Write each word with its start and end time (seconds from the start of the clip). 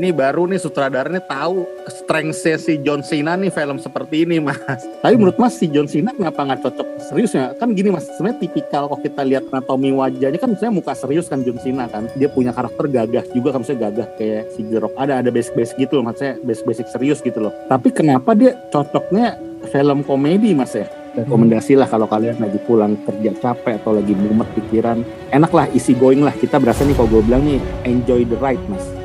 ini 0.00 0.16
baru 0.16 0.48
nih 0.48 0.56
sutradaranya 0.56 1.20
tahu 1.20 1.68
strength 1.84 2.40
si 2.40 2.80
John 2.80 3.04
Cena 3.04 3.36
nih 3.36 3.52
film 3.52 3.76
seperti 3.76 4.24
ini 4.24 4.40
mas. 4.40 4.56
Tapi 5.04 5.14
menurut 5.20 5.36
mas 5.36 5.60
si 5.60 5.68
John 5.68 5.84
Cena 5.84 6.16
kenapa 6.16 6.40
nggak 6.40 6.64
cocok 6.64 6.88
serius 7.12 7.36
ya? 7.36 7.52
Kan 7.60 7.76
gini 7.76 7.92
mas, 7.92 8.08
sebenarnya 8.16 8.48
tipikal 8.48 8.88
kalau 8.88 8.96
kita 9.04 9.20
lihat 9.28 9.44
anatomi 9.52 9.92
wajahnya 9.92 10.40
kan 10.40 10.56
sebenarnya 10.56 10.72
muka 10.72 10.92
serius 10.96 11.28
kan 11.28 11.44
John 11.44 11.60
Cena 11.60 11.84
kan. 11.92 12.08
Dia 12.16 12.32
punya 12.32 12.56
karakter 12.56 12.88
gagah 12.88 13.28
juga 13.36 13.52
kan 13.52 13.60
maksudnya 13.60 13.92
gagah 13.92 14.08
kayak 14.16 14.48
si 14.56 14.64
The 14.64 14.80
Rock. 14.80 14.96
Ada 14.96 15.20
ada 15.20 15.28
basic-basic 15.28 15.76
gitu 15.76 16.00
loh 16.00 16.08
maksudnya 16.08 16.40
basic-basic 16.48 16.86
serius 16.88 17.20
gitu 17.20 17.36
loh. 17.36 17.52
Tapi 17.68 17.92
kenapa 17.92 18.32
dia 18.32 18.56
cocoknya 18.72 19.36
film 19.68 20.00
komedi 20.00 20.56
mas 20.56 20.72
ya? 20.72 20.88
rekomendasi 21.10 21.74
lah 21.74 21.90
kalau 21.90 22.06
kalian 22.06 22.38
lagi 22.38 22.62
pulang 22.62 22.94
kerja 23.02 23.34
capek 23.42 23.82
atau 23.82 23.98
lagi 23.98 24.14
mumet 24.14 24.46
pikiran 24.54 25.02
enak 25.34 25.50
lah 25.50 25.66
isi 25.74 25.90
going 25.98 26.22
lah 26.22 26.30
kita 26.30 26.62
berasa 26.62 26.86
nih 26.86 26.94
kalau 26.94 27.18
gue 27.18 27.22
bilang 27.26 27.42
nih 27.42 27.58
enjoy 27.82 28.22
the 28.30 28.38
ride 28.38 28.62
mas 28.70 28.99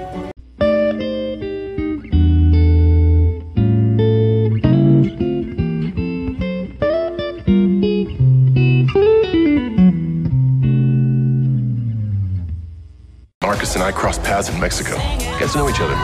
crossed 14.16 14.24
paths 14.24 14.50
in 14.50 14.60
Mexico. 14.60 14.96
Get 15.40 15.50
to 15.52 15.58
know 15.58 15.70
each 15.70 15.82
other 15.82 15.96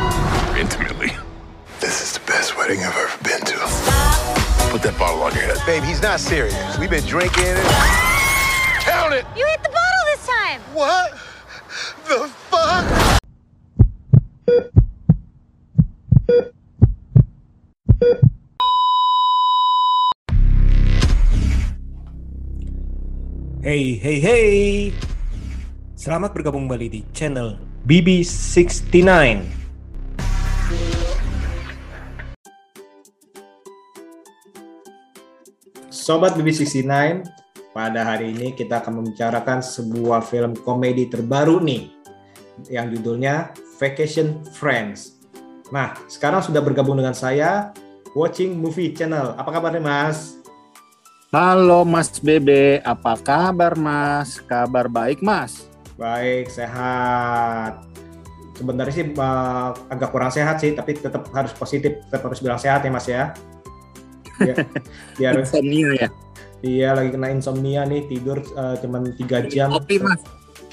intimately. 0.59 1.11
This 1.79 2.01
is 2.01 2.13
the 2.13 2.19
best 2.25 2.57
wedding 2.57 2.79
I've 2.79 2.95
ever 2.95 3.23
been 3.23 3.41
to. 3.45 3.57
Put 4.71 4.81
that 4.83 4.95
bottle 4.97 5.23
on 5.23 5.33
your 5.33 5.43
head. 5.43 5.57
Babe, 5.65 5.83
he's 5.83 6.01
not 6.01 6.19
serious. 6.19 6.77
We've 6.77 6.89
been 6.89 7.05
drinking 7.05 7.43
and... 7.45 7.67
Count 8.81 9.13
it! 9.13 9.25
You 9.35 9.45
hit 9.45 9.63
the 9.63 9.69
bottle 9.69 10.03
this 10.11 10.27
time! 10.27 10.61
What 10.73 11.11
the 12.07 12.27
fuck? 12.49 12.85
Hey, 23.61 23.93
hey, 23.93 24.19
hey. 24.19 24.93
Selamat 25.93 26.33
bergabung 26.33 26.65
kembali 26.65 26.89
di 26.89 27.01
channel 27.13 27.70
BB69. 27.81 29.09
Sobat 35.89 36.37
BB69, 36.37 36.85
pada 37.73 38.05
hari 38.05 38.37
ini 38.37 38.53
kita 38.53 38.85
akan 38.85 39.01
membicarakan 39.01 39.65
sebuah 39.65 40.21
film 40.21 40.53
komedi 40.61 41.09
terbaru 41.09 41.57
nih 41.57 41.89
yang 42.69 42.93
judulnya 42.93 43.49
Vacation 43.81 44.45
Friends. 44.53 45.17
Nah, 45.73 45.97
sekarang 46.05 46.45
sudah 46.45 46.61
bergabung 46.61 47.01
dengan 47.01 47.17
saya 47.17 47.73
Watching 48.13 48.61
Movie 48.61 48.93
Channel. 48.93 49.33
Apa 49.41 49.57
kabarnya, 49.57 49.81
Mas? 49.81 50.37
Halo 51.33 51.81
Mas 51.81 52.13
Bebe, 52.21 52.83
apa 52.85 53.17
kabar 53.17 53.73
Mas? 53.73 54.37
Kabar 54.43 54.85
baik 54.85 55.23
Mas? 55.25 55.70
Baik, 56.01 56.49
sehat. 56.49 57.85
Sebenarnya 58.57 58.93
sih 58.93 59.05
uh, 59.13 59.69
agak 59.85 60.09
kurang 60.09 60.33
sehat 60.33 60.57
sih, 60.57 60.73
tapi 60.73 60.97
tetap 60.97 61.29
harus 61.29 61.53
positif, 61.53 62.01
tetap 62.09 62.25
harus 62.25 62.41
bilang 62.41 62.57
sehat 62.57 62.81
ya 62.81 62.89
Mas 62.89 63.05
ya. 63.05 63.37
Biar, 64.41 64.57
biar 65.21 65.33
Insomnia 65.37 65.89
ya? 65.93 66.09
iya 66.61 66.93
lagi 66.93 67.09
kena 67.09 67.33
insomnia 67.33 67.85
nih, 67.85 68.05
tidur 68.05 68.41
uh, 68.53 68.77
cuman 68.81 69.13
3 69.17 69.49
jam. 69.49 69.69
Kopi 69.73 69.97
Mas, 69.97 70.21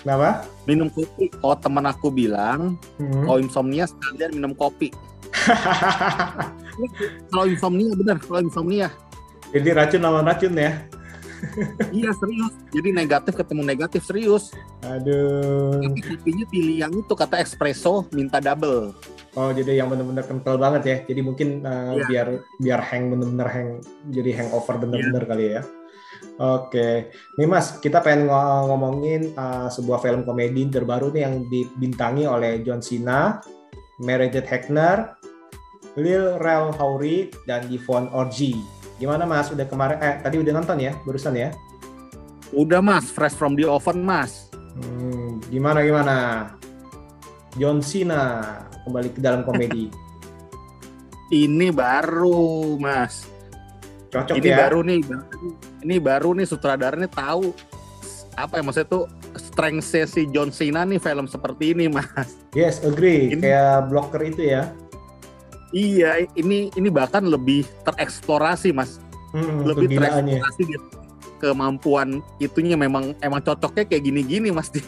Kenapa? 0.00 0.44
minum 0.68 0.88
kopi. 0.92 1.32
Oh 1.40 1.56
temen 1.56 1.84
aku 1.84 2.08
bilang, 2.08 2.76
Hmm. 2.96 3.24
kalau 3.24 3.40
insomnia 3.40 3.84
sekalian 3.84 4.32
minum 4.32 4.52
kopi. 4.56 4.88
Kalau 7.28 7.44
insomnia 7.50 7.90
bener, 7.90 8.16
kalau 8.22 8.38
insomnia. 8.38 8.88
Jadi 9.50 9.68
racun 9.74 9.98
lawan 9.98 10.30
racun 10.30 10.54
ya. 10.54 10.86
Iya 11.90 12.10
serius, 12.14 12.54
jadi 12.70 12.88
negatif 12.90 13.34
ketemu 13.34 13.62
negatif 13.62 14.02
serius. 14.04 14.50
Aduh. 14.82 15.78
Tapi 15.80 16.00
kopinya 16.00 16.44
pilih 16.48 16.76
yang 16.78 16.92
itu 16.92 17.14
kata 17.14 17.38
espresso 17.38 18.06
minta 18.10 18.38
double. 18.38 18.94
Oh 19.34 19.50
jadi 19.50 19.78
yang 19.78 19.88
benar-benar 19.88 20.26
kental 20.26 20.58
banget 20.58 20.82
ya. 20.82 20.96
Jadi 21.06 21.20
mungkin 21.22 21.62
uh, 21.62 21.94
Iya. 21.94 22.04
biar 22.06 22.26
biar 22.58 22.80
hang 22.82 23.10
benar-benar 23.10 23.48
hang 23.48 23.68
jadi 24.10 24.30
hangover 24.34 24.78
benar-benar 24.78 25.22
Iya. 25.24 25.30
kali 25.30 25.46
ya. 25.54 25.62
Oke, 26.38 27.10
nih 27.34 27.46
Mas, 27.50 27.78
kita 27.78 27.98
pengen 27.98 28.30
ngo- 28.30 28.70
ngomongin 28.70 29.34
uh, 29.34 29.66
sebuah 29.66 29.98
film 29.98 30.22
komedi 30.22 30.70
terbaru 30.70 31.10
nih 31.10 31.22
yang 31.26 31.34
dibintangi 31.46 32.30
oleh 32.30 32.62
John 32.62 32.78
Cena, 32.78 33.42
Meredith 33.98 34.46
Hackner, 34.46 35.18
Lil 35.98 36.38
Rel 36.38 36.70
Howery, 36.78 37.30
dan 37.42 37.66
Yvonne 37.66 38.06
Orji. 38.14 38.54
Gimana 38.98 39.24
Mas? 39.24 39.48
Udah 39.48 39.64
kemarin? 39.64 39.96
Eh 39.98 40.14
tadi 40.18 40.36
udah 40.36 40.52
nonton 40.52 40.76
ya, 40.76 40.92
barusan 41.02 41.34
ya? 41.34 41.48
Udah 42.50 42.80
Mas, 42.80 43.06
fresh 43.06 43.32
from 43.32 43.54
the 43.54 43.62
oven 43.62 44.02
Mas. 44.02 44.50
Hmm, 44.74 45.38
gimana 45.48 45.80
gimana? 45.80 46.16
John 47.54 47.78
Cena 47.78 48.44
kembali 48.82 49.08
ke 49.10 49.20
dalam 49.20 49.42
komedi. 49.42 49.90
Ini 51.28 51.70
baru 51.70 52.74
Mas. 52.76 53.28
Cocok 54.08 54.40
ini 54.40 54.48
ya? 54.48 54.56
baru 54.56 54.80
nih 54.80 55.04
baru- 55.04 55.28
ini 55.84 55.96
baru 56.00 56.30
nih 56.32 56.48
sutradaranya 56.48 57.12
tahu 57.12 57.52
apa 58.32 58.56
ya 58.56 58.62
maksudnya 58.64 58.88
tuh 58.88 59.04
strength 59.36 59.84
si 59.84 60.24
John 60.32 60.48
Cena 60.48 60.88
nih 60.88 60.96
film 60.96 61.28
seperti 61.28 61.76
ini 61.76 61.92
mas 61.92 62.08
Yes, 62.56 62.80
agree. 62.80 63.36
Ini- 63.36 63.44
Kayak 63.44 63.92
blocker 63.92 64.24
itu 64.24 64.48
ya. 64.48 64.72
Iya 65.72 66.24
ini 66.36 66.72
ini 66.74 66.88
bahkan 66.88 67.24
lebih 67.26 67.66
tereksplorasi 67.84 68.72
mas 68.72 69.00
Hmm, 69.28 69.60
lebih 69.60 69.92
tereksplorasi 69.92 70.62
gitu. 70.64 70.88
kemampuan 71.36 72.24
itunya 72.40 72.80
memang 72.80 73.12
emang 73.20 73.44
cocoknya 73.44 73.84
kayak 73.84 74.08
gini-gini 74.08 74.48
mas 74.48 74.72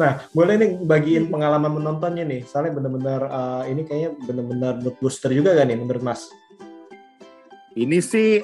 nah, 0.00 0.22
boleh 0.30 0.54
nih 0.54 0.70
bagiin 0.86 1.26
pengalaman 1.28 1.82
menontonnya 1.82 2.24
nih. 2.24 2.40
Soalnya 2.48 2.80
bener-bener 2.80 3.20
uh, 3.28 3.66
ini 3.68 3.84
kayaknya 3.84 4.10
bener-bener 4.24 4.72
mood 4.80 4.96
booster 5.02 5.34
juga 5.34 5.52
kan 5.58 5.68
nih 5.68 5.78
menurut 5.78 6.00
Mas? 6.00 6.30
ini 7.76 8.00
sih 8.00 8.40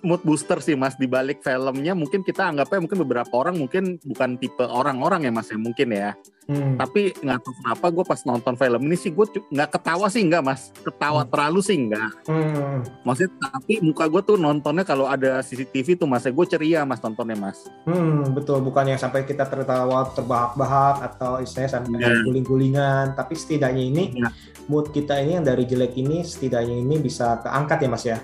mood 0.00 0.20
booster 0.22 0.58
sih 0.58 0.74
mas 0.74 0.94
di 0.94 1.04
balik 1.04 1.40
filmnya 1.40 1.92
mungkin 1.92 2.20
kita 2.20 2.46
anggapnya 2.46 2.78
mungkin 2.78 2.98
beberapa 3.00 3.32
orang 3.32 3.56
mungkin 3.56 3.96
bukan 4.02 4.36
tipe 4.36 4.62
orang-orang 4.62 5.24
ya 5.24 5.30
mas 5.30 5.48
ya 5.48 5.56
mungkin 5.56 5.88
ya 5.90 6.12
Hmm. 6.46 6.78
tapi 6.78 7.10
nggak 7.10 7.42
tahu 7.42 7.54
kenapa 7.58 7.86
gue 7.90 8.04
pas 8.06 8.22
nonton 8.22 8.54
film 8.54 8.78
ini 8.86 8.94
sih 8.94 9.10
gue 9.10 9.26
nggak 9.50 9.66
ketawa 9.66 10.06
sih 10.06 10.22
nggak 10.22 10.46
mas 10.46 10.70
ketawa 10.78 11.26
Hmm. 11.26 11.30
terlalu 11.34 11.58
sih 11.58 11.74
nggak 11.76 12.10
Hmm. 12.22 12.86
maksudnya 13.02 13.50
tapi 13.50 13.82
muka 13.82 14.06
gue 14.06 14.22
tuh 14.22 14.38
nontonnya 14.38 14.86
kalau 14.86 15.10
ada 15.10 15.42
CCTV 15.42 15.98
tuh 15.98 16.06
mas 16.06 16.22
gue 16.22 16.46
ceria 16.46 16.86
mas 16.86 17.02
nontonnya 17.02 17.34
mas 17.34 17.66
Hmm, 17.82 18.30
betul. 18.30 18.62
Bukan 18.62 18.86
yang 18.86 18.94
sampai 18.96 19.22
kita 19.22 19.42
tertawa 19.42 20.06
terbahak-bahak 20.12 21.02
atau 21.04 21.38
istilahnya 21.38 21.70
sampai 21.72 21.98
Iya. 21.98 22.22
guling-gulingan. 22.22 23.06
Tapi 23.14 23.34
setidaknya 23.34 23.82
ini 23.82 24.04
Iya. 24.14 24.30
mood 24.66 24.90
kita 24.90 25.18
ini 25.18 25.38
yang 25.38 25.46
dari 25.46 25.66
jelek 25.66 25.94
ini 25.94 26.22
setidaknya 26.22 26.78
ini 26.78 26.98
bisa 26.98 27.42
keangkat 27.42 27.78
ya 27.80 27.88
Mas 27.88 28.04
ya. 28.04 28.18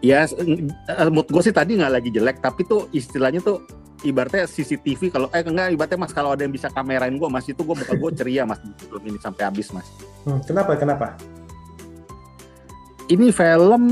Ya 0.00 0.24
eh, 0.24 1.10
mood 1.12 1.28
gue 1.28 1.42
sih 1.44 1.52
tadi 1.52 1.76
nggak 1.76 1.92
lagi 1.92 2.10
jelek 2.12 2.40
tapi 2.40 2.64
tuh 2.64 2.88
istilahnya 2.92 3.44
tuh 3.44 3.60
ibaratnya 4.00 4.48
CCTV 4.48 5.12
kalau 5.12 5.28
eh 5.36 5.44
enggak 5.44 5.76
ibaratnya 5.76 5.98
mas 6.00 6.12
kalau 6.16 6.32
ada 6.32 6.40
yang 6.40 6.52
bisa 6.56 6.72
kamerain 6.72 7.12
gue 7.12 7.28
mas 7.28 7.44
itu 7.44 7.60
gue 7.60 7.76
muka 7.76 7.92
gue 7.92 8.10
ceria 8.16 8.48
mas 8.48 8.56
belum 8.88 9.02
ini 9.12 9.18
sampai 9.20 9.44
habis 9.48 9.68
mas 9.72 9.88
Hmm, 10.20 10.36
kenapa? 10.44 10.76
Kenapa? 10.76 11.16
ini 13.10 13.34
film 13.34 13.84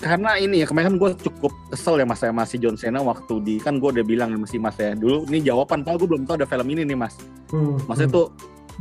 karena 0.00 0.40
ini 0.40 0.64
ya 0.64 0.66
kemarin 0.68 0.96
gue 0.96 1.12
cukup 1.20 1.52
kesel 1.68 2.00
ya 2.00 2.06
mas 2.08 2.22
ya 2.24 2.32
masih 2.32 2.56
John 2.56 2.76
Cena 2.78 3.04
waktu 3.04 3.34
di 3.44 3.54
kan 3.60 3.76
gue 3.76 3.90
udah 3.92 4.06
bilang 4.06 4.32
masih 4.40 4.56
mas 4.56 4.78
ya 4.80 4.96
dulu 4.96 5.28
ini 5.28 5.44
jawaban 5.44 5.84
padahal 5.84 6.00
gue 6.00 6.08
belum 6.08 6.24
tahu 6.24 6.40
ada 6.40 6.48
film 6.48 6.68
ini 6.72 6.88
nih 6.88 6.96
mas 6.96 7.16
Hmm, 7.50 7.82
maksudnya 7.90 8.08
hmm. 8.14 8.16
tuh 8.16 8.26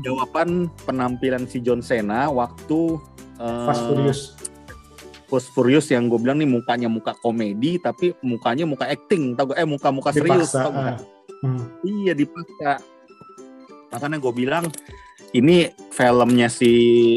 jawaban 0.06 0.70
penampilan 0.86 1.44
si 1.50 1.60
John 1.60 1.82
Cena 1.82 2.30
waktu 2.30 3.02
eh, 3.42 3.66
Fast 3.68 3.84
Furious. 3.90 4.22
Fast 5.30 5.54
Furious 5.54 5.88
yang 5.94 6.10
gue 6.10 6.18
bilang 6.18 6.42
nih 6.42 6.50
mukanya 6.50 6.90
muka 6.90 7.14
komedi 7.22 7.78
tapi 7.78 8.18
mukanya 8.26 8.66
muka 8.66 8.90
acting 8.90 9.38
tau 9.38 9.54
gak? 9.54 9.62
eh 9.62 9.68
muka 9.70 9.94
muka 9.94 10.10
serius 10.10 10.50
Dipaksa, 10.50 10.66
tau 10.66 10.72
gak? 10.74 10.86
ah. 10.90 10.98
Hmm. 11.40 11.64
iya 11.86 12.12
dipaksa 12.18 12.82
makanya 13.94 14.18
gue 14.20 14.34
bilang 14.34 14.66
ini 15.32 15.70
filmnya 15.94 16.50
si 16.50 16.72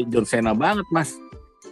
John 0.07 0.23
Cena 0.23 0.53
banget 0.53 0.85
mas 0.93 1.17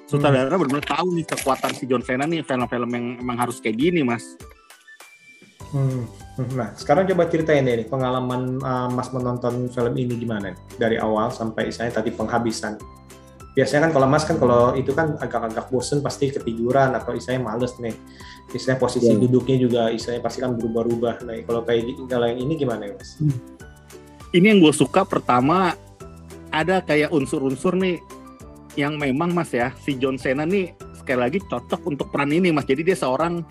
sutradara 0.10 0.52
benar-benar 0.52 0.84
tahu 0.84 1.16
nih 1.16 1.26
kekuatan 1.30 1.72
si 1.78 1.88
John 1.88 2.04
Cena 2.04 2.28
nih 2.28 2.44
film-film 2.44 2.90
yang 2.92 3.06
emang 3.22 3.38
harus 3.40 3.62
kayak 3.64 3.80
gini 3.80 4.04
mas 4.04 4.36
Hmm. 5.72 6.04
Nah, 6.52 6.76
sekarang 6.76 7.08
coba 7.08 7.32
ceritain 7.32 7.64
deh 7.64 7.80
nih, 7.80 7.88
pengalaman 7.88 8.60
uh, 8.60 8.92
Mas 8.92 9.08
menonton 9.16 9.72
film 9.72 9.94
ini 9.96 10.20
gimana 10.20 10.52
nih? 10.52 10.56
Dari 10.76 10.98
awal 11.00 11.32
sampai 11.32 11.72
istilahnya 11.72 12.04
tadi 12.04 12.12
penghabisan. 12.12 12.76
Biasanya 13.52 13.90
kan 13.90 13.92
kalau 13.92 14.08
Mas 14.08 14.24
kan 14.24 14.40
kalau 14.40 14.72
itu 14.80 14.96
kan 14.96 15.20
agak-agak 15.20 15.68
bosen 15.68 16.00
pasti 16.00 16.32
ketiduran 16.32 16.96
atau 16.96 17.12
istilahnya 17.12 17.44
males 17.44 17.76
nih. 17.78 17.92
Istilahnya 18.52 18.80
posisi 18.80 19.12
Iya. 19.12 19.20
duduknya 19.20 19.58
juga 19.60 19.82
istilahnya 19.92 20.24
pasti 20.24 20.40
kan 20.40 20.56
berubah-ubah. 20.56 21.28
Nah, 21.28 21.36
kalau 21.44 21.62
kayak 21.64 21.92
gitu, 21.92 22.08
kalau 22.08 22.32
yang 22.32 22.40
ini 22.40 22.54
gimana 22.56 22.88
ya 22.88 22.94
Mas? 22.96 23.20
ini 24.32 24.46
yang 24.48 24.64
gue 24.64 24.72
suka 24.72 25.04
pertama 25.04 25.76
ada 26.52 26.80
kayak 26.80 27.12
unsur-unsur 27.12 27.76
nih 27.76 28.00
yang 28.80 28.96
memang 28.96 29.36
mas 29.36 29.52
ya 29.52 29.76
si 29.84 30.00
John 30.00 30.16
Cena 30.16 30.48
nih 30.48 30.72
sekali 30.96 31.20
lagi 31.20 31.40
cocok 31.44 31.84
untuk 31.84 32.08
peran 32.08 32.32
ini 32.32 32.48
mas 32.56 32.64
jadi 32.64 32.80
dia 32.80 32.96
seorang 32.96 33.44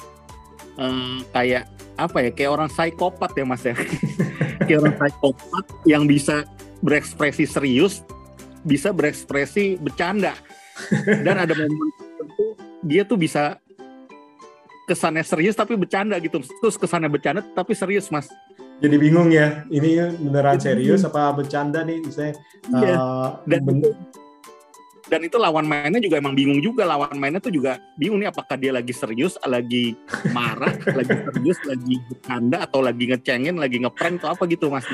eh, 0.81 1.17
kayak 1.37 1.69
apa 2.00 2.25
ya 2.25 2.31
kayak 2.32 2.50
orang 2.56 2.69
psikopat 2.73 3.37
ya 3.37 3.44
mas 3.44 3.61
ya 3.61 3.76
kayak 4.64 4.79
orang 4.81 4.96
psikopat 4.96 5.64
yang 5.85 6.08
bisa 6.08 6.49
berekspresi 6.81 7.44
serius 7.44 8.00
bisa 8.62 8.93
berekspresi 8.93 9.77
bercanda. 9.77 10.37
Dan 11.05 11.37
ada 11.37 11.53
momen 11.53 11.89
tertentu 11.93 12.47
dia 12.81 13.03
tuh 13.05 13.21
bisa 13.21 13.61
kesannya 14.89 15.23
serius 15.23 15.55
tapi 15.55 15.77
bercanda 15.77 16.17
gitu. 16.19 16.41
Terus 16.41 16.77
kesannya 16.81 17.12
bercanda 17.12 17.45
tapi 17.45 17.77
serius 17.77 18.09
mas. 18.09 18.29
Jadi 18.81 18.97
bingung 18.97 19.29
ya, 19.29 19.69
ini 19.69 20.01
beneran 20.17 20.57
serius 20.57 21.05
apa 21.05 21.37
bercanda 21.37 21.85
nih? 21.85 22.01
Misalnya, 22.01 22.41
Iya. 22.73 22.97
eh, 22.97 23.29
dan 23.45 23.61
ben- 23.61 23.85
itu, 23.85 23.91
dan 25.13 25.21
itu 25.21 25.37
lawan 25.37 25.69
mainnya 25.69 26.01
juga 26.01 26.17
emang 26.17 26.33
bingung 26.33 26.65
juga. 26.65 26.89
Lawan 26.89 27.13
mainnya 27.21 27.45
tuh 27.45 27.53
juga 27.53 27.77
bingung 28.01 28.25
nih 28.25 28.33
apakah 28.33 28.56
dia 28.56 28.73
lagi 28.73 28.97
serius 28.97 29.37
lagi 29.45 29.93
marah 30.33 30.73
lagi 30.99 31.13
serius 31.13 31.61
lagi 31.69 32.01
bercanda 32.09 32.65
atau 32.65 32.81
lagi 32.81 33.05
ngecengin 33.05 33.61
lagi 33.61 33.85
ngeprank 33.85 34.25
atau 34.25 34.33
apa 34.33 34.49
gitu 34.49 34.73
mas 34.73 34.89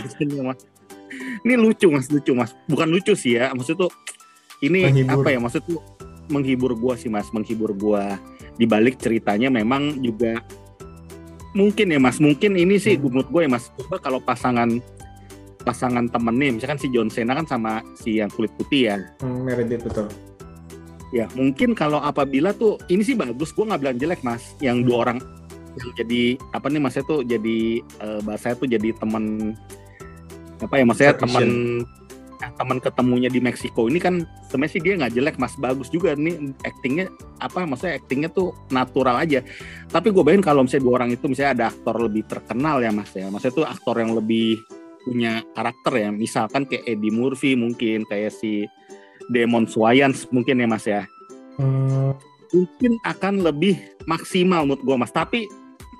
ini 1.44 1.54
lucu 1.58 1.90
mas 1.90 2.06
lucu 2.08 2.32
mas 2.32 2.54
bukan 2.64 2.88
lucu 2.88 3.12
sih 3.12 3.36
ya 3.36 3.52
maksud 3.52 3.76
tuh 3.76 3.90
ini 4.62 4.88
Menghibur. 4.88 5.20
apa 5.24 5.28
ya 5.34 5.38
maksud 5.42 5.62
tuh 5.66 5.80
menghibur 6.26 6.72
gua 6.74 6.94
sih 6.96 7.10
mas 7.10 7.28
menghibur 7.34 7.74
gua 7.76 8.16
di 8.56 8.64
balik 8.64 8.96
ceritanya 8.96 9.52
memang 9.52 10.00
juga 10.00 10.40
mungkin 11.52 11.92
ya 11.92 12.00
mas 12.00 12.20
mungkin 12.20 12.56
ini 12.56 12.76
sih 12.76 12.96
Hmm. 12.96 13.08
menurut 13.08 13.28
gue 13.28 13.42
ya 13.44 13.50
mas 13.50 13.72
coba 13.80 13.96
kalau 13.96 14.20
pasangan 14.20 14.80
pasangan 15.64 16.06
temennya 16.06 16.56
misalkan 16.56 16.78
si 16.78 16.86
John 16.92 17.08
Cena 17.08 17.32
kan 17.34 17.48
sama 17.48 17.80
si 17.96 18.20
yang 18.20 18.28
kulit 18.30 18.52
putih 18.54 18.92
ya 18.92 18.96
hmm, 19.24 19.40
Meredith 19.42 19.82
betul. 19.82 20.06
ya 21.10 21.26
mungkin 21.32 21.72
kalau 21.72 21.98
apabila 21.98 22.52
tuh 22.52 22.76
ini 22.86 23.00
sih 23.02 23.16
bagus 23.16 23.50
gue 23.56 23.64
nggak 23.64 23.80
bilang 23.82 23.96
jelek 23.98 24.20
mas 24.20 24.52
yang 24.60 24.84
dua 24.84 25.08
orang 25.08 25.18
yang 25.76 25.88
jadi 25.96 26.22
apa 26.52 26.66
nih 26.68 26.80
masnya 26.80 27.04
tuh 27.04 27.20
jadi 27.24 27.58
eh, 27.82 28.20
bahasanya 28.24 28.56
tuh 28.56 28.68
jadi 28.68 28.88
teman 28.96 29.52
apa 30.56 30.74
ya 30.80 30.84
maksudnya 30.88 31.14
teman 31.16 31.46
ya, 32.40 32.48
teman 32.56 32.78
ketemunya 32.80 33.28
di 33.32 33.40
Meksiko 33.40 33.88
ini 33.88 33.98
kan 34.00 34.24
sebenarnya 34.48 34.72
sih 34.72 34.82
dia 34.82 34.94
nggak 34.96 35.12
jelek 35.16 35.36
mas. 35.40 35.54
Bagus 35.56 35.88
juga. 35.88 36.12
Nih 36.16 36.52
actingnya 36.64 37.08
apa 37.40 37.64
maksudnya 37.64 38.00
actingnya 38.00 38.28
tuh 38.32 38.52
natural 38.72 39.16
aja. 39.20 39.40
Tapi 39.88 40.12
gue 40.12 40.22
bayangin 40.22 40.44
kalau 40.44 40.64
misalnya 40.64 40.84
dua 40.84 40.94
orang 41.02 41.10
itu 41.12 41.24
misalnya 41.28 41.52
ada 41.52 41.64
aktor 41.72 41.96
lebih 42.00 42.22
terkenal 42.28 42.76
ya 42.80 42.90
mas 42.92 43.10
ya. 43.12 43.26
Maksudnya 43.28 43.54
tuh 43.54 43.66
aktor 43.66 43.96
yang 44.00 44.12
lebih 44.16 44.60
punya 45.04 45.32
karakter 45.54 45.92
ya. 45.96 46.08
Misalkan 46.12 46.62
kayak 46.68 46.84
Eddie 46.84 47.14
Murphy 47.14 47.52
mungkin 47.56 48.04
kayak 48.08 48.32
si 48.34 48.68
Demon 49.32 49.66
Wayans 49.66 50.28
mungkin 50.30 50.60
ya 50.60 50.68
mas 50.68 50.84
ya. 50.84 51.02
Hmm, 51.56 52.12
mungkin 52.52 53.00
akan 53.04 53.40
lebih 53.40 53.80
maksimal 54.04 54.68
menurut 54.68 54.82
gue 54.84 54.96
mas. 55.00 55.12
Tapi 55.12 55.48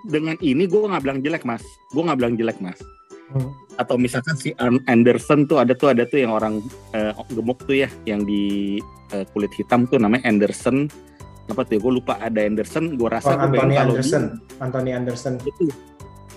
dengan 0.06 0.36
ini 0.44 0.68
gue 0.68 0.78
nggak 0.78 1.02
bilang 1.02 1.20
jelek 1.24 1.48
mas. 1.48 1.64
Gue 1.90 2.04
nggak 2.04 2.18
bilang 2.20 2.36
jelek 2.36 2.60
mas 2.60 2.78
hmm. 3.28 3.50
atau 3.76 3.96
misalkan 3.96 4.34
si 4.34 4.52
An- 4.56 4.82
Anderson 4.86 5.44
tuh 5.44 5.58
ada 5.58 5.72
tuh 5.72 5.88
ada 5.88 6.04
tuh 6.04 6.18
yang 6.18 6.30
orang 6.30 6.60
eh, 6.90 7.10
gemuk 7.28 7.62
tuh 7.62 7.76
ya 7.76 7.88
yang 8.04 8.22
di 8.22 8.76
eh, 9.10 9.24
kulit 9.30 9.50
hitam 9.52 9.84
tuh 9.84 9.96
namanya 9.96 10.26
Anderson 10.26 10.86
apa 11.46 11.62
tuh 11.62 11.78
gue 11.78 11.92
lupa 11.94 12.18
ada 12.18 12.40
Anderson 12.40 12.94
gue 12.94 13.04
Oh, 13.04 13.08
rasa 13.08 13.34
gue 13.36 13.46
bayangin 13.48 13.54
Anthony 13.56 13.74
kalau 13.76 13.92
Anderson. 13.92 14.24
Anthony 14.58 14.90
Anderson. 14.92 15.34
itu 15.42 15.64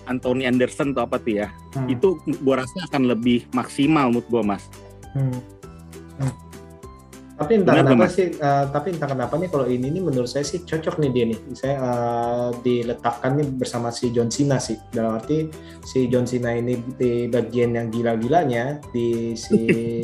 Anthony 0.05 0.43
Anderson 0.43 0.87
tuh 0.91 1.01
apa 1.03 1.15
tuh 1.17 1.33
ya 1.35 1.47
Hmm. 1.69 1.85
itu 1.87 2.07
gue 2.23 2.55
rasa 2.55 2.77
akan 2.87 3.03
lebih 3.07 3.45
maksimal 3.51 4.09
menurut 4.09 4.25
gue 4.27 4.41
mas 4.43 4.65
Hmm. 5.09 5.37
Hmm. 6.17 6.33
Tapi 7.39 7.55
entah 7.55 7.71
kenapa 7.71 8.03
Mas. 8.03 8.19
sih, 8.19 8.35
eh, 8.35 8.65
tapi 8.67 8.91
entah 8.91 9.07
kenapa 9.07 9.39
nih 9.39 9.47
kalau 9.47 9.63
ini 9.63 9.87
nih 9.95 10.03
menurut 10.03 10.27
saya 10.27 10.43
sih 10.43 10.59
cocok 10.67 10.99
nih 10.99 11.09
dia 11.15 11.25
nih. 11.31 11.39
Saya 11.55 11.75
eh, 11.79 12.49
diletakkan 12.59 13.39
nih 13.39 13.47
bersama 13.55 13.95
si 13.95 14.11
John 14.11 14.27
Cena 14.27 14.59
sih. 14.59 14.75
Dalam 14.91 15.15
arti 15.15 15.47
si 15.87 16.11
John 16.11 16.27
Cena 16.27 16.51
ini 16.51 16.75
di 16.99 17.31
bagian 17.31 17.79
yang 17.79 17.87
gila-gilanya, 17.87 18.83
di 18.91 19.39
si 19.39 19.55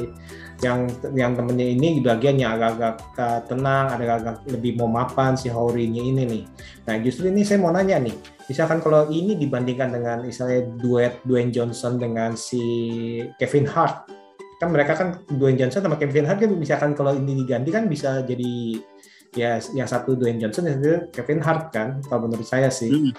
yang 0.66 0.88
yang 1.12 1.36
temennya 1.36 1.76
ini 1.76 2.00
di 2.00 2.02
bagian 2.02 2.40
yang 2.40 2.56
agak-agak 2.56 3.04
eh, 3.20 3.42
tenang, 3.52 3.86
ada 3.92 4.04
agak 4.16 4.38
lebih 4.48 4.80
mau 4.80 4.88
mapan 4.88 5.36
si 5.36 5.52
Howry-nya 5.52 6.08
ini 6.08 6.24
nih. 6.24 6.44
Nah 6.88 6.96
justru 7.04 7.28
ini 7.28 7.44
saya 7.44 7.60
mau 7.60 7.76
nanya 7.76 8.00
nih, 8.00 8.16
misalkan 8.48 8.80
kalau 8.80 9.12
ini 9.12 9.36
dibandingkan 9.36 9.92
dengan 9.92 10.24
misalnya 10.24 10.64
duet 10.80 11.20
Dwayne 11.28 11.52
Johnson 11.52 12.00
dengan 12.00 12.40
si 12.40 12.64
Kevin 13.36 13.68
Hart, 13.68 14.08
kan 14.56 14.72
mereka 14.72 14.96
kan 14.96 15.20
Dwayne 15.28 15.60
Johnson 15.60 15.84
sama 15.84 16.00
Kevin 16.00 16.28
Hart 16.28 16.40
kan 16.40 16.52
misalkan 16.56 16.92
kalau 16.96 17.12
ini 17.12 17.44
diganti 17.44 17.70
kan 17.76 17.92
bisa 17.92 18.24
jadi 18.24 18.80
ya 19.36 19.60
yang 19.76 19.88
satu 19.88 20.16
Dwayne 20.16 20.40
Johnson 20.40 20.72
yang 20.72 20.80
satu 20.80 20.96
Kevin 21.12 21.44
Hart 21.44 21.76
kan 21.76 22.00
kalau 22.08 22.28
menurut 22.28 22.48
saya 22.48 22.72
sih. 22.72 22.92
Hmm. 22.92 23.14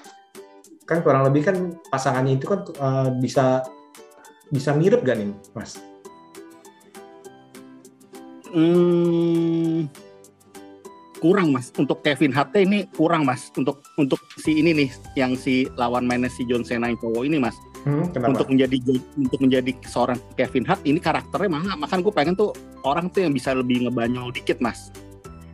kan 0.87 1.03
kurang 1.03 1.27
lebih 1.27 1.51
kan 1.51 1.75
pasangannya 1.91 2.39
itu 2.39 2.47
kan 2.47 2.63
eh, 2.63 3.11
bisa 3.19 3.59
bisa 4.55 4.71
mirip 4.71 5.03
gak 5.03 5.19
nih 5.19 5.35
mas? 5.51 5.83
Hmm, 8.55 9.91
kurang 11.19 11.51
mas. 11.51 11.75
Untuk 11.75 12.07
Kevin 12.07 12.31
Hart 12.31 12.55
ini 12.55 12.87
kurang 12.95 13.27
mas. 13.27 13.51
Untuk 13.59 13.83
untuk 13.99 14.23
si 14.39 14.63
ini 14.63 14.87
nih 14.87 14.91
yang 15.19 15.35
si 15.35 15.67
lawan 15.75 16.07
mainnya 16.07 16.31
si 16.31 16.47
John 16.47 16.63
Cena 16.63 16.87
yang 16.87 17.03
cowok 17.03 17.27
ini 17.27 17.43
mas 17.43 17.59
Hmm, 17.87 18.11
kenapa? 18.11 18.43
untuk 18.43 18.51
menjadi 18.51 18.77
untuk 19.15 19.39
menjadi 19.39 19.71
seorang 19.87 20.19
Kevin 20.35 20.67
Hart 20.67 20.83
ini 20.83 20.99
karakternya 20.99 21.47
mah 21.47 21.79
makan 21.79 22.03
gue 22.03 22.11
pengen 22.11 22.35
tuh 22.35 22.51
orang 22.83 23.07
tuh 23.07 23.23
yang 23.23 23.31
bisa 23.31 23.55
lebih 23.55 23.87
ngebanyol 23.87 24.35
dikit 24.35 24.59
mas. 24.59 24.91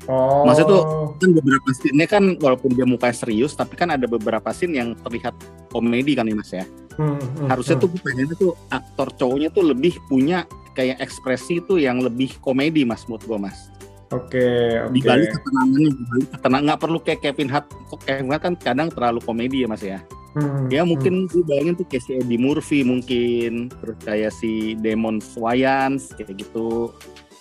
Oh, 0.08 0.48
maksudnya 0.48 0.80
tuh- 0.80 1.12
kan 1.20 1.30
beberapa 1.36 1.68
scene 1.76 2.04
kan 2.08 2.24
walaupun 2.40 2.72
dia 2.72 2.88
mukanya 2.88 3.12
serius 3.12 3.52
tapi 3.52 3.76
kan 3.76 3.92
ada 3.92 4.08
beberapa 4.08 4.48
scene 4.50 4.80
yang 4.80 4.96
terlihat 5.04 5.36
komedi 5.68 6.16
kan 6.16 6.24
ya 6.24 6.32
mas 6.32 6.50
ya? 6.56 6.64
Hmm, 6.96 7.20
hmm, 7.20 7.52
harusnya 7.52 7.76
hmm. 7.76 7.84
tuh 7.84 7.88
gue 7.92 8.00
pengennya 8.00 8.36
tuh 8.40 8.52
aktor 8.72 9.08
cowoknya 9.12 9.48
tuh 9.52 9.64
lebih 9.68 10.00
punya 10.08 10.48
kayak 10.72 11.04
ekspresi 11.04 11.60
tuh 11.68 11.84
yang 11.84 12.00
lebih 12.00 12.32
komedi 12.40 12.88
mas 12.88 13.04
menurut 13.04 13.28
gue 13.28 13.38
mas. 13.44 13.68
Oke 14.08 14.40
oke. 14.80 14.96
Di 14.96 15.00
balik 15.04 15.36
ketenangannya 15.36 15.90
di 15.92 16.04
balik 16.08 16.28
ketenangan. 16.32 16.64
Nggak 16.64 16.80
perlu 16.80 16.98
kayak 17.04 17.20
Kevin 17.28 17.48
Hart 17.52 17.66
kok 17.92 18.00
Kevin 18.08 18.28
Hart 18.32 18.40
kan 18.40 18.54
kadang 18.56 18.88
terlalu 18.88 19.20
komedi 19.20 19.64
ya 19.64 19.68
mas 19.68 19.84
ya 19.84 20.00
Hmm, 20.32 20.72
ya 20.72 20.80
hmm. 20.80 20.90
mungkin 20.96 21.14
gue 21.28 21.44
bayangin 21.44 21.76
tuh 21.76 21.84
kayak 21.84 22.04
si 22.08 22.12
Eddie 22.16 22.40
Murphy 22.40 22.80
mungkin 22.80 23.68
terus 23.68 23.96
kayak 24.00 24.32
si 24.32 24.72
Demon 24.80 25.20
Wayans 25.36 26.16
kayak 26.16 26.40
gitu. 26.40 26.92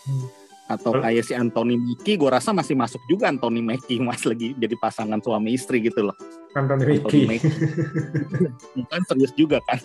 Hmm. 0.02 0.26
atau 0.72 0.96
Kalau- 0.96 1.04
kayak 1.04 1.24
si 1.28 1.36
Anthony 1.36 1.76
Mackie 1.76 2.16
gue 2.16 2.32
rasa 2.32 2.56
masih 2.56 2.80
masuk 2.80 3.04
juga 3.12 3.28
Anthony 3.28 3.60
Mackie 3.60 4.00
mas 4.08 4.24
lagi 4.24 4.56
jadi 4.56 4.72
pasangan 4.80 5.20
suami 5.20 5.56
istri 5.60 5.84
gitu 5.84 6.08
loh. 6.08 6.16
Anthony 6.56 6.96
Anthony 6.96 7.28
Mackie. 7.28 7.28
Mackie. 7.28 7.54
Bukan 8.80 9.02
serius 9.12 9.34
juga 9.36 9.60
kan. 9.68 9.80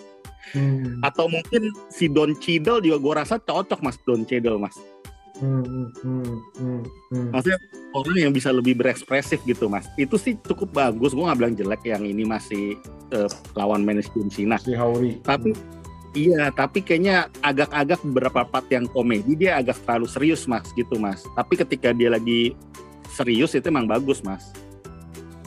Hmm, 0.55 1.03
atau 1.03 1.27
mungkin 1.27 1.75
si 1.91 2.07
Don 2.07 2.31
Cheadle 2.39 2.79
juga 2.79 3.03
gue 3.03 3.15
rasa 3.19 3.35
cocok 3.43 3.83
mas 3.83 3.99
Don 4.07 4.23
Cheadle 4.23 4.63
mas 4.63 4.79
hmm, 5.41 5.63
hmm, 5.65 5.89
hmm, 6.03 6.35
hmm, 6.59 6.81
hmm. 7.13 7.29
maksudnya 7.33 7.59
orang 7.97 8.17
yang 8.29 8.33
bisa 8.33 8.53
lebih 8.53 8.77
berekspresif 8.77 9.41
gitu 9.49 9.73
mas. 9.73 9.89
Itu 9.97 10.21
sih 10.21 10.37
cukup 10.45 10.73
bagus. 10.77 11.17
Gue 11.17 11.25
nggak 11.25 11.39
bilang 11.41 11.55
jelek 11.57 11.83
yang 11.89 12.05
ini 12.05 12.29
masih 12.29 12.77
eh, 13.13 13.31
lawan 13.57 13.85
John 13.85 14.29
Cena 14.29 14.57
si 14.61 14.77
Howry. 14.77 15.21
tapi 15.25 15.57
iya 16.13 16.49
tapi 16.53 16.85
kayaknya 16.85 17.33
agak-agak 17.41 18.01
beberapa 18.05 18.41
part 18.45 18.67
yang 18.73 18.89
komedi 18.89 19.37
dia 19.37 19.61
agak 19.61 19.81
terlalu 19.85 20.07
serius 20.09 20.45
mas 20.45 20.69
gitu 20.77 21.01
mas. 21.01 21.25
Tapi 21.33 21.55
ketika 21.57 21.93
dia 21.97 22.13
lagi 22.13 22.53
serius 23.13 23.57
itu 23.57 23.67
emang 23.69 23.89
bagus 23.89 24.21
mas. 24.21 24.53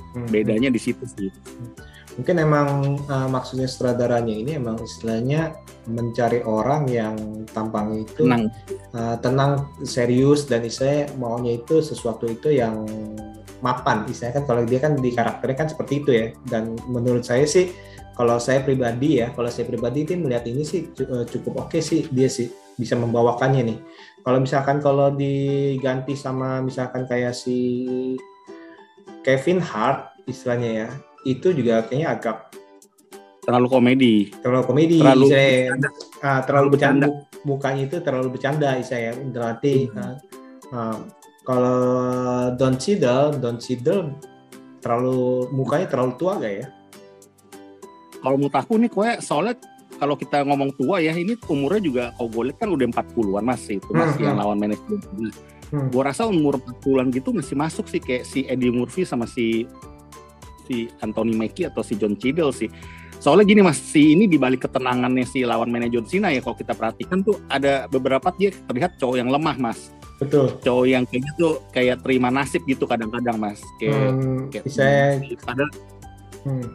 Hmm, 0.10 0.26
bedanya 0.34 0.74
di 0.74 0.82
situ 0.82 1.06
sih 1.06 1.30
mungkin 2.20 2.36
emang 2.36 3.00
uh, 3.08 3.32
maksudnya 3.32 3.64
sutradaranya 3.64 4.36
ini 4.36 4.52
emang 4.60 4.76
istilahnya 4.84 5.56
mencari 5.88 6.44
orang 6.44 6.92
yang 6.92 7.16
tampangnya 7.56 8.04
itu 8.04 8.28
tenang 8.28 8.52
uh, 8.92 9.16
tenang, 9.24 9.72
serius 9.88 10.44
dan 10.44 10.68
istilahnya 10.68 11.16
maunya 11.16 11.56
itu 11.56 11.80
sesuatu 11.80 12.28
itu 12.28 12.52
yang 12.52 12.84
mapan. 13.64 14.04
Istilahnya 14.12 14.44
kan 14.44 14.46
kalau 14.52 14.64
dia 14.68 14.80
kan 14.84 15.00
di 15.00 15.16
karakternya 15.16 15.56
kan 15.56 15.68
seperti 15.72 15.94
itu 16.04 16.12
ya. 16.12 16.26
Dan 16.44 16.76
menurut 16.92 17.24
saya 17.24 17.48
sih 17.48 17.72
kalau 18.20 18.36
saya 18.36 18.60
pribadi 18.68 19.24
ya, 19.24 19.32
kalau 19.32 19.48
saya 19.48 19.64
pribadi 19.64 20.04
itu 20.04 20.20
melihat 20.20 20.44
ini 20.44 20.68
sih 20.68 20.92
uh, 21.08 21.24
cukup 21.24 21.68
oke 21.68 21.80
sih 21.80 22.04
dia 22.12 22.28
sih 22.28 22.52
bisa 22.76 23.00
membawakannya 23.00 23.64
nih. 23.64 23.80
Kalau 24.28 24.44
misalkan 24.44 24.84
kalau 24.84 25.16
diganti 25.16 26.20
sama 26.20 26.60
misalkan 26.60 27.08
kayak 27.08 27.32
si 27.32 27.56
Kevin 29.24 29.64
Hart 29.64 30.20
istilahnya 30.28 30.70
ya, 30.86 30.90
itu 31.24 31.52
juga 31.52 31.84
kayaknya 31.84 32.08
agak 32.14 32.38
terlalu 33.42 33.68
komedi 33.68 34.14
terlalu 34.40 34.64
komedi 34.66 34.98
Terlalu 35.00 35.26
saya 35.28 35.50
bercanda. 35.74 35.90
ah, 36.22 36.40
terlalu 36.46 36.68
bercanda 36.70 37.08
mukanya 37.42 37.82
itu 37.86 37.98
terlalu 38.00 38.28
bercanda 38.32 38.70
saya 38.82 39.10
berarti 39.16 39.90
Hmm. 39.90 40.16
ah, 40.70 40.98
kalau 41.44 41.80
Don 42.56 42.78
Cheadle 42.78 43.36
Don 43.38 43.58
Cheadle 43.58 44.14
terlalu 44.80 45.50
mukanya 45.50 45.90
terlalu 45.90 46.14
tua 46.16 46.38
gak 46.38 46.54
ya 46.56 46.68
kalau 48.20 48.36
menurut 48.36 48.56
aku 48.56 48.74
nih 48.76 48.92
kue 48.92 49.10
soalnya 49.20 49.56
kalau 49.96 50.16
kita 50.16 50.44
ngomong 50.44 50.72
tua 50.76 51.00
ya 51.00 51.12
ini 51.12 51.36
umurnya 51.48 51.82
juga 51.82 52.04
kalau 52.16 52.30
gue 52.30 52.44
lihat 52.52 52.58
kan 52.60 52.70
udah 52.72 52.88
40-an 52.88 53.44
mas 53.44 53.64
itu 53.68 53.90
mas 53.92 54.16
Hmm, 54.16 54.24
yang 54.24 54.36
hmm. 54.36 54.42
lawan 54.44 54.58
manajemen 54.58 55.00
Hmm. 55.70 55.86
gue 55.86 56.02
rasa 56.02 56.26
umur 56.26 56.58
40-an 56.58 57.14
gitu 57.14 57.30
masih 57.30 57.54
masuk 57.54 57.86
sih 57.86 58.02
kayak 58.02 58.26
si 58.26 58.42
Eddie 58.46 58.74
Murphy 58.74 59.06
sama 59.06 59.30
si 59.30 59.70
si 60.70 60.86
Anthony 61.02 61.34
Mackie 61.34 61.66
atau 61.66 61.82
si 61.82 61.98
John 61.98 62.14
Cheadle 62.14 62.54
sih. 62.54 62.70
Soalnya 63.20 63.52
gini 63.52 63.60
mas 63.66 63.82
si 63.82 64.16
ini 64.16 64.30
dibalik 64.30 64.64
ketenangannya 64.64 65.28
si 65.28 65.44
lawan 65.44 65.68
manajer 65.74 66.00
John 66.00 66.08
Cena 66.08 66.30
ya 66.32 66.40
kalau 66.40 66.56
kita 66.56 66.72
perhatikan 66.72 67.20
tuh 67.20 67.36
ada 67.52 67.90
beberapa 67.92 68.32
dia 68.38 68.54
terlihat 68.70 68.96
cowok 69.02 69.16
yang 69.18 69.28
lemah 69.34 69.58
mas. 69.58 69.92
Betul. 70.20 70.52
cowok 70.60 70.84
yang 70.84 71.08
kayaknya 71.08 71.32
tuh 71.40 71.64
kayak 71.72 72.04
terima 72.04 72.28
nasib 72.28 72.60
gitu 72.68 72.84
kadang-kadang 72.84 73.40
mas. 73.40 73.60
Kayak, 73.80 74.12
Hmm, 74.12 74.40
kayak 74.52 74.64
bisa 74.68 74.84
padahal 75.48 75.72
hmm, 76.44 76.68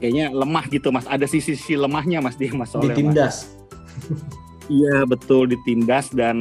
kayaknya 0.00 0.24
lemah 0.32 0.64
gitu 0.68 0.88
mas. 0.92 1.04
Ada 1.04 1.24
sisi-sisi 1.28 1.76
lemahnya 1.76 2.24
mas 2.24 2.36
dia 2.36 2.52
mas 2.52 2.72
soalnya 2.72 2.96
ditindas. 2.96 3.52
Iya 4.68 5.08
betul 5.08 5.48
ditindas 5.48 6.12
dan 6.12 6.36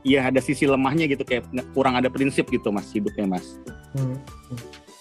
iya 0.00 0.32
ada 0.32 0.40
sisi 0.40 0.64
lemahnya 0.64 1.04
gitu 1.12 1.28
kayak 1.28 1.44
kurang 1.76 1.92
ada 1.92 2.08
prinsip 2.08 2.48
gitu 2.48 2.72
mas 2.72 2.88
hidupnya 2.92 3.36
mas. 3.36 3.60
Hmm, 3.92 4.16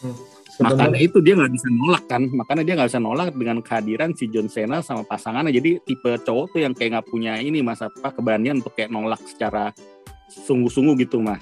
hmm, 0.03 0.15
Makanya 0.61 0.99
itu 1.01 1.17
dia 1.23 1.33
nggak 1.33 1.49
bisa 1.49 1.67
nolak 1.73 2.03
kan, 2.05 2.29
makanya 2.29 2.61
dia 2.61 2.73
nggak 2.77 2.89
bisa 2.93 3.01
nolak 3.01 3.33
dengan 3.33 3.57
kehadiran 3.65 4.13
si 4.13 4.29
John 4.29 4.45
Cena 4.45 4.85
sama 4.85 5.01
pasangannya. 5.01 5.49
Jadi 5.49 5.81
tipe 5.81 6.13
cowok 6.21 6.53
tuh 6.53 6.59
yang 6.61 6.77
kayak 6.77 6.99
nggak 6.99 7.07
punya 7.09 7.41
ini 7.41 7.65
mas 7.65 7.81
apa 7.81 8.13
keberanian 8.13 8.61
untuk 8.61 8.77
kayak 8.77 8.93
nolak 8.93 9.21
secara 9.25 9.73
sungguh-sungguh 10.29 10.93
gitu 11.01 11.17
mas. 11.25 11.41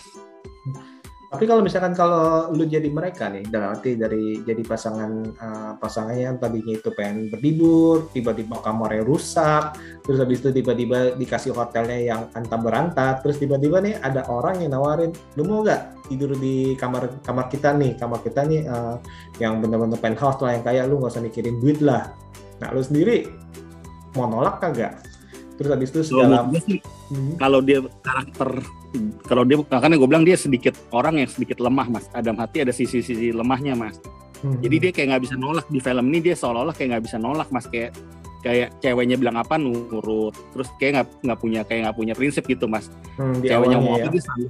Tapi 1.31 1.47
kalau 1.47 1.63
misalkan 1.63 1.95
kalau 1.95 2.51
lu 2.51 2.67
jadi 2.67 2.91
mereka 2.91 3.31
nih, 3.31 3.47
dalam 3.47 3.71
arti 3.71 3.95
dari 3.95 4.43
jadi 4.43 4.59
pasangan 4.67 5.11
eh, 5.31 5.71
pasangannya 5.79 6.23
yang 6.27 6.37
tadinya 6.43 6.75
itu 6.75 6.91
pengen 6.91 7.31
berlibur, 7.31 8.11
tiba-tiba 8.11 8.59
kamarnya 8.59 9.07
rusak, 9.07 9.79
terus 10.03 10.19
habis 10.19 10.43
itu 10.43 10.51
tiba-tiba 10.51 11.15
dikasih 11.15 11.55
hotelnya 11.55 12.03
yang 12.03 12.21
antah 12.35 12.59
berantak, 12.59 13.23
terus 13.23 13.39
tiba-tiba 13.39 13.79
nih 13.79 13.95
ada 14.03 14.27
orang 14.27 14.59
yang 14.59 14.75
nawarin, 14.75 15.15
lu 15.39 15.47
mau 15.47 15.63
nggak 15.63 16.11
tidur 16.11 16.35
di 16.35 16.75
kamar 16.75 17.07
kamar 17.23 17.47
kita 17.47 17.79
nih, 17.79 17.95
kamar 17.95 18.19
kita 18.19 18.43
nih 18.43 18.67
eh, 18.67 18.95
yang 19.39 19.63
bener-bener 19.63 19.95
penthouse 20.03 20.43
lah 20.43 20.51
yang 20.59 20.67
kayak 20.67 20.83
lu 20.91 20.99
nggak 20.99 21.15
usah 21.15 21.23
mikirin 21.23 21.55
duit 21.63 21.79
lah. 21.79 22.11
Nah 22.59 22.75
lu 22.75 22.83
sendiri 22.83 23.31
mau 24.19 24.27
nolak 24.27 24.59
kagak? 24.59 24.99
Terus 25.61 25.69
habis 25.69 25.89
itu 25.93 25.99
Kalau 26.09 26.25
segala 26.25 26.59
sih 26.65 26.79
Hmm, 27.11 27.35
kalau 27.35 27.59
dia 27.59 27.83
karakter 27.99 28.63
kalau 29.27 29.43
dia 29.43 29.59
makanya 29.59 29.99
gue 29.99 30.07
bilang 30.07 30.23
dia 30.23 30.39
sedikit 30.39 30.71
orang 30.95 31.19
yang 31.19 31.27
sedikit 31.27 31.59
lemah 31.59 31.91
mas. 31.91 32.07
Adam 32.15 32.39
Hati 32.39 32.63
ada 32.63 32.71
sisi-sisi 32.71 33.35
lemahnya 33.35 33.75
mas. 33.75 33.99
hmm, 34.41 34.63
Jadi 34.63 34.75
dia 34.79 34.91
kayak 34.95 35.07
nggak 35.11 35.23
bisa 35.27 35.35
nolak 35.35 35.67
di 35.67 35.83
film 35.83 36.07
ini 36.07 36.23
dia 36.23 36.35
seolah-olah 36.39 36.71
kayak 36.71 36.95
nggak 36.95 37.03
bisa 37.11 37.17
nolak 37.19 37.51
mas 37.51 37.67
kayak 37.67 37.91
kayak 38.41 38.73
ceweknya 38.81 39.15
bilang 39.21 39.37
apa 39.37 39.59
nurut 39.59 40.33
terus 40.55 40.71
kayak 40.81 40.91
nggak 40.97 41.07
nggak 41.29 41.39
punya 41.39 41.61
kayak 41.61 41.81
nggak 41.85 41.97
punya 41.99 42.13
prinsip 42.17 42.43
gitu 42.49 42.65
mas 42.65 42.89
hmm, 43.21 43.45
ceweknya 43.45 43.77
mau 43.77 44.01
ya. 44.01 44.07
apa 44.07 44.17
dia 44.17 44.21
selalu, 44.25 44.47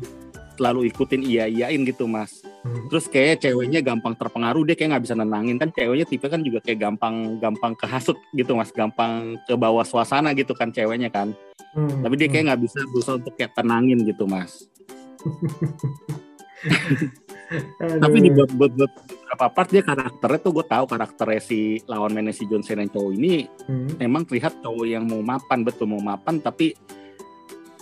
selalu 0.62 0.94
ikutin 0.94 1.26
iya 1.26 1.50
iyain 1.50 1.82
gitu 1.82 2.06
mas. 2.06 2.46
Hmm. 2.62 2.86
terus 2.94 3.10
kayak 3.10 3.42
ceweknya 3.42 3.82
gampang 3.82 4.14
terpengaruh 4.14 4.62
dia 4.70 4.78
kayak 4.78 4.94
nggak 4.94 5.04
bisa 5.10 5.18
nenangin. 5.18 5.58
Kan 5.58 5.74
ceweknya 5.74 6.06
tipe 6.06 6.30
kan 6.30 6.46
juga 6.46 6.62
kayak 6.62 6.78
gampang 6.78 7.42
gampang 7.42 7.74
kehasut 7.74 8.22
gitu 8.38 8.54
mas. 8.54 8.70
Gampang 8.70 9.42
ke 9.50 9.58
bawah 9.58 9.82
suasana 9.82 10.38
gitu 10.38 10.54
kan 10.54 10.70
ceweknya 10.70 11.10
kan. 11.10 11.34
Hmm, 11.74 12.06
tapi 12.06 12.14
dia 12.22 12.30
hmm. 12.30 12.34
kayak 12.38 12.44
nggak 12.54 12.62
bisa 12.70 12.80
berusaha 12.94 13.18
untuk 13.18 13.34
kayak 13.34 13.58
tenangin 13.58 14.06
gitu 14.06 14.30
mas. 14.30 14.70
Tapi 17.82 18.18
di 18.24 18.32
buat 18.32 18.48
buat 18.56 18.72
buat 18.80 18.92
beberapa 19.32 19.48
part 19.52 19.70
dia 19.74 19.84
karakternya 19.84 20.40
tuh 20.40 20.52
gue 20.56 20.66
tahu 20.68 20.86
karakternya 20.88 21.42
si 21.44 21.60
lawan 21.84 22.16
mainnya 22.16 22.32
si 22.32 22.48
John 22.48 22.64
Cena 22.64 22.86
yang 22.86 22.94
cowok 22.94 23.12
ini 23.16 23.48
Hmm. 23.68 23.92
memang 24.00 24.24
terlihat 24.24 24.60
cowok 24.64 24.86
yang 24.88 25.04
mau 25.04 25.20
mapan 25.20 25.64
betul 25.66 25.88
mau 25.92 26.04
mapan 26.04 26.40
tapi 26.40 26.76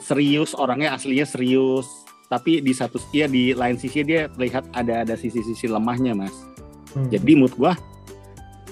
serius 0.02 0.58
orangnya 0.58 0.98
aslinya 0.98 1.26
serius 1.26 2.09
tapi 2.30 2.62
di 2.62 2.72
satu 2.72 3.02
ya 3.10 3.26
di 3.26 3.52
lain 3.52 3.76
sisi 3.76 4.06
dia 4.06 4.30
terlihat 4.30 4.70
ada 4.72 5.02
ada 5.02 5.18
sisi-sisi 5.18 5.66
lemahnya 5.66 6.14
mas 6.14 6.34
Hmm. 6.90 7.06
jadi 7.06 7.38
menurut 7.38 7.54
gua 7.54 7.74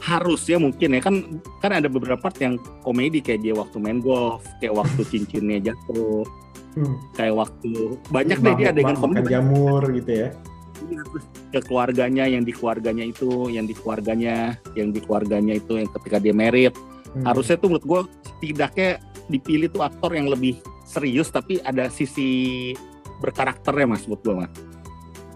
harusnya 0.02 0.58
mungkin 0.58 0.98
ya 0.98 1.02
kan 1.02 1.16
kan 1.60 1.70
ada 1.70 1.86
beberapa 1.86 2.18
part 2.18 2.34
yang 2.38 2.56
komedi 2.82 3.20
kayak 3.20 3.44
dia 3.44 3.54
waktu 3.54 3.78
main 3.78 4.00
golf 4.00 4.42
kayak 4.58 4.74
waktu 4.74 5.02
cincinnya 5.12 5.62
jatuh 5.64 6.26
Hmm. 6.74 6.94
kayak 7.14 7.34
waktu 7.34 7.74
banyak 8.10 8.38
deh 8.38 8.54
dia 8.54 8.70
adegan 8.70 8.94
makan 8.94 9.02
komedi 9.02 9.34
jamur 9.34 9.82
gitu 9.90 10.12
ya. 10.14 10.30
Iya, 10.78 11.02
ke 11.50 11.60
keluarganya 11.66 12.30
yang 12.30 12.46
di 12.46 12.54
keluarganya 12.54 13.02
itu 13.02 13.50
yang 13.50 13.66
di 13.66 13.74
keluarganya 13.74 14.54
yang 14.74 14.94
di 14.94 15.02
keluarganya 15.02 15.58
itu 15.58 15.74
yang 15.74 15.90
ketika 15.90 16.18
dia 16.18 16.34
merit 16.34 16.74
Hmm. 17.14 17.26
harusnya 17.26 17.58
tuh 17.58 17.70
menurut 17.70 17.86
gue 17.86 18.02
setidaknya 18.30 19.02
dipilih 19.26 19.70
tuh 19.70 19.82
aktor 19.82 20.14
yang 20.14 20.26
lebih 20.26 20.58
serius 20.86 21.30
tapi 21.30 21.58
ada 21.62 21.90
sisi 21.90 22.74
berkarakternya 23.20 23.86
mas 23.90 24.06
buat 24.06 24.22
gue 24.22 24.36
mas 24.36 24.54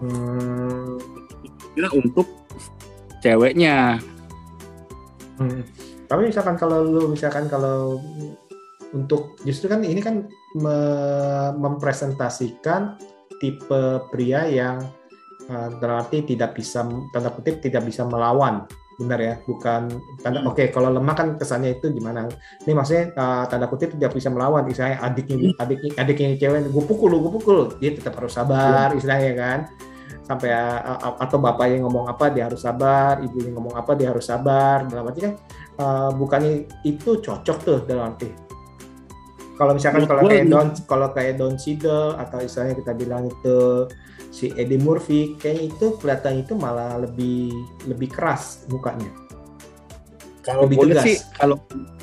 Hmm. 0.02 0.98
kira 1.78 1.88
untuk 1.94 2.26
ceweknya 3.22 4.02
Hmm. 5.40 5.64
Tapi 6.06 6.28
misalkan 6.28 6.60
kalau 6.60 6.84
lu 6.84 7.02
misalkan 7.08 7.48
kalau 7.48 7.96
untuk 8.92 9.40
justru 9.48 9.72
kan 9.72 9.80
ini 9.80 9.98
kan 10.04 10.28
me- 10.60 11.52
mempresentasikan 11.56 13.00
tipe 13.40 13.82
pria 14.12 14.44
yang 14.44 14.84
uh, 15.48 15.68
dalam 15.80 16.04
arti 16.04 16.20
tidak 16.22 16.52
bisa 16.52 16.84
tanda 17.16 17.32
kutip 17.32 17.64
tidak 17.64 17.88
bisa 17.88 18.04
melawan 18.04 18.68
benar 19.00 19.18
ya 19.20 19.34
bukan 19.44 19.88
tanda 20.20 20.40
Hmm. 20.42 20.50
oke 20.52 20.64
kalau 20.74 20.92
lemah 20.92 21.14
kan 21.16 21.28
kesannya 21.40 21.78
itu 21.80 21.92
gimana? 21.92 22.28
Ini 22.64 22.72
maksudnya 22.74 23.04
uh, 23.16 23.44
tanda 23.48 23.66
kutip 23.68 23.94
tidak 23.96 24.12
bisa 24.12 24.28
melawan 24.28 24.66
misalnya 24.66 25.00
adiknya 25.00 25.54
adiknya 25.60 25.90
adiknya 26.00 26.28
cewek 26.36 26.68
gue 26.68 26.84
pukul 26.84 27.08
lu 27.12 27.18
gue 27.28 27.32
pukul 27.38 27.58
dia 27.78 27.94
tetap 27.94 28.18
harus 28.18 28.34
sabar 28.36 28.92
istilahnya 28.96 29.32
kan. 29.36 29.60
Sampai 30.22 30.54
uh, 30.54 31.18
atau 31.18 31.36
bapaknya 31.42 31.82
ngomong 31.82 32.06
apa 32.06 32.30
dia 32.30 32.46
harus 32.46 32.62
sabar 32.62 33.18
ibunya 33.20 33.50
ngomong 33.52 33.74
apa 33.74 33.92
dia 33.96 34.12
harus 34.12 34.26
sabar. 34.28 34.86
Dalam 34.86 35.08
arti 35.08 35.20
kan 35.24 35.34
uh, 35.80 36.10
bukannya 36.14 36.68
itu 36.86 37.18
cocok 37.18 37.58
tuh 37.64 37.78
dalam 37.84 38.14
arti. 38.14 38.52
Kalau 39.52 39.72
misalkan 39.76 40.08
kalau 40.08 40.26
kayak 40.26 40.46
Don 40.48 40.68
kalau 40.88 41.08
kayak 41.12 41.34
Don 41.38 41.54
atau 41.54 42.38
istilahnya 42.40 42.74
kita 42.74 42.92
bilang 42.96 43.28
itu 43.28 43.86
si 44.32 44.48
Eddie 44.50 44.80
Murphy 44.80 45.36
kayaknya 45.36 45.68
itu 45.68 45.86
kelihatan 45.96 46.40
itu 46.40 46.52
malah 46.54 46.96
lebih 46.96 47.52
lebih 47.84 48.08
keras 48.08 48.64
mukanya 48.66 49.12
kalau 50.40 50.66
Lebih 50.66 50.76
boleh 50.80 50.94
tegas. 50.96 51.04
sih 51.04 51.16
kalau 51.32 51.56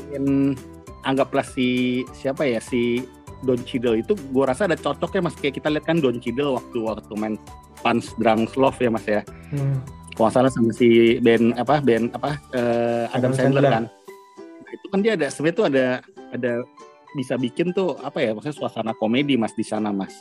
ingin 0.07 0.53
anggaplah 1.01 1.43
si 1.43 1.67
siapa 2.13 2.45
ya 2.45 2.61
si 2.61 3.03
Don 3.39 3.59
Cheadle 3.59 3.97
itu 3.97 4.13
gue 4.13 4.43
rasa 4.43 4.63
ada 4.63 4.75
cocoknya 4.75 5.25
mas 5.25 5.35
kayak 5.35 5.57
kita 5.57 5.67
lihat 5.67 5.83
kan 5.83 5.97
Don 5.97 6.19
Cheadle 6.19 6.53
waktu 6.53 6.77
waktu 6.77 7.13
main 7.15 7.35
Punch 7.79 8.11
Drunk 8.15 8.53
Love 8.53 8.77
ya 8.77 8.89
mas 8.89 9.03
ya 9.03 9.21
Hmm. 9.49 9.81
kalau 10.13 10.29
salah 10.29 10.47
sama 10.47 10.69
si 10.69 11.17
Ben 11.17 11.51
apa 11.53 11.81
Ben 11.81 12.13
apa 12.13 12.37
eh, 12.53 13.09
Adam 13.09 13.31
Adam, 13.31 13.31
Sandler, 13.33 13.59
Sandler. 13.59 13.71
kan 13.73 13.83
Nah, 14.59 14.71
itu 14.71 14.85
kan 14.87 14.99
dia 15.01 15.13
ada 15.15 15.27
sebenarnya 15.27 15.57
tuh 15.57 15.65
ada 15.65 15.85
ada 16.29 16.51
bisa 17.11 17.33
bikin 17.35 17.73
tuh 17.73 17.97
apa 17.97 18.21
ya 18.21 18.31
maksudnya 18.31 18.53
suasana 18.55 18.93
komedi 18.93 19.33
mas 19.33 19.49
di 19.51 19.65
sana 19.65 19.89
mas 19.89 20.13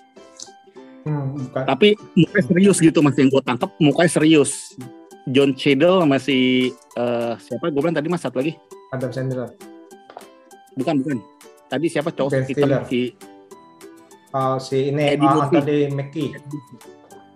Hmm, 1.02 1.34
bukan. 1.34 1.62
Tapi 1.64 1.88
mukanya 2.14 2.44
serius 2.46 2.78
gitu 2.78 2.98
mas 3.00 3.14
yang 3.14 3.28
gue 3.28 3.42
tangkap 3.42 3.70
mukanya 3.78 4.10
serius. 4.10 4.74
John 5.28 5.52
Cheadle 5.52 6.00
sama 6.02 6.16
si 6.16 6.70
eh, 6.72 7.32
siapa? 7.36 7.68
Gue 7.68 7.80
bilang 7.80 7.94
tadi 7.94 8.08
mas 8.08 8.20
satu 8.20 8.40
lagi. 8.40 8.56
Adam 8.90 9.12
Sandler. 9.12 9.52
Bukan 10.74 10.94
bukan. 11.02 11.18
Tadi 11.68 11.86
siapa 11.86 12.08
cowok 12.08 12.30
Ben 12.32 12.44
hitam 12.44 12.56
Stiller. 12.64 12.82
si 12.84 13.00
Oh, 14.28 14.56
si 14.56 14.88
ini 14.88 15.16
Eddie 15.16 15.24
Murphy. 15.24 15.56
Anthony 15.56 15.78
Mackie. 15.88 16.30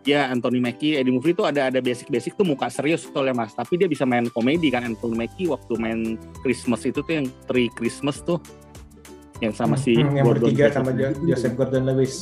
Ya 0.05 0.29
Anthony 0.29 0.61
Mackie. 0.61 0.95
Eddie 0.95 1.09
Murphy 1.11 1.33
itu 1.33 1.41
ada 1.43 1.69
ada 1.69 1.81
basic 1.81 2.09
basic 2.09 2.33
tuh 2.33 2.45
muka 2.45 2.69
serius 2.69 3.05
soalnya 3.05 3.33
mas. 3.35 3.53
Tapi 3.53 3.77
dia 3.77 3.89
bisa 3.89 4.05
main 4.05 4.29
komedi 4.29 4.69
kan 4.69 4.85
Anthony 4.85 5.17
Mackie 5.17 5.49
waktu 5.49 5.73
main 5.77 6.17
Christmas 6.41 6.85
itu 6.85 7.01
tuh 7.01 7.13
yang 7.13 7.27
Three 7.45 7.73
Christmas 7.73 8.21
tuh. 8.21 8.37
Yang 9.41 9.55
sama 9.57 9.75
si 9.75 9.97
Hmm, 9.97 10.13
yang 10.15 10.25
Gordon 10.25 10.49
bertiga 10.49 10.71
sama 10.71 10.93
Jo- 10.93 11.17
Joseph 11.25 11.57
Gordon-Levitt 11.57 12.13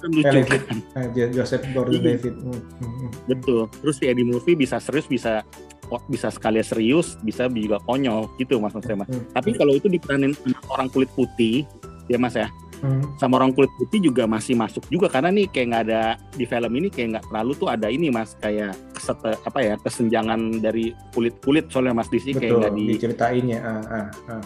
Kan 0.00 0.10
lucu 0.10 0.26
Eh, 0.32 0.44
kan 0.44 0.78
Eh, 0.96 1.06
Jo- 1.12 1.32
Joseph 1.34 1.64
Gordon-Levitt 1.70 2.34
Hmm, 2.34 2.52
hmm, 2.52 2.92
hmm. 2.98 3.10
betul 3.26 3.60
terus 3.76 3.96
si 3.96 4.04
Eddie 4.04 4.24
Murphy 4.24 4.52
bisa 4.54 4.76
serius 4.76 5.04
bisa 5.04 5.44
kok 5.82 6.02
bisa 6.06 6.28
sekali 6.28 6.58
serius 6.60 7.18
bisa 7.20 7.46
juga 7.46 7.76
konyol 7.80 8.30
gitu 8.36 8.56
mas 8.56 8.70
maksudnya 8.70 8.98
mas 8.98 9.08
Hmm. 9.08 9.26
tapi 9.30 9.52
kalau 9.52 9.72
itu 9.72 9.86
diperanin 9.86 10.32
orang 10.68 10.88
kulit 10.88 11.10
putih 11.10 11.66
ya 12.06 12.16
mas 12.16 12.32
ya 12.32 12.48
Hmm. 12.80 13.04
sama 13.14 13.36
orang 13.36 13.52
kulit 13.52 13.68
putih 13.76 14.00
juga 14.00 14.24
masih 14.24 14.56
masuk 14.56 14.80
juga 14.88 15.04
karena 15.06 15.28
nih 15.28 15.46
kayak 15.46 15.66
nggak 15.68 15.84
ada 15.84 16.02
di 16.32 16.44
film 16.44 16.72
ini 16.72 16.88
kayak 16.88 17.08
nggak 17.12 17.24
terlalu 17.28 17.52
tuh 17.54 17.68
ada 17.68 17.86
ini 17.86 18.08
mas 18.08 18.32
kayak 18.34 18.72
kesete, 18.90 19.36
apa 19.36 19.58
ya 19.60 19.74
kesenjangan 19.76 20.40
dari 20.58 20.96
kulit 21.10 21.36
kulit 21.40 21.68
soalnya 21.68 21.92
mas 21.92 22.08
di 22.08 22.16
sini 22.16 22.40
kayak 22.40 22.56
nggak 22.56 22.72
di 22.72 22.84
diceritainnya 22.88 23.58
ah, 23.60 23.84
ah, 23.84 24.06
ah. 24.30 24.42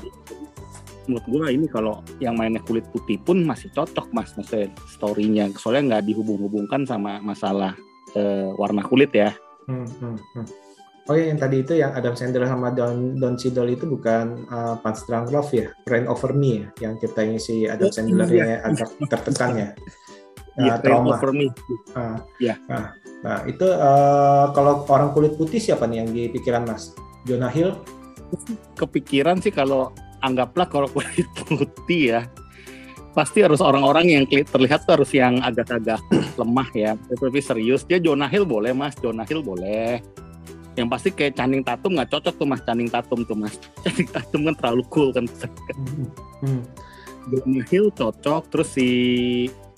Menurut 1.07 1.27
gua 1.27 1.47
ini 1.49 1.67
kalau 1.67 2.01
yang 2.19 2.35
mainnya 2.35 2.61
kulit 2.63 2.85
putih 2.91 3.17
pun 3.21 3.43
masih 3.43 3.69
cocok 3.73 4.11
mas 4.11 4.33
maksudnya 4.35 4.69
storynya 4.89 5.49
soalnya 5.57 5.97
nggak 5.99 6.05
dihubung-hubungkan 6.09 6.85
sama 6.85 7.19
masalah 7.21 7.73
eh, 8.13 8.51
warna 8.55 8.83
kulit 8.85 9.11
ya 9.11 9.33
Hmm, 9.65 9.89
hmm, 9.89 10.19
hmm. 10.37 10.47
Oh 11.05 11.13
ya, 11.13 11.29
yang 11.29 11.41
tadi 11.41 11.61
itu 11.61 11.73
yang 11.77 11.93
Adam 11.93 12.13
Sandler 12.13 12.45
sama 12.45 12.69
Don 12.69 13.17
Don 13.17 13.37
Cheadle 13.37 13.73
itu 13.73 13.85
bukan 13.85 14.45
uh, 14.49 14.77
Punch 14.77 15.05
Drunk 15.05 15.29
Love 15.29 15.53
ya, 15.53 15.69
Rain 15.85 16.05
Over 16.05 16.33
Me 16.33 16.65
ya, 16.65 16.89
yang 16.89 16.93
ceritanya 16.97 17.37
si 17.37 17.65
Adam 17.65 17.89
Oh, 17.89 17.93
Sandler 17.93 18.29
iya. 18.29 18.45
yang 18.57 18.61
agak 18.73 18.89
tertekan 19.09 19.51
ya, 19.57 19.69
Iya, 20.61 20.73
Uh, 20.77 20.79
trauma. 20.81 21.17
over 21.17 21.33
me. 21.33 21.49
Ah, 21.93 22.21
Iya. 22.37 22.55
Nah, 22.69 22.93
nah, 23.21 23.39
itu 23.45 23.65
uh, 23.65 24.53
kalau 24.53 24.85
orang 24.87 25.11
kulit 25.11 25.33
putih 25.35 25.57
siapa 25.59 25.85
nih 25.85 26.05
yang 26.05 26.09
di 26.09 26.29
pikiran 26.29 26.65
Mas? 26.65 26.93
Jonah 27.25 27.49
Hill? 27.49 27.73
Kepikiran 28.75 29.41
sih 29.41 29.51
kalau 29.51 29.91
anggaplah 30.25 30.67
kalau 30.67 30.89
kulit 30.89 31.29
putih 31.45 32.17
ya, 32.17 32.21
pasti 33.15 33.45
harus 33.45 33.63
orang-orang 33.63 34.07
yang 34.11 34.25
terlihat 34.27 34.89
tuh 34.89 34.99
harus 35.01 35.13
yang 35.13 35.39
agak-agak 35.45 36.01
lemah 36.41 36.69
ya. 36.73 36.93
Tapi 36.97 37.41
serius 37.45 37.85
dia 37.85 38.01
Jonah 38.01 38.29
Hill 38.29 38.49
boleh 38.49 38.73
mas, 38.73 38.97
Jonah 38.99 39.29
Hill 39.29 39.45
boleh. 39.45 40.03
Yang 40.75 40.89
pasti 40.91 41.09
kayak 41.15 41.39
Channing 41.39 41.63
Tatum 41.63 41.95
nggak 41.95 42.11
cocok 42.11 42.35
tuh 42.35 42.49
mas, 42.51 42.61
Channing 42.67 42.91
Tatum 42.91 43.21
tuh 43.23 43.37
mas. 43.39 43.55
Channing 43.87 44.11
Tatum 44.11 44.41
kan 44.51 44.55
terlalu 44.59 44.83
cool 44.91 45.09
kan. 45.15 45.29
Hmm. 46.43 46.65
Jonah 47.31 47.67
Hill 47.71 47.95
cocok, 47.95 48.43
terus 48.51 48.69
si 48.75 48.89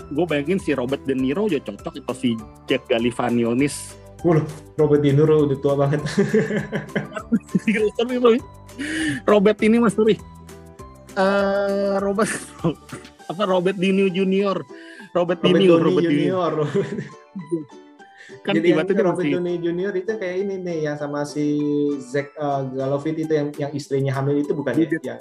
gue 0.07 0.25
bayangin 0.25 0.63
si 0.63 0.71
Robert 0.71 1.03
De 1.03 1.19
Niro 1.19 1.51
juga 1.51 1.75
cocok 1.75 1.99
atau 1.99 2.15
si 2.15 2.39
Jack 2.71 2.87
Galifianakis 2.87 4.07
Robert 4.79 5.01
De 5.03 5.11
Niro 5.15 5.47
udah 5.47 5.59
tua 5.63 5.75
banget. 5.79 6.03
Robert 9.31 9.59
ini 9.63 9.77
mas 9.79 9.95
sorry 9.95 10.19
Eh, 11.17 11.97
Robert 12.05 12.29
apa 13.33 13.43
Robert 13.49 13.77
Dini 13.81 14.13
Junior 14.13 14.61
Robert 15.17 15.41
Robert 15.41 15.57
Dini 15.57 15.67
Robert 15.73 16.05
Junior. 16.05 16.53
kan 18.45 18.53
Jadi 18.59 18.75
yang 18.75 18.85
tiba-tiba 18.85 19.03
Robert 19.07 19.25
masih 19.25 19.33
Downey 19.39 19.57
Junior 19.59 19.93
itu 19.97 20.13
kayak 20.13 20.37
ini 20.45 20.55
nih 20.61 20.79
yang 20.91 20.97
sama 21.01 21.25
si 21.25 21.57
Zack 22.05 22.37
uh, 22.37 22.69
Galifianakis 22.69 23.25
itu 23.25 23.33
yang 23.33 23.49
yang 23.57 23.73
istrinya 23.73 24.13
hamil 24.13 24.39
itu 24.45 24.53
bukan 24.53 24.77
ya? 24.77 24.87
Dudet. 24.87 25.03
Ya. 25.03 25.17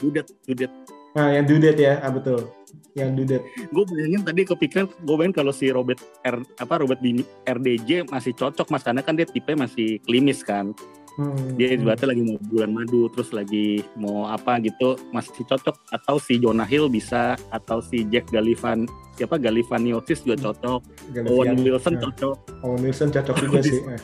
dudet 0.00 0.26
dudet 0.48 0.72
Nah, 1.10 1.34
yang 1.34 1.42
Dudet 1.42 1.74
ya, 1.74 1.98
ah, 2.06 2.12
betul. 2.14 2.46
Yang 2.94 3.10
Dudet. 3.22 3.42
gue 3.70 3.84
bayangin 3.86 4.22
tadi 4.26 4.42
kepikiran 4.46 4.86
gue 4.86 5.14
bayangin 5.14 5.34
kalau 5.34 5.54
si 5.54 5.70
Robert 5.70 5.98
R 6.26 6.42
apa 6.58 6.74
Robert 6.82 6.98
Dini 7.02 7.22
RDJ 7.46 8.10
masih 8.10 8.34
cocok 8.34 8.66
mas 8.70 8.82
karena 8.82 9.02
kan 9.02 9.14
dia 9.14 9.26
tipe 9.26 9.54
masih 9.54 10.02
klimis 10.06 10.42
kan 10.42 10.74
Hmm, 11.18 11.58
dia 11.58 11.74
hmm. 11.74 11.82
ibaratnya 11.82 12.08
lagi 12.14 12.22
mau 12.22 12.38
bulan 12.38 12.70
madu 12.70 13.02
terus 13.10 13.30
lagi 13.34 13.82
mau 13.98 14.30
apa 14.30 14.62
gitu 14.62 14.94
masih 15.10 15.42
cocok 15.42 15.76
atau 15.90 16.16
si 16.22 16.38
Jonah 16.38 16.64
Hill 16.64 16.86
bisa 16.86 17.34
atau 17.50 17.82
si 17.82 18.06
Jack 18.06 18.30
Galifan 18.30 18.86
siapa 19.18 19.36
Galifianakis 19.36 20.22
juga 20.22 20.48
cocok 20.48 20.80
Owen 21.26 21.58
Galifian- 21.58 21.60
Wilson 21.66 21.94
nah, 21.98 22.02
cocok 22.06 22.36
Owen 22.62 22.80
Wilson 22.86 23.08
cocok 23.10 23.36
juga 23.42 23.58
sih. 23.60 23.80
Eh. 23.82 24.00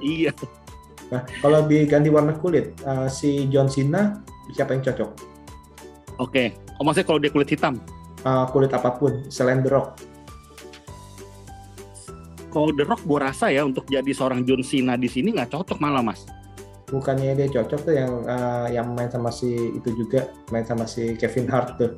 iya 0.00 0.32
Nah, 1.10 1.26
kalau 1.42 1.66
diganti 1.66 2.06
warna 2.06 2.38
kulit, 2.38 2.70
uh, 2.86 3.10
si 3.10 3.50
John 3.50 3.66
Cena 3.66 4.22
siapa 4.54 4.78
yang 4.78 4.82
cocok? 4.86 5.10
Oke, 6.22 6.54
oh 6.78 6.86
maksudnya 6.86 7.06
kalau 7.10 7.18
dia 7.18 7.34
kulit 7.34 7.50
hitam, 7.50 7.82
Uh, 8.20 8.44
kulit 8.52 8.68
apa 8.68 9.00
pun 9.00 9.24
selain 9.32 9.64
The 9.64 9.72
Rock. 9.72 9.96
Kalau 12.50 12.74
The 12.74 12.84
Rock 12.84 13.02
gue 13.06 13.18
rasa 13.22 13.48
ya 13.48 13.62
untuk 13.62 13.86
jadi 13.86 14.10
seorang 14.10 14.42
John 14.42 14.60
Cena 14.66 14.98
di 14.98 15.06
sini 15.06 15.32
nggak 15.32 15.54
cocok 15.54 15.78
malah 15.78 16.02
mas. 16.02 16.26
Bukannya 16.90 17.38
dia 17.38 17.46
cocok 17.46 17.80
tuh 17.86 17.94
yang 17.94 18.12
uh, 18.26 18.66
yang 18.66 18.90
main 18.98 19.06
sama 19.06 19.30
si 19.30 19.46
itu 19.70 19.94
juga, 19.94 20.26
main 20.50 20.66
sama 20.66 20.90
si 20.90 21.14
Kevin 21.14 21.46
Hart 21.46 21.78
tuh. 21.78 21.94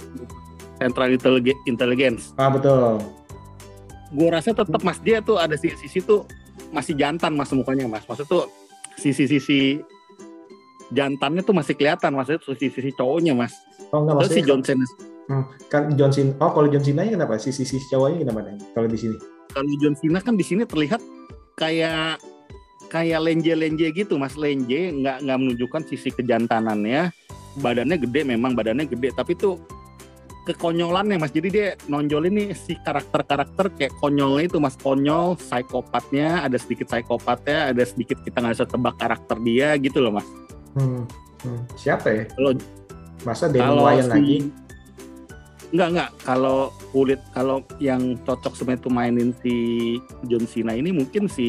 Central 0.77 1.17
Intellige- 1.17 1.63
Intelligence. 1.65 2.37
Ah 2.37 2.53
betul. 2.53 3.01
Gue 4.13 4.29
rasa 4.29 4.53
tetap 4.53 4.85
mas 4.85 5.01
dia 5.01 5.25
tuh 5.25 5.41
ada 5.41 5.57
sisi-sisi 5.57 6.05
tuh 6.05 6.29
masih 6.69 6.93
jantan 6.93 7.33
mas 7.33 7.49
mukanya 7.57 7.89
mas. 7.89 8.05
Maksud 8.05 8.29
tuh 8.29 8.45
sisi-sisi 9.01 9.81
jantannya 10.93 11.41
tuh 11.41 11.57
masih 11.57 11.73
kelihatan 11.73 12.13
maksudnya 12.13 12.45
tuh 12.45 12.53
sisi-sisi 12.53 12.93
cowoknya 12.93 13.33
mas. 13.33 13.57
Oh 13.97 14.05
enggak 14.05 14.29
Terus 14.29 14.33
si 14.37 14.41
John 14.45 14.61
Cena, 14.61 14.85
Hmm, 15.25 15.45
kan 15.67 15.95
John 15.95 16.11
Cena. 16.11 16.35
Oh 16.39 16.51
kalau 16.51 16.67
John 16.67 16.83
Cena 16.83 17.05
kenapa? 17.05 17.39
Si 17.39 17.51
si, 17.51 17.63
si 17.63 17.79
cowoknya 17.87 18.27
kenapa 18.27 18.43
nih? 18.45 18.59
Kalau 18.73 18.87
di 18.87 18.99
sini? 18.99 19.17
kalau 19.49 19.69
John 19.79 19.93
Cena 19.95 20.19
kan 20.19 20.33
di 20.33 20.43
sini 20.43 20.65
terlihat 20.65 20.99
kayak 21.55 22.17
kayak 22.89 23.21
lenje-lenje 23.21 23.93
gitu 23.93 24.17
mas 24.17 24.33
lenje 24.35 24.89
nggak 24.91 25.23
nggak 25.23 25.39
menunjukkan 25.39 25.83
sisi 25.85 26.09
kejantanannya 26.09 27.13
badannya 27.57 27.97
gede 27.99 28.25
memang 28.27 28.53
badannya 28.53 28.85
gede 28.87 29.13
tapi 29.13 29.33
tuh 29.33 29.61
kekonyolannya 30.43 31.17
mas 31.17 31.31
jadi 31.31 31.49
dia 31.49 31.67
nonjol 31.85 32.27
ini 32.27 32.51
si 32.53 32.75
karakter-karakter 32.77 33.71
kayak 33.73 33.93
konyolnya 33.97 34.49
itu 34.49 34.57
mas 34.57 34.75
konyol 34.75 35.37
psikopatnya 35.37 36.43
ada 36.43 36.57
sedikit 36.57 36.89
psikopatnya 36.89 37.71
ada 37.71 37.85
sedikit 37.85 38.19
kita 38.21 38.41
nggak 38.41 38.57
bisa 38.57 38.67
tebak 38.67 38.97
karakter 38.97 39.37
dia 39.39 39.77
gitu 39.77 40.01
loh 40.01 40.17
mas 40.17 40.27
Hmm, 40.73 41.05
hmm. 41.45 41.61
Siapa 41.77 42.09
ya? 42.09 42.25
Kalau- 42.33 42.57
Masa 43.23 43.53
kalau 43.53 43.85
Wayans 43.85 44.09
si 44.09 44.11
lagi? 44.11 44.37
Enggak, 45.73 45.89
enggak. 45.89 46.11
Kalau 46.29 46.69
kulit, 46.93 47.21
kalau 47.33 47.65
yang 47.81 48.21
cocok 48.29 48.53
sebenarnya 48.53 48.85
tuh 48.85 48.93
mainin 48.93 49.33
si 49.41 49.55
John 50.29 50.45
Cena 50.45 50.77
ini 50.77 50.93
mungkin 50.93 51.33
si 51.33 51.49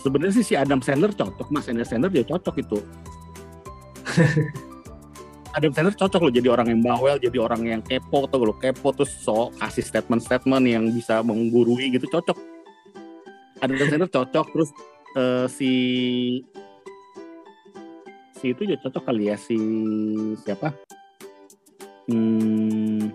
sebenarnya 0.00 0.40
sih 0.40 0.46
si 0.48 0.54
Adam 0.56 0.80
Sandler 0.80 1.12
cocok, 1.12 1.52
Mas 1.52 1.68
Adam 1.68 1.84
Sandler 1.84 2.08
dia 2.08 2.24
cocok 2.24 2.56
itu. 2.56 2.80
Adam 5.60 5.70
Sandler 5.76 5.92
cocok 5.92 6.20
loh 6.24 6.32
jadi 6.32 6.48
orang 6.48 6.72
yang 6.72 6.80
bawel, 6.80 7.20
jadi 7.20 7.36
orang 7.36 7.68
yang 7.68 7.80
kepo 7.84 8.24
atau 8.24 8.40
lo 8.48 8.56
kepo 8.56 8.88
terus 8.96 9.12
so 9.12 9.52
kasih 9.60 9.84
statement-statement 9.84 10.64
yang 10.64 10.88
bisa 10.88 11.20
menggurui 11.20 11.92
gitu 11.92 12.08
cocok. 12.08 12.40
Adam 13.60 13.76
Sandler 13.76 14.08
cocok 14.08 14.46
terus 14.56 14.70
eh, 15.20 15.46
si 15.52 15.70
si 18.38 18.54
itu 18.54 18.62
juga 18.64 18.78
cocok 18.86 19.02
kali 19.10 19.28
ya 19.28 19.36
si 19.36 19.58
siapa? 20.46 20.70
Hmm, 22.08 23.12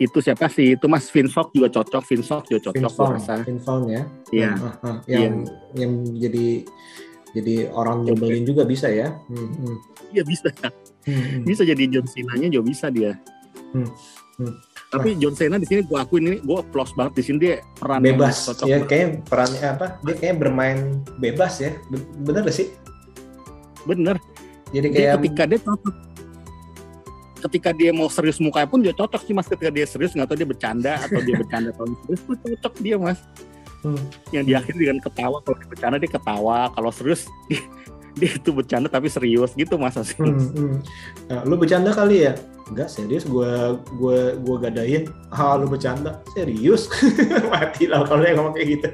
itu 0.00 0.18
siapa 0.24 0.48
sih? 0.48 0.74
Itu 0.74 0.86
Mas 0.88 1.06
Vinsok 1.10 1.52
juga 1.52 1.68
cocok, 1.70 2.02
Vinsok 2.06 2.42
juga 2.48 2.60
cocok. 2.70 3.44
Vince 3.44 3.64
Vaughn 3.66 3.84
ya. 3.90 4.02
Iya. 4.32 4.50
Hmm, 4.56 4.66
ah, 4.66 4.74
ah. 4.82 4.96
yang 5.06 5.44
yang 5.76 5.92
jadi 6.16 6.46
jadi 7.34 7.54
orang 7.74 8.06
nyebelin 8.06 8.46
juga 8.46 8.62
bisa 8.62 8.86
ya. 8.88 9.10
Hmm, 9.26 9.50
hmm. 9.50 9.76
Iya 10.14 10.22
bisa, 10.22 10.48
Hmm, 11.04 11.20
hmm. 11.20 11.42
bisa 11.44 11.62
jadi 11.68 11.84
John 11.92 12.06
Cena-nya 12.08 12.48
juga 12.48 12.64
bisa 12.72 12.86
dia. 12.88 13.12
Hmm, 13.76 13.90
hmm. 14.40 14.54
Tapi 14.94 15.18
John 15.18 15.34
Cena 15.34 15.58
di 15.58 15.66
sini 15.66 15.82
gua 15.82 16.06
akuin 16.06 16.30
ini 16.30 16.38
gua 16.46 16.62
plus 16.62 16.94
banget 16.94 17.18
di 17.18 17.22
sini 17.26 17.36
dia 17.42 17.54
peran 17.74 17.98
yang 18.00 18.14
bebas 18.14 18.46
cocok. 18.46 18.66
ya 18.70 18.78
kayak 18.86 19.08
perannya 19.26 19.66
apa 19.66 19.86
dia 20.06 20.14
kayak 20.14 20.36
bermain 20.38 20.78
bebas 21.18 21.58
ya 21.58 21.74
Be- 21.90 22.06
bener 22.22 22.46
gak 22.46 22.54
sih 22.54 22.70
Bener. 23.84 24.16
jadi 24.74 24.86
Dia 24.90 24.96
kayak 24.96 25.12
ketika 25.20 25.42
dia 25.46 25.60
cocok. 25.62 25.94
Ketika 27.44 27.70
dia 27.76 27.90
mau 27.92 28.08
serius 28.08 28.40
mukanya 28.40 28.68
pun 28.68 28.80
dia 28.80 28.96
cocok 28.96 29.20
sih 29.28 29.36
mas. 29.36 29.44
Ketika 29.44 29.68
dia 29.68 29.84
serius 29.84 30.16
nggak 30.16 30.32
tahu 30.32 30.38
dia 30.40 30.48
bercanda 30.48 30.92
atau 30.96 31.20
dia 31.20 31.36
bercanda 31.36 31.68
atau 31.76 31.84
serius 32.04 32.20
tuh 32.24 32.36
cocok 32.40 32.74
dia 32.80 32.96
mas. 32.96 33.20
Hmm. 33.84 34.00
Yang 34.32 34.44
diakhiri 34.48 34.76
dengan 34.88 34.98
ketawa. 35.04 35.36
Kalau 35.44 35.56
dia 35.60 35.68
bercanda 35.68 35.96
dia 36.00 36.10
ketawa. 36.10 36.58
Kalau 36.72 36.90
serius 36.90 37.28
dia, 37.52 37.60
dia 38.16 38.30
itu 38.32 38.50
bercanda 38.50 38.88
tapi 38.88 39.12
serius 39.12 39.52
gitu 39.52 39.76
mas. 39.76 39.92
hmm, 39.96 40.16
hmm. 40.56 40.76
Nah, 41.28 41.40
lu 41.44 41.60
bercanda 41.60 41.92
kali 41.92 42.24
ya 42.30 42.34
enggak 42.64 42.88
serius 42.88 43.28
gua 43.28 43.76
gua 44.00 44.40
gua 44.40 44.56
gadain 44.56 45.04
ah 45.28 45.52
lu 45.60 45.68
bercanda 45.68 46.24
serius 46.32 46.88
mati 47.52 47.84
lah 47.84 48.08
kalau 48.08 48.24
dia 48.24 48.32
ngomong 48.32 48.56
kayak 48.56 48.68
gitu 48.80 48.88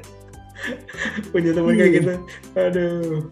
punya 1.31 1.55
temen 1.55 1.73
kayak 1.79 1.87
Iya. 1.87 1.95
gitu 1.95 2.13
aduh 2.59 3.23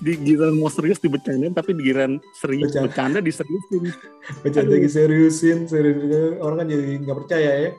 Di 0.00 0.16
giliran 0.16 0.56
mau 0.56 0.72
serius 0.72 0.96
dibercandain 0.96 1.52
tapi 1.52 1.76
di 1.76 1.84
giliran 1.84 2.16
serius 2.32 2.72
Bercanda. 2.72 2.84
bercanda 2.88 3.18
diseriusin. 3.20 3.82
bercanda 4.40 4.68
Aduh. 4.72 4.76
lagi 4.80 4.88
seriusin 4.88 5.58
serius 5.68 6.00
orang 6.40 6.64
kan 6.64 6.66
jadi 6.72 6.92
nggak 7.04 7.18
percaya 7.20 7.50
ya 7.68 7.70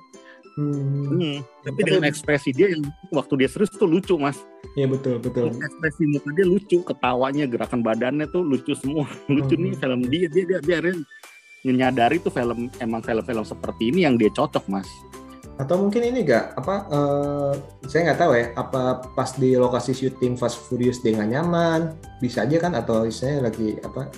hmm. 0.62 1.06
Hmm. 1.18 1.38
Tapi 1.66 1.80
dengan 1.82 2.06
ekspresi 2.06 2.50
dia 2.54 2.68
yang 2.70 2.86
waktu 3.10 3.34
dia 3.42 3.50
serius 3.50 3.74
tuh 3.74 3.90
lucu 3.90 4.14
mas. 4.22 4.38
ya 4.78 4.86
betul 4.86 5.18
betul 5.18 5.50
Ekspresi 5.52 6.04
muka 6.08 6.30
dia 6.32 6.46
lucu, 6.46 6.78
ketawanya, 6.86 7.44
gerakan 7.50 7.82
badannya 7.82 8.30
tuh 8.30 8.46
lucu 8.46 8.72
semua. 8.78 9.10
lucu 9.34 9.58
Hmm. 9.58 9.64
nih 9.66 9.74
film 9.76 10.02
dia, 10.06 10.26
dia 10.30 10.44
dia 10.46 10.60
dia, 10.62 10.78
dia 10.80 10.94
menyadari 11.62 12.18
tuh 12.18 12.34
film 12.34 12.70
emang 12.78 13.02
film-film 13.02 13.46
seperti 13.46 13.94
ini 13.94 14.06
yang 14.06 14.18
dia 14.18 14.30
cocok 14.30 14.66
mas. 14.70 14.86
Atau 15.58 15.76
mungkin 15.78 16.02
ini 16.04 16.24
enggak 16.26 16.56
apa 16.56 16.76
eh, 16.90 17.54
saya 17.86 18.02
nggak 18.12 18.20
tahu 18.20 18.32
ya 18.34 18.46
apa 18.56 18.82
pas 19.14 19.30
di 19.36 19.54
lokasi 19.54 19.92
syuting 19.92 20.34
Fast 20.36 20.58
Furious 20.66 21.00
dia 21.00 21.14
nggak 21.14 21.32
nyaman 21.32 21.82
bisa 22.20 22.44
aja 22.48 22.58
kan? 22.58 22.74
Atau 22.74 23.06
saya 23.10 23.44
lagi 23.44 23.78
apa 23.80 24.10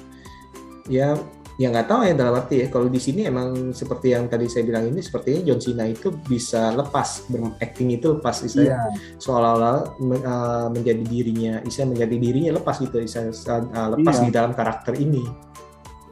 ya 0.88 1.16
ya 1.54 1.70
nggak 1.70 1.86
tahu 1.86 2.02
ya 2.02 2.18
dalam 2.18 2.34
arti 2.34 2.66
ya 2.66 2.68
kalau 2.68 2.90
di 2.90 2.98
sini 2.98 3.30
emang 3.30 3.78
seperti 3.78 4.18
yang 4.18 4.26
tadi 4.26 4.50
saya 4.50 4.66
bilang 4.66 4.90
ini 4.90 5.06
sepertinya 5.06 5.54
John 5.54 5.62
Cena 5.62 5.86
itu 5.86 6.10
bisa 6.10 6.74
lepas 6.74 7.30
berakting 7.30 7.94
itu 7.94 8.18
lepas 8.18 8.42
istilahnya 8.42 8.90
seolah-olah 9.22 10.02
men- 10.02 10.26
eh, 10.26 10.68
menjadi 10.74 11.04
dirinya 11.06 11.54
bisa 11.62 11.86
menjadi 11.86 12.16
dirinya 12.18 12.52
lepas 12.58 12.82
gitu 12.82 12.98
bisa 12.98 13.30
eh, 13.30 13.88
lepas 13.94 14.16
Iya. 14.18 14.24
di 14.26 14.32
dalam 14.34 14.52
karakter 14.54 14.98
ini. 14.98 15.22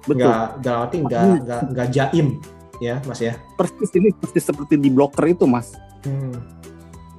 Betul. 0.01 0.25
nggak 0.25 0.65
dalam 0.65 0.79
arti 0.85 0.97
nggak 0.97 1.23
nggak 1.45 1.61
nggak 1.73 1.87
jaim 1.93 2.27
ya 2.81 2.97
mas 3.05 3.21
ya 3.21 3.37
Persis 3.53 3.93
ini 3.93 4.09
persis 4.11 4.41
seperti 4.43 4.75
di 4.75 4.89
blocker 4.89 5.23
itu 5.25 5.45
mas. 5.45 5.71
Hmm. 6.01 6.33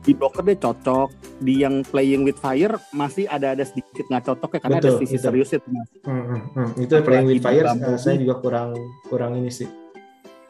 di 0.02 0.10
Broker 0.10 0.42
dia 0.42 0.58
cocok 0.58 1.08
di 1.38 1.62
yang 1.62 1.86
Playing 1.86 2.26
with 2.26 2.34
Fire 2.34 2.74
masih 2.90 3.24
ada 3.24 3.54
ada 3.54 3.62
sedikit 3.62 4.02
nggak 4.02 4.26
cocok 4.26 4.50
ya 4.52 4.60
karena 4.60 4.76
Betul, 4.76 4.90
ada 4.90 4.98
sisi 4.98 5.14
serius 5.16 5.54
itu 5.54 5.68
mas 5.68 5.86
Hmm, 6.02 6.24
hmm, 6.26 6.42
hmm. 6.50 6.70
Itu 6.76 6.92
Apalagi 6.92 7.06
playing 7.06 7.26
with 7.28 7.38
fire 7.40 7.64
Bumblebee. 7.64 7.86
eh, 7.88 7.96
saya 7.96 8.16
juga 8.18 8.34
kurang 8.36 8.70
kurang 9.06 9.32
ini 9.36 9.46
sih. 9.48 9.70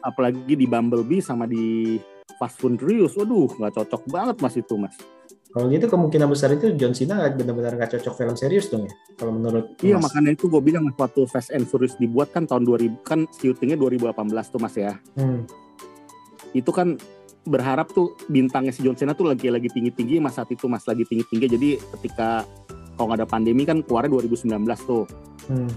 apalagi 0.01 0.57
di 0.57 0.65
Bumblebee 0.65 1.21
sama 1.21 1.45
di 1.45 2.01
Fast 2.35 2.65
and 2.65 2.75
Furious 2.75 3.13
waduh 3.13 3.53
nggak 3.53 3.73
cocok 3.77 4.03
banget 4.09 4.37
mas 4.41 4.57
itu 4.57 4.75
mas 4.75 4.97
Kalau 5.53 5.69
gitu 5.69 5.85
kemungkinan 5.85 6.33
besar 6.33 6.57
itu 6.57 6.73
John 6.81 6.97
Cena 6.97 7.29
benar-benar 7.29 7.77
nggak 7.77 8.01
cocok 8.01 8.15
film 8.17 8.35
serius 8.41 8.73
dong 8.73 8.89
ya. 8.89 8.93
Kalau 9.21 9.37
menurut 9.37 9.77
Iya 9.85 10.01
Mas. 10.01 10.09
makanya 10.09 10.33
itu 10.33 10.49
gue 10.49 10.63
bilang 10.65 10.89
waktu 10.97 11.29
Fast 11.29 11.53
and 11.53 11.69
Furious 11.69 11.93
dibuat 12.01 12.33
kan 12.33 12.49
tahun 12.49 12.65
2000 12.65 13.05
kan 13.05 13.29
syutingnya 13.37 13.77
2018 13.77 14.17
tuh 14.49 14.61
mas 14.61 14.75
ya. 14.81 14.97
Hmm, 15.13 15.45
Itu 16.57 16.73
kan 16.73 16.97
berharap 17.45 17.93
tuh 17.93 18.17
bintangnya 18.33 18.73
si 18.73 18.81
John 18.81 18.97
Cena 18.97 19.13
tuh 19.13 19.29
lagi 19.29 19.53
lagi 19.53 19.69
tinggi 19.69 19.93
tinggi 19.93 20.17
mas 20.23 20.41
saat 20.41 20.49
itu 20.49 20.71
mas 20.71 20.87
lagi 20.89 21.03
tinggi 21.05 21.27
tinggi 21.27 21.47
jadi 21.51 21.71
ketika 21.99 22.47
kalau 22.95 23.13
nggak 23.13 23.19
ada 23.25 23.29
pandemi 23.29 23.67
kan 23.67 23.83
keluarnya 23.83 24.15
2019 24.15 24.63
tuh 24.87 25.05
hmm. 25.51 25.71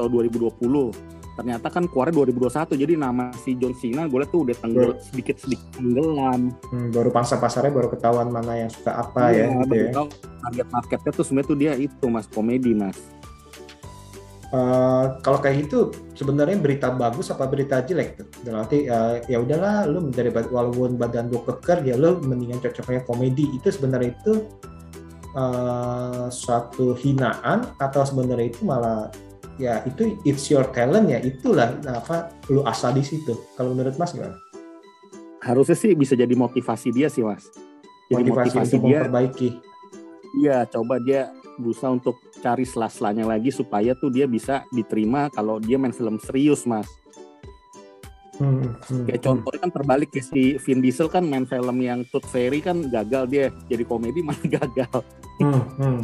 atau 0.00 0.08
2020 0.08 1.15
ternyata 1.36 1.68
kan 1.68 1.84
keluarnya 1.84 2.16
2021 2.24 2.74
jadi 2.74 2.92
nama 2.96 3.28
si 3.36 3.52
John 3.54 3.76
Cena 3.76 4.08
gue 4.08 4.18
liat 4.18 4.30
tuh 4.30 4.42
udah 4.42 4.56
tenggel 4.56 4.96
sedikit 4.98 5.36
sedikit 5.36 5.68
tenggelam 5.76 6.50
Hmm, 6.66 6.88
baru 6.90 7.12
pangsa 7.12 7.36
pasarnya 7.36 7.70
baru 7.70 7.88
ketahuan 7.88 8.28
mana 8.28 8.56
yang 8.56 8.70
suka 8.72 8.96
apa 8.96 9.30
ya 9.30 9.46
Iya, 9.46 9.60
gitu 9.62 9.74
ya. 9.76 9.90
tahu 9.92 10.06
target 10.40 10.68
marketnya 10.70 11.10
tuh 11.12 11.24
sebenarnya 11.24 11.46
tuh 11.46 11.58
dia 11.58 11.72
itu 11.76 12.04
mas 12.08 12.26
komedi 12.26 12.72
mas 12.72 12.96
Eh, 14.46 15.04
kalau 15.20 15.42
kayak 15.42 15.66
gitu 15.66 15.90
sebenarnya 16.14 16.54
berita 16.56 16.86
bagus 16.88 17.34
apa 17.34 17.50
berita 17.50 17.82
jelek 17.82 18.14
tuh? 18.14 18.26
Dalam 18.46 18.62
arti 18.62 18.86
eh, 18.86 19.18
ya 19.26 19.42
udahlah 19.42 19.90
lu 19.90 20.06
dari 20.08 20.30
walaupun 20.30 20.94
badan 20.94 21.26
lu 21.28 21.42
keker 21.42 21.82
ya 21.82 21.98
lu 21.98 22.22
mendingan 22.22 22.62
cocoknya 22.62 23.02
komedi 23.02 23.50
itu 23.50 23.66
sebenarnya 23.66 24.14
itu 24.14 24.46
eh, 25.34 26.26
suatu 26.30 26.94
hinaan 26.94 27.66
atau 27.76 28.06
sebenarnya 28.06 28.46
itu 28.46 28.62
malah 28.62 29.10
ya 29.56 29.80
itu 29.84 30.16
it's 30.22 30.48
your 30.48 30.64
talent 30.70 31.08
ya 31.08 31.18
itulah 31.18 31.76
apa 31.86 32.32
lu 32.48 32.60
asal 32.64 32.92
di 32.92 33.02
situ. 33.02 33.34
Kalau 33.54 33.72
menurut 33.72 33.96
Mas 33.96 34.12
gimana? 34.12 34.36
harusnya 35.36 35.78
sih 35.78 35.94
bisa 35.94 36.18
jadi 36.18 36.34
motivasi 36.34 36.90
dia 36.90 37.06
sih 37.06 37.22
mas 37.22 37.46
jadi 38.10 38.26
Motivasi, 38.34 38.58
motivasi, 38.58 38.74
dia 38.82 38.98
memperbaiki. 39.06 39.48
Iya, 40.36 40.58
coba 40.66 40.98
dia 40.98 41.30
berusaha 41.56 41.90
untuk 41.90 42.18
cari 42.38 42.62
sela-selanya 42.62 43.26
lagi 43.26 43.50
supaya 43.50 43.94
tuh 43.94 44.10
dia 44.10 44.26
bisa 44.26 44.66
diterima 44.70 45.30
kalau 45.30 45.58
dia 45.58 45.74
main 45.74 45.90
film 45.90 46.18
serius, 46.18 46.66
Mas. 46.66 46.86
Hmm, 48.36 48.74
hmm, 48.76 49.06
Kayak 49.08 49.22
contohnya 49.22 49.58
kan 49.64 49.70
terbalik 49.72 50.10
ya 50.12 50.22
si 50.22 50.54
Vin 50.60 50.78
Diesel 50.78 51.08
kan 51.08 51.24
main 51.24 51.48
film 51.48 51.78
yang 51.80 52.04
Tooth 52.10 52.28
Fairy 52.28 52.60
kan 52.60 52.84
gagal 52.86 53.24
dia 53.26 53.44
jadi 53.66 53.82
komedi 53.82 54.20
malah 54.20 54.44
gagal. 54.60 54.98
hmm, 55.40 55.62
hmm, 55.78 55.98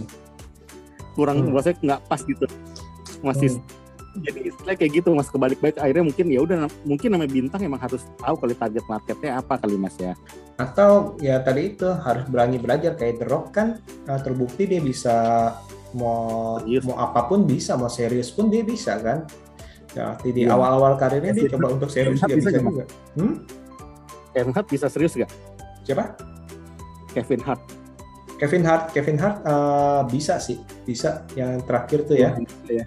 Kurang 1.13 1.45
Hmm. 1.45 1.53
maksudnya 1.53 1.79
nggak 1.83 2.01
pas 2.09 2.21
gitu. 2.25 2.47
Masih 3.23 3.63
jadi 4.13 4.53
istilahnya 4.53 4.77
kayak 4.77 4.93
gitu 5.01 5.09
Mas 5.17 5.33
kebalik 5.33 5.57
baik 5.65 5.81
akhirnya 5.81 6.05
mungkin 6.05 6.27
ya 6.29 6.41
udah 6.45 6.69
mungkin 6.85 7.09
namanya 7.17 7.33
bintang 7.33 7.61
emang 7.65 7.81
harus 7.81 8.05
tahu 8.21 8.37
kali 8.37 8.53
target 8.53 8.85
marketnya 8.85 9.41
apa 9.41 9.57
kali 9.57 9.81
Mas 9.81 9.97
ya. 9.97 10.13
atau 10.61 11.17
ya 11.17 11.41
tadi 11.41 11.73
itu 11.73 11.89
harus 11.89 12.29
berani 12.29 12.61
belajar 12.61 12.93
kayak 12.93 13.25
The 13.25 13.27
Rock 13.27 13.57
kan 13.57 13.81
uh, 14.05 14.21
terbukti 14.21 14.69
dia 14.69 14.85
bisa 14.85 15.17
mau 15.97 16.61
Serius. 16.61 16.85
mau 16.85 16.97
apa 17.01 17.25
pun 17.25 17.49
bisa 17.49 17.73
mau 17.77 17.89
serius 17.89 18.29
pun 18.33 18.53
dia 18.53 18.61
bisa 18.65 19.01
kan 19.01 19.25
ya 19.97 20.17
di 20.25 20.45
Iya. 20.45 20.57
awal-awal 20.57 20.97
karirnya 21.01 21.33
dia 21.33 21.49
Kevin 21.49 21.53
coba 21.57 21.69
untuk 21.73 21.89
serius 21.89 22.21
dia 22.21 22.37
bisa 22.37 22.49
bisa 22.53 22.61
juga 22.61 22.85
hmm? 23.17 23.35
Kevin 24.33 24.53
Hart 24.57 24.69
bisa 24.69 24.87
serius 24.93 25.13
gak? 25.17 25.33
siapa 25.89 26.17
Kevin 27.13 27.41
Hart. 27.45 27.61
Kevin 28.41 28.65
Hart 28.65 28.85
Kevin 28.97 29.19
Hart 29.21 29.37
uh, 29.45 30.05
bisa 30.09 30.37
sih 30.41 30.61
bisa 30.85 31.25
yang 31.37 31.61
terakhir 31.65 32.05
tuh 32.09 32.17
ya 32.17 32.37
ya. 32.69 32.85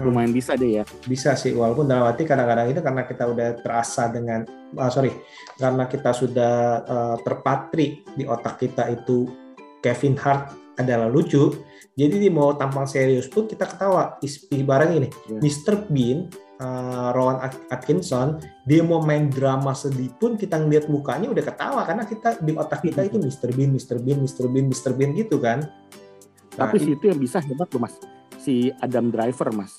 Lumayan 0.00 0.32
bisa 0.32 0.56
deh 0.56 0.80
ya. 0.80 0.84
bisa 1.04 1.36
sih 1.36 1.52
walaupun 1.52 1.84
dalam 1.84 2.08
arti 2.08 2.24
kadang-kadang 2.24 2.72
itu 2.72 2.80
karena 2.80 3.02
kita 3.04 3.24
udah 3.28 3.48
terasa 3.60 4.08
dengan 4.08 4.42
ah, 4.74 4.88
sorry 4.88 5.12
karena 5.54 5.84
kita 5.84 6.10
sudah 6.10 6.54
uh, 6.82 7.16
terpatri 7.20 8.00
di 8.16 8.24
otak 8.24 8.56
kita 8.58 8.88
itu 8.88 9.28
Kevin 9.78 10.16
Hart 10.16 10.42
adalah 10.76 11.06
lucu 11.06 11.52
jadi 11.92 12.16
dia 12.16 12.32
mau 12.32 12.56
tampang 12.56 12.88
serius 12.88 13.28
pun 13.28 13.44
kita 13.44 13.68
ketawa 13.68 14.16
ibaratnya 14.50 15.04
ini 15.04 15.08
Iya. 15.28 15.38
Mr. 15.44 15.74
Bean 15.92 16.32
uh, 16.58 17.12
Rowan 17.12 17.44
At- 17.44 17.60
Atkinson 17.68 18.40
dia 18.64 18.80
mau 18.80 19.04
main 19.04 19.28
drama 19.28 19.76
sedih 19.76 20.08
pun 20.16 20.40
kita 20.40 20.56
ngeliat 20.56 20.88
mukanya 20.88 21.28
udah 21.28 21.44
ketawa 21.44 21.84
karena 21.84 22.08
kita 22.08 22.40
di 22.40 22.56
otak 22.56 22.80
kita 22.80 23.04
itu 23.04 23.20
Mr. 23.20 23.52
Bean 23.52 23.76
Mr. 23.76 24.00
Bean 24.00 24.18
Mr. 24.24 24.48
Bean 24.48 24.66
Mr. 24.68 24.92
Bean 24.96 25.12
gitu 25.12 25.36
kan 25.36 25.60
Nah, 26.50 26.66
Tapi 26.66 26.82
itu 26.82 27.06
yang 27.06 27.16
bisa 27.16 27.38
hebat 27.40 27.70
loh 27.70 27.80
Mas. 27.80 27.94
Si 28.36 28.68
Adam 28.82 29.08
Driver 29.08 29.48
Mas. 29.54 29.78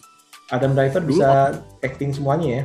Adam 0.51 0.75
Driver 0.75 1.01
Dulu 1.01 1.15
bisa 1.15 1.55
acting 1.81 2.11
semuanya 2.11 2.47
ya 2.47 2.63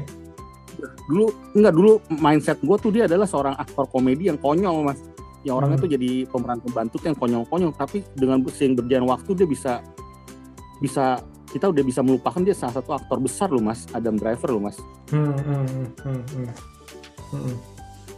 dulu 1.08 1.32
enggak 1.56 1.72
dulu 1.72 1.92
mindset 2.20 2.58
gue 2.60 2.76
tuh 2.76 2.90
dia 2.92 3.08
adalah 3.08 3.24
seorang 3.24 3.56
aktor 3.56 3.88
komedi 3.88 4.28
yang 4.28 4.36
konyol 4.36 4.84
mas 4.84 5.00
yang 5.46 5.62
orangnya 5.62 5.78
Hmm. 5.80 5.84
tuh 5.86 5.90
jadi 5.94 6.10
pemeran 6.26 6.58
pembantu 6.60 6.96
yang 7.06 7.16
konyol-konyol 7.16 7.72
tapi 7.78 8.02
dengan 8.18 8.42
seiring 8.44 8.76
berjalan 8.76 9.06
waktu 9.08 9.30
dia 9.38 9.46
bisa 9.46 9.72
bisa 10.82 11.22
kita 11.48 11.70
udah 11.70 11.84
bisa 11.86 12.04
melupakan 12.04 12.42
dia 12.42 12.52
salah 12.52 12.76
satu 12.82 12.92
aktor 12.92 13.22
besar 13.22 13.48
loh 13.48 13.62
mas 13.62 13.86
Adam 13.94 14.18
Driver 14.18 14.50
loh 14.52 14.60
mas 14.66 14.76
Hmm, 15.08 15.32
hmm, 15.32 15.64
hmm, 15.64 15.88
hmm, 16.02 16.22
hmm. 16.34 16.50
Hmm. 17.32 17.56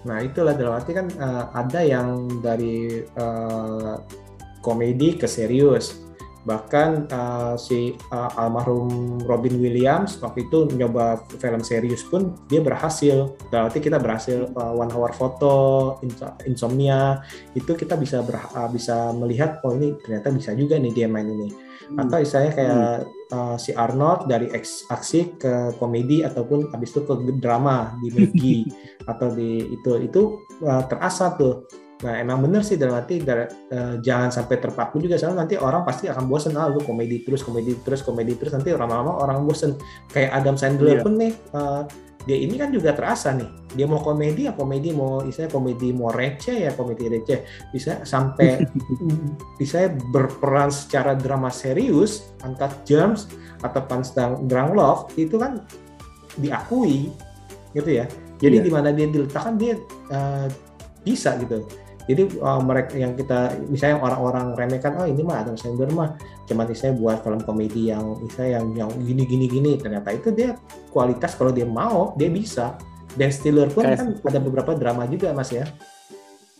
Nah 0.08 0.18
itulah 0.24 0.56
dalam 0.56 0.72
arti 0.78 0.96
kan 0.96 1.06
eh, 1.12 1.44
ada 1.52 1.80
yang 1.84 2.40
dari 2.40 3.04
eh, 3.04 3.94
komedi 4.64 5.20
ke 5.20 5.28
serius. 5.28 6.07
Bahkan 6.48 7.12
eh, 7.12 7.54
si 7.60 7.92
eh, 7.92 8.40
almarhum 8.40 9.20
Robin 9.28 9.60
Williams 9.60 10.16
waktu 10.24 10.48
itu 10.48 10.72
nyoba 10.72 11.20
film 11.36 11.60
serius 11.60 12.00
pun 12.08 12.32
dia 12.48 12.64
berhasil. 12.64 13.36
Dalam 13.52 13.68
arti 13.68 13.84
kita 13.84 14.00
berhasil 14.00 14.48
eh, 14.48 14.72
One 14.72 14.88
Hour 14.96 15.12
Photo, 15.12 15.56
Inso- 16.00 16.32
Insomnia 16.48 17.20
itu 17.52 17.76
kita 17.76 18.00
bisa 18.00 18.24
ber- 18.24 18.48
eh, 18.56 18.70
bisa 18.72 19.12
melihat 19.12 19.60
oh 19.68 19.76
ini 19.76 19.92
ternyata 20.00 20.32
bisa 20.32 20.56
juga 20.56 20.80
nih 20.80 20.92
dia 20.96 21.06
main 21.06 21.28
ini 21.28 21.68
atau 21.96 22.20
istilahnya 22.20 22.52
kayak 22.52 22.76
uh, 23.32 23.56
si 23.56 23.72
Arnold 23.72 24.28
dari 24.28 24.52
aksi 24.52 25.40
ke 25.40 25.72
komedi 25.80 26.20
ataupun 26.20 26.68
habis 26.68 26.92
itu 26.92 27.00
ke 27.08 27.14
drama 27.40 27.96
di 28.04 28.12
Maggie 28.12 28.68
atau 29.10 29.32
di 29.32 29.72
itu 29.72 29.92
itu 30.04 30.22
uh, 30.60 30.84
terasa 30.84 31.32
tuh. 31.38 31.64
Nah 31.98 32.14
emang 32.22 32.46
bener 32.46 32.62
sih 32.62 32.78
dalam 32.78 32.94
arti 33.02 33.18
dar- 33.18 33.50
uh, 33.74 33.98
jangan 33.98 34.30
sampai 34.30 34.62
terpaku 34.62 35.02
juga 35.02 35.18
soalnya 35.18 35.42
nanti 35.42 35.58
orang 35.58 35.82
pasti 35.82 36.06
akan 36.06 36.30
bosen 36.30 36.54
ah 36.54 36.70
lu 36.70 36.78
komedi 36.78 37.26
terus 37.26 37.42
komedi 37.42 37.74
terus 37.82 38.06
komedi 38.06 38.38
terus 38.38 38.54
nanti 38.54 38.70
lama-lama 38.70 39.18
orang 39.18 39.42
bosen 39.42 39.74
kayak 40.14 40.30
Adam 40.30 40.54
Sandler 40.54 40.98
Iya. 40.98 41.02
pun 41.02 41.18
nih 41.18 41.32
uh, 41.58 41.82
dia 42.22 42.38
ini 42.38 42.54
kan 42.54 42.70
juga 42.70 42.92
terasa 42.94 43.34
nih 43.34 43.48
dia 43.74 43.86
mau 43.90 43.98
komedi 43.98 44.46
ya 44.46 44.54
komedi 44.54 44.94
mau 44.94 45.24
istilahnya 45.26 45.50
komedi 45.50 45.88
mau 45.90 46.12
receh 46.14 46.68
ya 46.68 46.70
komedi 46.76 47.08
receh 47.10 47.42
bisa 47.74 48.04
sampai 48.06 48.62
bisa 49.60 49.90
berperan 50.14 50.70
secara 50.70 51.18
drama 51.18 51.50
serius 51.50 52.30
angkat 52.46 52.70
germs 52.86 53.26
atau 53.66 53.82
sedang 54.06 54.46
drang 54.46 54.70
love 54.76 55.10
itu 55.18 55.34
kan 55.34 55.66
diakui 56.38 57.10
gitu 57.74 57.90
ya 57.90 58.06
jadi 58.38 58.62
Iya. 58.62 58.64
di 58.66 58.70
mana 58.70 58.88
dia 58.94 59.10
diletakkan 59.10 59.58
dia 59.58 59.74
eh, 60.14 60.46
bisa 61.02 61.34
gitu 61.42 61.64
jadi 62.08 62.24
eh, 62.24 62.60
mereka 62.64 62.96
yang 62.96 63.12
kita 63.12 63.52
misalnya 63.68 64.00
orang-orang 64.00 64.56
remehkan 64.56 64.96
oh 64.96 65.04
ini 65.04 65.20
mah 65.20 65.44
Adam 65.44 65.60
Sandler 65.60 65.92
mah 65.92 66.16
cuman 66.48 66.64
misalnya 66.64 66.96
buat 66.96 67.20
film 67.20 67.44
komedi 67.44 67.92
yang 67.92 68.16
misalnya 68.24 68.50
yang 68.58 68.66
yang 68.72 68.90
gini 69.04 69.22
gini 69.28 69.44
gini. 69.44 69.72
Ternyata 69.76 70.16
itu 70.16 70.32
dia 70.32 70.56
kualitas 70.88 71.36
kalau 71.36 71.52
dia 71.52 71.68
mau 71.68 72.16
dia 72.16 72.32
bisa. 72.32 72.80
Dan 73.12 73.28
Stiller 73.28 73.68
pun 73.68 73.84
Kayak- 73.84 73.98
kan 74.00 74.08
ada 74.24 74.40
beberapa 74.40 74.72
drama 74.72 75.04
juga 75.04 75.36
mas 75.36 75.52
ya. 75.52 75.68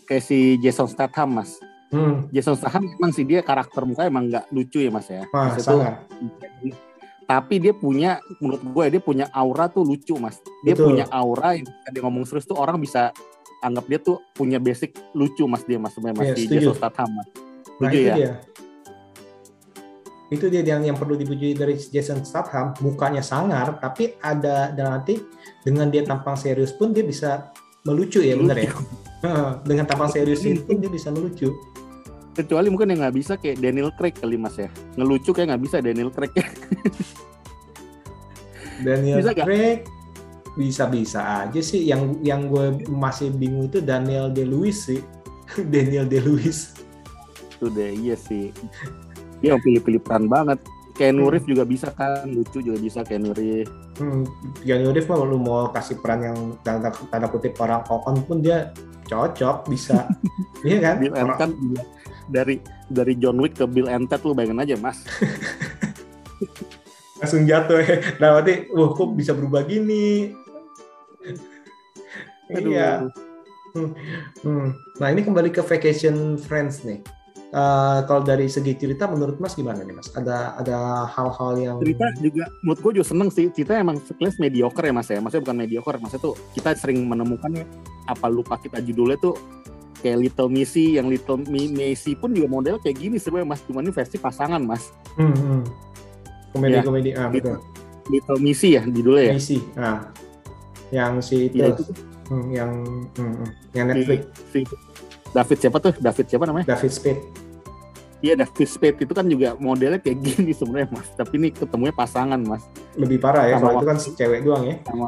Kayak 0.05 0.23
si 0.29 0.61
Jason 0.61 0.85
Statham 0.85 1.41
mas. 1.41 1.57
Hmm. 1.89 2.29
Jason 2.29 2.53
Statham 2.53 2.85
emang 2.85 3.09
sih 3.09 3.25
dia 3.25 3.41
karakter 3.41 3.81
muka 3.89 4.05
emang 4.05 4.29
nggak 4.29 4.53
lucu 4.53 4.85
ya 4.85 4.93
mas 4.93 5.09
ya. 5.09 5.25
Wah, 5.33 5.57
sangat 5.57 6.05
tapi 7.29 7.61
dia 7.61 7.77
punya 7.77 8.17
menurut 8.41 8.57
gue 8.65 8.85
dia 8.97 9.01
punya 9.05 9.29
aura 9.29 9.69
tuh 9.69 9.85
lucu 9.85 10.17
mas. 10.17 10.41
Dia 10.65 10.73
Betul. 10.73 10.97
punya 10.97 11.05
aura 11.13 11.53
yang 11.53 11.69
ketika 11.69 11.89
dia 11.93 12.01
ngomong 12.01 12.25
serius 12.25 12.49
tuh 12.49 12.57
orang 12.57 12.81
bisa 12.81 13.13
anggap 13.59 13.85
dia 13.85 13.99
tuh 13.99 14.17
punya 14.31 14.57
basic 14.57 14.95
lucu 15.11 15.43
mas 15.43 15.63
dia 15.63 15.75
mas 15.75 15.91
sebenarnya 15.91 16.17
mas 16.17 16.25
Iya, 16.25 16.33
si 16.33 16.43
setuju. 16.45 16.59
Jason 16.65 16.75
Statham 16.75 17.09
mas 17.11 17.27
Nah 17.77 17.89
itu 17.89 17.99
ya? 18.03 18.13
dia. 18.13 18.31
Itu 20.29 20.45
dia 20.45 20.61
yang 20.61 20.83
yang 20.83 20.93
perlu 20.93 21.15
dipuji 21.15 21.51
dari 21.53 21.73
Jason 21.73 22.21
Statham, 22.21 22.77
mukanya 22.79 23.19
sangar, 23.19 23.79
tapi 23.79 24.13
ada 24.19 24.69
dalam 24.69 24.99
arti 24.99 25.17
dengan 25.61 25.87
dia 25.87 26.03
tampang 26.03 26.35
serius 26.35 26.69
pun 26.69 26.91
dia 26.91 27.01
bisa 27.01 27.49
melucu 27.81 28.19
ya 28.19 28.35
benar 28.35 28.55
ya. 28.57 28.69
Dengan 29.67 29.83
tampang 29.83 30.07
serius 30.07 30.39
itu 30.41 30.61
pun 30.61 30.77
dia 30.77 30.87
bisa 30.87 31.09
melucu. 31.09 31.49
kecuali 32.31 32.67
mungkin 32.67 32.87
yang 32.89 33.03
nggak 33.03 33.15
bisa 33.17 33.33
kayak 33.35 33.59
Daniel 33.59 33.91
Craig 33.91 34.15
kali 34.15 34.35
mas 34.35 34.55
ya 34.55 34.67
ngelucu 34.95 35.31
kayak 35.31 35.51
nggak 35.51 35.63
bisa 35.65 35.77
Daniel 35.79 36.07
Craig 36.07 36.31
Daniel 38.79 39.17
Bisa? 39.19 39.31
Craig 39.35 39.83
bisa-bisa 40.57 41.45
aja 41.45 41.59
sih. 41.59 41.85
Yang 41.85 42.17
yang 42.25 42.49
gue 42.49 42.85
masih 42.89 43.29
bingung 43.33 43.69
itu 43.69 43.81
Daniel 43.83 44.31
De 44.31 44.45
Lewis 44.47 44.89
sih. 44.89 45.01
Daniel 45.73 46.05
Day-Lewis. 46.05 46.77
Itu 47.57 47.67
deh, 47.73 47.91
iya 47.93 48.15
sih. 48.15 48.53
Dia 49.41 49.57
pilih-pilih 49.57 50.01
peran 50.03 50.29
banget. 50.29 50.59
Keanu 50.99 51.31
Reeves 51.31 51.47
juga 51.47 51.63
bisa 51.63 51.95
kan, 51.95 52.27
lucu 52.27 52.59
juga 52.59 52.75
bisa 52.75 53.07
Keanu 53.07 53.31
Reeves. 53.31 53.71
Hmm, 53.95 54.27
Keanu 54.59 54.91
Reeves 54.91 55.07
mah 55.07 55.23
lu 55.23 55.39
mau 55.39 55.71
kasih 55.71 55.95
peran 56.03 56.19
yang 56.27 56.37
tanda, 56.59 56.91
tanda 57.07 57.27
kutip 57.31 57.55
orang 57.63 57.87
on 57.87 58.19
pun 58.27 58.43
dia 58.43 58.75
cocok 59.07 59.71
bisa. 59.71 60.11
iya 60.67 60.77
kan? 60.83 60.95
Bill 60.99 61.15
and 61.15 61.31
Ted 61.39 61.51
juga. 61.55 61.83
dari 62.29 62.55
dari 62.91 63.13
John 63.17 63.39
Wick 63.39 63.57
ke 63.57 63.65
Bill 63.65 63.87
and 63.87 64.11
Ted 64.11 64.21
lu 64.27 64.35
bayangin 64.35 64.59
aja 64.59 64.75
mas. 64.75 64.99
langsung 67.19 67.43
jatuh 67.45 67.79
ya. 67.83 67.95
Nah, 68.23 68.39
berarti, 68.39 68.71
wah 68.73 68.89
kok 68.95 69.13
bisa 69.13 69.31
berubah 69.35 69.67
gini? 69.67 70.33
Aduh. 72.55 72.71
Iya. 72.73 72.91
Hmm. 74.41 74.73
Nah, 74.97 75.07
ini 75.13 75.21
kembali 75.21 75.53
ke 75.53 75.61
Vacation 75.61 76.41
Friends 76.41 76.81
nih. 76.81 77.05
Eh, 77.49 77.99
kalau 78.05 78.21
dari 78.21 78.45
segi 78.45 78.77
cerita, 78.77 79.09
menurut 79.09 79.41
Mas 79.41 79.57
gimana 79.57 79.81
nih 79.81 79.93
Mas? 79.97 80.13
Ada 80.13 80.61
ada 80.61 80.77
hal-hal 81.09 81.51
yang 81.57 81.77
cerita 81.81 82.05
juga 82.21 82.45
menurut 82.61 82.79
gue 82.85 82.91
juga 83.01 83.07
seneng 83.09 83.29
sih 83.33 83.49
cerita 83.49 83.73
emang 83.73 83.97
sekelas 84.05 84.37
mediocre 84.37 84.85
ya 84.85 84.93
mas 84.93 85.09
ya 85.09 85.17
maksudnya 85.17 85.43
bukan 85.49 85.57
mediocre 85.57 85.97
maksudnya 85.97 86.23
tuh 86.29 86.35
kita 86.53 86.77
sering 86.77 87.07
menemukan 87.09 87.49
ya 87.49 87.65
apa 88.05 88.27
lupa 88.29 88.59
kita 88.61 88.83
judulnya 88.85 89.17
tuh 89.17 89.33
kayak 90.05 90.29
Little 90.29 90.51
Missy 90.51 91.01
yang 91.01 91.09
Little 91.09 91.41
Mi- 91.49 91.73
Macy 91.73 92.13
pun 92.13 92.37
juga 92.37 92.51
model 92.51 92.75
kayak 92.83 93.01
gini 93.01 93.17
sebenarnya 93.17 93.49
mas 93.49 93.61
cuman 93.65 93.81
ini 93.87 93.93
versi 93.95 94.17
pasangan 94.21 94.61
mas 94.61 94.93
Hmm, 95.17 95.33
hmm. 95.33 95.61
Komedi-komedi, 96.51 97.09
ah 97.13 97.29
Gitu. 97.29 97.49
betul. 97.49 97.57
Little 98.09 98.39
Missy 98.39 98.69
ya 98.71 98.81
judulnya 98.81 99.23
ya 99.23 99.33
Misi, 99.35 99.57
nah, 99.73 99.97
yang 100.89 101.13
si 101.19 101.45
itu, 101.45 101.55
Iya, 101.55 101.67
itu 101.71 101.83
hmm, 102.27 102.45
yang 102.49 102.71
hmm, 103.13 103.33
hmm. 103.35 103.47
yang 103.71 103.85
si, 103.85 103.93
Netflix, 103.93 104.19
si 104.49 104.59
David 105.29 105.57
siapa 105.59 105.77
tuh 105.77 105.93
David 105.95 106.25
siapa 106.25 106.43
namanya 106.43 106.65
David 106.67 106.89
Spade. 106.89 107.21
iya 108.19 108.33
David 108.33 108.65
Spade 108.67 108.97
itu 108.99 109.13
kan 109.13 109.23
juga 109.23 109.53
modelnya 109.55 109.97
kayak 109.97 110.17
gini 110.19 110.51
sebenarnya 110.51 110.89
mas 110.89 111.05
tapi 111.13 111.37
ini 111.37 111.49
ketemunya 111.49 111.93
pasangan 111.93 112.39
mas 112.39 112.65
Lebih 112.97 113.17
parah 113.17 113.45
ya, 113.45 113.55
Sama 113.55 113.69
kalau 113.69 113.77
itu 113.77 113.85
kan 113.85 113.97
cewek 114.11 114.39
doang 114.41 114.63
ya. 114.65 114.75
sama 114.83 115.07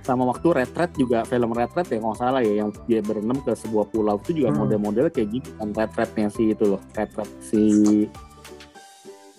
sama 0.00 0.24
waktu 0.24 0.48
retret 0.54 0.90
juga 0.94 1.20
film 1.22 1.52
retret 1.52 1.84
ya 1.86 1.98
nggak 1.98 2.16
salah 2.16 2.40
ya 2.40 2.54
yang 2.56 2.70
dia 2.86 3.02
berenam 3.02 3.36
ke 3.38 3.52
sebuah 3.52 3.90
pulau 3.90 4.16
itu 4.18 4.40
juga 4.40 4.48
Hmm. 4.48 4.64
model-modelnya 4.64 5.10
kayak 5.10 5.28
gitu 5.34 5.50
kan 5.52 5.68
retretnya 5.74 6.30
si 6.30 6.42
itu 6.48 6.64
loh 6.64 6.80
retret 6.94 7.28
si 7.42 7.60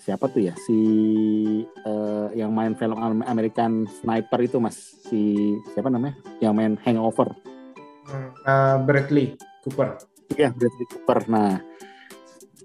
siapa 0.10 0.26
tuh 0.34 0.42
ya 0.50 0.58
si 0.66 0.80
eh, 1.86 2.28
yang 2.34 2.50
main 2.50 2.74
film 2.74 2.98
Am- 2.98 3.22
American 3.30 3.86
Sniper 4.02 4.42
itu 4.42 4.58
mas 4.58 4.98
si 5.06 5.54
siapa 5.78 5.94
namanya 5.94 6.18
yang 6.42 6.58
main 6.58 6.74
Hangover. 6.82 7.30
Ah, 8.42 8.82
Bradley 8.82 9.38
Cooper. 9.62 10.02
Iya, 10.34 10.50
Bradley 10.50 10.88
Cooper. 10.90 11.30
Nah, 11.30 11.62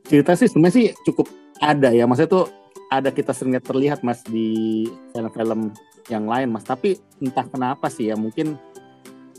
cerita 0.08 0.32
sih 0.40 0.48
sebenarnya 0.48 0.72
sih 0.72 0.86
cukup 1.04 1.28
ada 1.60 1.92
ya. 1.92 2.08
Maksudnya 2.08 2.32
tuh 2.32 2.46
ada 2.88 3.12
kita 3.12 3.36
sering 3.36 3.60
lihat 3.60 3.66
terlihat 3.68 3.98
mas 4.00 4.24
di 4.24 4.88
film-film 5.12 5.68
yang 6.08 6.24
lain 6.24 6.48
mas. 6.48 6.64
Tapi 6.64 6.96
entah 7.20 7.44
kenapa 7.44 7.92
sih 7.92 8.08
ya 8.08 8.16
mungkin 8.16 8.56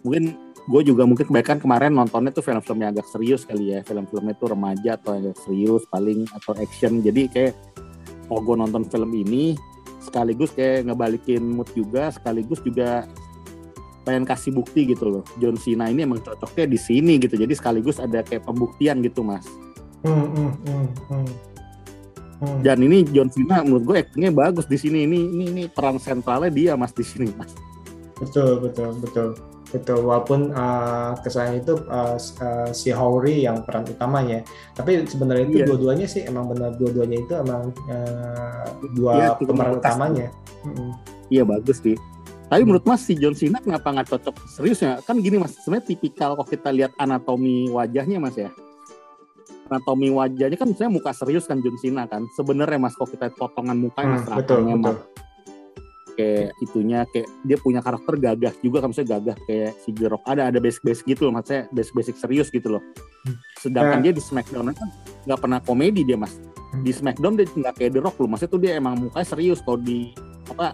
mungkin 0.05 0.37
gue 0.65 0.81
juga 0.81 1.05
mungkin 1.05 1.25
kebanyakan 1.29 1.61
kemarin 1.61 1.93
nontonnya 1.93 2.33
tuh 2.33 2.45
film-film 2.45 2.85
yang 2.85 2.93
agak 2.93 3.09
serius 3.09 3.45
kali 3.49 3.73
ya. 3.73 3.81
Film-filmnya 3.81 4.37
tuh 4.37 4.53
remaja 4.53 4.93
atau 4.93 5.17
agak 5.17 5.37
serius 5.41 5.85
paling 5.89 6.29
atau 6.37 6.53
action. 6.57 7.01
Jadi 7.01 7.21
kayak 7.33 7.53
mau 8.29 8.41
gue 8.41 8.55
nonton 8.57 8.83
film 8.87 9.11
ini 9.13 9.53
sekaligus 10.01 10.53
kayak 10.53 10.85
ngebalikin 10.89 11.41
mood 11.41 11.69
juga 11.73 12.13
sekaligus 12.13 12.61
juga 12.61 13.09
pengen 14.05 14.23
kasih 14.23 14.53
bukti 14.53 14.85
gitu 14.93 15.09
loh. 15.09 15.23
John 15.41 15.57
Cena 15.57 15.89
ini 15.89 16.05
emang 16.05 16.21
cocoknya 16.21 16.69
di 16.69 16.79
sini 16.79 17.17
gitu. 17.17 17.35
Jadi 17.35 17.57
sekaligus 17.57 17.97
ada 17.97 18.21
kayak 18.21 18.45
pembuktian 18.45 19.01
gitu, 19.01 19.25
Mas. 19.25 19.43
Hmm, 20.05 20.29
hmm, 20.29 20.51
hmm, 20.69 20.87
hmm. 21.09 21.29
Hmm. 22.35 22.59
Dan 22.61 22.85
ini 22.85 23.01
John 23.09 23.33
Cena 23.33 23.65
menurut 23.65 23.83
gue 23.83 23.97
aktingnya 24.05 24.29
bagus 24.29 24.69
di 24.69 24.77
sini. 24.77 25.09
Ini 25.09 25.19
ini 25.33 25.45
ini 25.49 25.63
peran 25.65 25.97
sentralnya 25.97 26.53
dia, 26.53 26.71
Mas 26.77 26.93
di 26.93 27.01
sini, 27.01 27.33
Mas. 27.33 27.51
Betul, 28.21 28.61
betul, 28.61 28.93
betul. 29.01 29.33
Betul, 29.75 30.07
walaupun 30.07 30.55
uh, 30.55 31.19
kesannya 31.19 31.59
itu 31.59 31.75
uh, 31.91 32.15
uh, 32.15 32.69
si 32.71 32.95
Howry 32.95 33.43
yang 33.43 33.67
peran 33.67 33.83
utamanya. 33.83 34.39
Tapi 34.71 35.03
sebenarnya 35.03 35.51
itu 35.51 35.57
Iya. 35.59 35.67
dua-duanya 35.67 36.07
sih 36.07 36.23
emang 36.23 36.47
benar 36.47 36.79
dua-duanya 36.79 37.17
itu 37.19 37.33
emang 37.35 37.75
uh, 37.91 38.65
dua 38.95 39.35
cukup 39.35 39.51
pemeran 39.51 39.73
utamanya. 39.83 40.27
Iya 41.27 41.43
bagus 41.43 41.83
sih. 41.83 41.99
Tapi 42.45 42.61
menurut 42.61 42.85
Mas 42.85 43.01
si 43.01 43.17
John 43.17 43.33
Cena 43.33 43.57
kenapa 43.57 43.89
nggak 43.89 44.07
cocok 44.15 44.35
serius 44.47 44.79
ya? 44.79 45.01
Kan 45.01 45.17
gini 45.19 45.41
Mas, 45.41 45.57
sebenarnya 45.59 45.91
tipikal 45.91 46.37
kalau 46.37 46.45
kita 46.47 46.69
lihat 46.69 46.93
anatomi 47.01 47.67
wajahnya 47.73 48.21
Mas 48.21 48.37
ya. 48.37 48.53
Anatomi 49.65 50.13
wajahnya 50.13 50.53
kan 50.53 50.69
sebenarnya 50.69 50.93
muka 50.93 51.11
serius 51.11 51.49
kan 51.49 51.57
John 51.65 51.73
Cena 51.81 52.05
kan. 52.05 52.29
Sebenarnya 52.37 52.77
Mas 52.77 52.93
kalau 52.93 53.09
kita 53.09 53.33
potongan 53.33 53.77
muka 53.81 54.05
Hmm, 54.05 54.13
Mas 54.13 54.23
betul, 54.29 54.61
rakanya, 54.61 54.75
Mas. 54.77 54.97
Kayak 56.15 56.55
itunya 56.63 57.03
kayak 57.11 57.27
dia 57.43 57.57
punya 57.59 57.83
karakter 57.83 58.15
gagah 58.15 58.53
juga 58.63 58.81
kan 58.81 58.89
misalnya 58.95 59.19
gagah 59.19 59.37
kayak 59.45 59.71
si 59.83 59.91
The 59.91 60.07
Rock 60.07 60.23
ada 60.25 60.47
ada 60.47 60.59
basic 60.63 60.81
basic 60.81 61.05
gitu 61.05 61.27
loh 61.27 61.37
maksudnya 61.37 61.67
basic 61.75 61.93
basic 61.93 62.15
serius 62.15 62.47
gitu 62.49 62.79
loh. 62.79 62.83
Hmm. 63.27 63.37
sedangkan 63.59 63.99
Nah. 63.99 64.03
dia 64.07 64.13
di 64.15 64.23
Smackdown 64.23 64.71
kan 64.71 64.89
nggak 65.27 65.39
pernah 65.39 65.59
komedi 65.61 66.01
dia 66.07 66.17
mas. 66.17 66.33
Hmm. 66.33 66.81
di 66.81 66.91
Smackdown 66.95 67.33
dia 67.35 67.45
nggak 67.45 67.75
kayak 67.77 67.91
The 67.93 68.01
Rock 68.01 68.15
loh 68.23 68.29
maksudnya 68.31 68.51
tuh 68.55 68.61
dia 68.63 68.71
emang 68.79 68.93
mukanya 68.97 69.27
serius. 69.27 69.59
Kalau 69.61 69.79
di 69.79 70.15
apa 70.47 70.71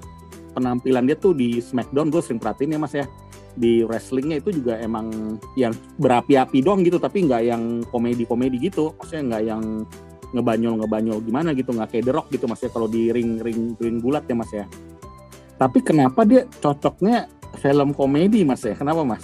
penampilan 0.53 1.03
dia 1.09 1.17
tuh 1.17 1.33
di 1.33 1.57
Smackdown 1.59 2.13
gue 2.13 2.21
sering 2.21 2.39
perhatiin 2.39 2.77
ya 2.77 2.79
mas 2.79 2.93
ya. 2.93 3.05
Di 3.51 3.83
wrestlingnya 3.83 4.39
itu 4.39 4.55
juga 4.55 4.79
emang 4.79 5.35
yang 5.59 5.75
berapi-api 5.99 6.63
doang 6.63 6.87
gitu 6.87 7.01
tapi 7.01 7.27
nggak 7.27 7.41
yang 7.43 7.83
komedi-komedi 7.91 8.71
gitu. 8.71 8.95
Maksudnya 8.95 9.23
nggak 9.35 9.43
yang 9.43 9.63
ngebanyol 10.31 10.79
ngebanyol 10.79 11.17
gimana 11.19 11.51
gitu 11.51 11.75
nggak 11.75 11.91
kayak 11.91 12.05
The 12.07 12.13
Rock 12.15 12.27
gitu 12.31 12.45
mas 12.47 12.63
ya. 12.63 12.69
Kalau 12.71 12.87
di 12.87 13.11
ring 13.11 13.43
ring 13.43 13.75
ring 13.75 13.99
bulat 13.99 14.23
ya 14.29 14.35
mas 14.37 14.51
ya 14.53 14.63
tapi 15.61 15.85
kenapa 15.85 16.25
dia 16.25 16.49
cocoknya 16.57 17.29
film 17.61 17.93
komedi 17.93 18.41
mas 18.41 18.65
ya 18.65 18.73
kenapa 18.73 19.05
mas 19.05 19.21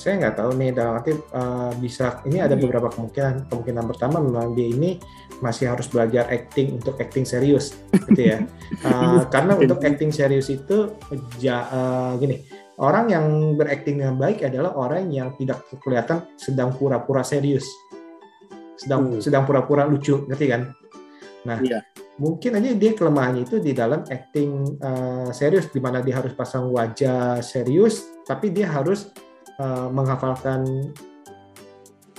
Saya 0.00 0.16
nggak 0.16 0.36
tahu 0.40 0.56
nih 0.56 0.72
dalam 0.72 0.96
arti 0.96 1.12
uh, 1.12 1.76
bisa 1.76 2.24
ini 2.24 2.40
ada 2.40 2.56
Hmm. 2.56 2.64
beberapa 2.64 2.88
kemungkinan. 2.88 3.52
Kemungkinan 3.52 3.84
pertama 3.84 4.16
memang 4.24 4.56
dia 4.56 4.72
ini 4.72 4.96
masih 5.44 5.68
harus 5.68 5.92
belajar 5.92 6.24
acting 6.32 6.80
untuk 6.80 6.96
acting 6.96 7.28
serius, 7.28 7.76
gitu 8.08 8.32
ya. 8.32 8.40
Uh, 8.80 9.20
karena 9.34 9.60
untuk 9.60 9.76
acting 9.84 10.08
serius 10.08 10.48
itu 10.48 10.96
ja, 11.36 11.68
uh, 11.68 12.12
gini, 12.16 12.48
orang 12.80 13.12
yang 13.12 13.24
berakting 13.60 14.00
dengan 14.00 14.16
baik 14.16 14.40
adalah 14.40 14.72
orang 14.72 15.12
yang 15.12 15.36
tidak 15.36 15.68
kelihatan 15.84 16.24
sedang 16.40 16.72
pura-pura 16.72 17.20
serius, 17.20 17.68
sedang 18.80 19.04
Hmm. 19.04 19.20
sedang 19.20 19.44
pura-pura 19.44 19.84
lucu, 19.84 20.24
ngerti 20.24 20.46
kan? 20.48 20.72
Nah, 21.44 21.60
Iya. 21.60 21.84
Mungkin 22.20 22.60
aja 22.60 22.76
dia 22.76 22.92
kelemahannya 22.92 23.48
itu 23.48 23.56
di 23.58 23.72
dalam 23.72 24.04
acting 24.04 24.76
uh, 24.84 25.32
serius, 25.32 25.72
di 25.72 25.80
mana 25.80 26.04
dia 26.04 26.20
harus 26.20 26.36
pasang 26.36 26.68
wajah 26.68 27.40
serius, 27.40 28.04
tapi 28.28 28.52
dia 28.52 28.68
harus 28.68 29.08
uh, 29.56 29.88
menghafalkan 29.88 30.92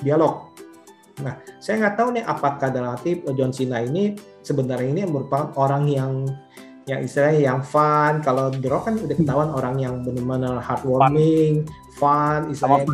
dialog. 0.02 0.50
Nah, 1.22 1.38
saya 1.62 1.86
nggak 1.86 1.96
tahu 2.02 2.10
nih 2.18 2.26
apakah 2.26 2.74
dalam 2.74 2.98
arti 2.98 3.22
John 3.38 3.54
Cena 3.54 3.78
ini 3.86 4.18
sebenarnya 4.42 4.90
ini 4.90 5.02
merupakan 5.06 5.54
orang 5.62 5.86
yang 5.86 6.26
yang 6.90 7.06
istilahnya 7.06 7.54
yang 7.54 7.62
fun. 7.62 8.26
Kalau 8.26 8.50
The 8.50 8.66
kan 8.82 8.98
udah 8.98 9.16
ketahuan 9.16 9.54
orang 9.54 9.78
yang 9.78 10.02
benar-benar 10.02 10.58
heartwarming, 10.66 11.70
fun, 12.02 12.50
istilahnya 12.50 12.90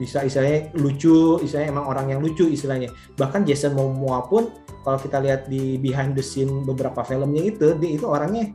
bisa 0.00 0.24
istilahnya 0.24 0.72
lucu, 0.78 1.40
istilahnya 1.42 1.70
emang 1.72 1.86
orang 1.88 2.06
yang 2.12 2.20
lucu 2.20 2.48
istilahnya. 2.48 2.92
Bahkan 3.16 3.44
Jason 3.48 3.76
Momoa 3.76 4.24
pun 4.28 4.48
kalau 4.82 4.98
kita 4.98 5.22
lihat 5.22 5.46
di 5.46 5.78
behind 5.78 6.14
the 6.18 6.24
scene 6.24 6.64
beberapa 6.66 7.02
filmnya 7.06 7.42
itu, 7.46 7.74
dia 7.78 7.90
itu 7.94 8.06
orangnya 8.08 8.50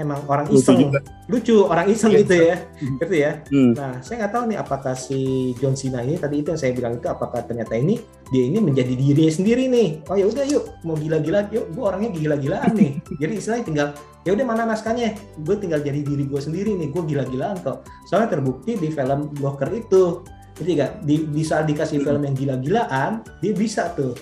emang 0.00 0.24
orang 0.32 0.48
Lucu 0.48 0.64
iseng, 0.64 0.78
juga. 0.88 1.00
lucu, 1.28 1.56
orang 1.68 1.86
iseng 1.92 2.10
Iya, 2.16 2.20
gitu 2.24 2.34
ya, 2.40 2.56
gitu 3.04 3.14
ya. 3.14 3.32
Hmm. 3.52 3.72
Nah, 3.76 3.92
saya 4.00 4.24
nggak 4.24 4.32
tahu 4.32 4.44
nih 4.48 4.58
apakah 4.58 4.94
si 4.96 5.52
John 5.60 5.76
Cena 5.76 6.00
ini 6.00 6.16
tadi 6.16 6.40
itu 6.40 6.48
yang 6.48 6.60
saya 6.60 6.72
bilang 6.72 6.96
itu 6.96 7.06
apakah 7.06 7.44
ternyata 7.44 7.76
ini 7.76 8.00
dia 8.32 8.48
ini 8.48 8.58
menjadi 8.64 8.96
dirinya 8.96 9.32
sendiri 9.32 9.68
nih. 9.68 9.88
Oh 10.08 10.16
ya 10.16 10.24
udah 10.24 10.44
yuk 10.48 10.64
mau 10.88 10.96
gila-gila 10.96 11.44
yuk 11.52 11.68
gue 11.68 11.84
orangnya 11.84 12.10
gila-gilaan 12.16 12.72
nih. 12.72 12.92
Jadi 13.20 13.32
istilahnya 13.36 13.64
tinggal 13.68 13.88
ya 14.24 14.30
udah 14.36 14.44
mana 14.44 14.62
naskahnya 14.68 15.16
gue 15.40 15.56
tinggal 15.56 15.80
jadi 15.80 16.04
diri 16.04 16.28
gue 16.28 16.36
sendiri 16.36 16.76
nih 16.76 16.88
gue 16.92 17.02
gila-gilaan 17.04 17.60
kok. 17.60 17.84
Soalnya 18.08 18.40
terbukti 18.40 18.80
di 18.80 18.88
film 18.88 19.28
Blocker 19.36 19.68
itu. 19.76 20.24
Jadi 20.60 20.70
gak 20.76 20.92
di, 21.00 21.14
di 21.26 21.42
saat 21.42 21.64
dikasih 21.64 21.98
film 21.98 22.20
yang 22.22 22.34
gila-gilaan 22.34 23.12
dia 23.40 23.52
bisa 23.52 23.90
tuh 23.90 24.12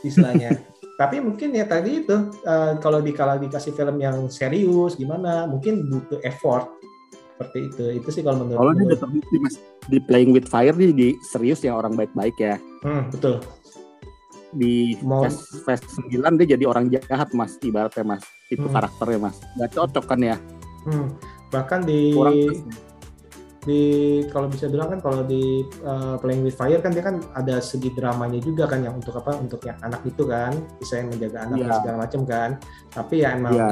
istilahnya. 0.00 0.56
Tapi 1.00 1.20
mungkin 1.20 1.52
ya 1.52 1.64
tadi 1.64 2.00
itu 2.00 2.16
eh, 2.40 2.72
kalau 2.78 2.98
di 2.98 3.12
kalau 3.12 3.36
dikasih 3.36 3.70
film 3.70 3.96
yang 3.96 4.24
serius 4.26 4.96
gimana 4.96 5.44
mungkin 5.44 5.84
butuh 5.84 6.16
effort 6.22 6.72
seperti 7.30 7.68
itu. 7.68 7.84
Itu 7.94 8.08
sih 8.08 8.24
kalau 8.24 8.40
menurut 8.40 8.56
kalau 8.56 8.72
dia 8.72 8.80
gue. 8.80 8.88
udah 8.88 8.98
terbukti 8.98 9.36
mas 9.36 9.54
di 9.84 9.98
Playing 10.00 10.32
with 10.32 10.48
Fire 10.48 10.72
dia 10.72 10.88
di 10.90 11.08
serius 11.22 11.60
ya 11.60 11.76
orang 11.76 11.92
baik-baik 11.92 12.32
ya 12.34 12.56
Hmm, 12.80 13.06
betul. 13.06 13.44
di 14.50 14.96
Mau- 15.04 15.20
Fast, 15.20 15.60
Fast 15.62 15.84
9 16.00 16.40
dia 16.40 16.56
jadi 16.56 16.64
orang 16.64 16.88
jahat 16.88 17.28
mas 17.30 17.60
ibaratnya 17.60 18.02
mas 18.06 18.24
itu 18.48 18.62
Hmm. 18.62 18.72
karakternya 18.72 19.18
mas 19.20 19.36
nggak 19.52 19.70
cocok 19.74 20.04
kan 20.06 20.20
ya 20.24 20.36
Hmm, 20.82 21.12
bahkan 21.50 21.82
di 21.82 22.14
kurang 22.14 22.40
di 23.66 23.82
kalau 24.30 24.46
bisa 24.46 24.70
bilang 24.70 24.94
kan 24.94 25.02
kalau 25.02 25.26
di 25.26 25.66
uh, 25.82 26.14
Playing 26.22 26.46
with 26.46 26.54
Fire 26.54 26.78
kan 26.78 26.94
dia 26.94 27.02
kan 27.02 27.18
ada 27.34 27.58
segi 27.58 27.90
dramanya 27.90 28.38
juga 28.38 28.70
kan 28.70 28.80
yang 28.80 28.94
untuk 28.94 29.18
apa 29.18 29.34
untuk 29.36 29.58
yang 29.66 29.74
anak 29.82 30.06
itu 30.06 30.22
kan 30.22 30.54
bisa 30.78 31.02
yang 31.02 31.10
menjaga 31.10 31.38
anak 31.44 31.56
Iya. 31.58 31.66
dan 31.66 31.74
segala 31.82 31.96
macam 32.06 32.20
kan. 32.24 32.50
Tapi 32.94 33.14
ya 33.26 33.28
emang 33.34 33.52
Iya. 33.58 33.68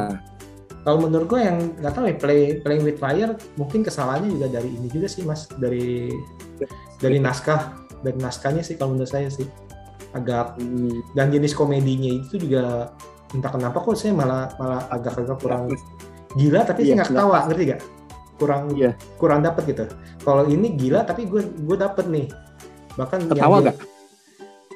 kalau 0.82 0.98
menurut 1.00 1.26
gue 1.30 1.40
yang 1.40 1.56
nggak 1.78 1.92
tahu 1.94 2.04
ya 2.10 2.14
play 2.18 2.40
Playing 2.60 2.84
with 2.84 2.98
Fire 2.98 3.32
mungkin 3.54 3.80
kesalahannya 3.80 4.34
juga 4.34 4.46
dari 4.50 4.68
ini 4.68 4.90
juga 4.90 5.06
sih 5.06 5.22
mas. 5.22 5.46
Dari 5.48 6.10
dari 6.98 7.16
naskah 7.22 7.72
dari 8.02 8.18
naskahnya 8.18 8.60
sih 8.60 8.74
kalau 8.74 8.98
menurut 8.98 9.08
saya 9.08 9.30
sih. 9.30 9.46
Agak 10.14 10.58
Hmm, 10.62 11.02
dan 11.18 11.30
jenis 11.30 11.54
komedinya 11.54 12.06
itu 12.22 12.38
juga 12.38 12.90
entah 13.34 13.50
kenapa 13.50 13.82
kok 13.82 13.98
saya 13.98 14.14
malah 14.14 14.46
malah 14.62 14.86
agak-agak 14.90 15.42
kurang 15.42 15.74
gila 16.38 16.62
tapi 16.62 16.86
Iya, 16.86 16.86
saya 16.86 16.96
nggak 17.02 17.10
ketawa 17.10 17.38
ngerti 17.50 17.62
gak 17.66 17.80
kurang 18.34 18.74
Iya. 18.74 18.92
kurang 19.16 19.40
dapet 19.40 19.62
gitu 19.68 19.84
kalau 20.20 20.44
ini 20.44 20.74
gila 20.74 21.02
tapi 21.02 21.24
gue 21.24 21.42
gue 21.44 21.76
dapet 21.76 22.06
nih 22.06 22.26
bahkan 22.94 23.26
Ketawa 23.26 23.58
nggak? 23.60 23.76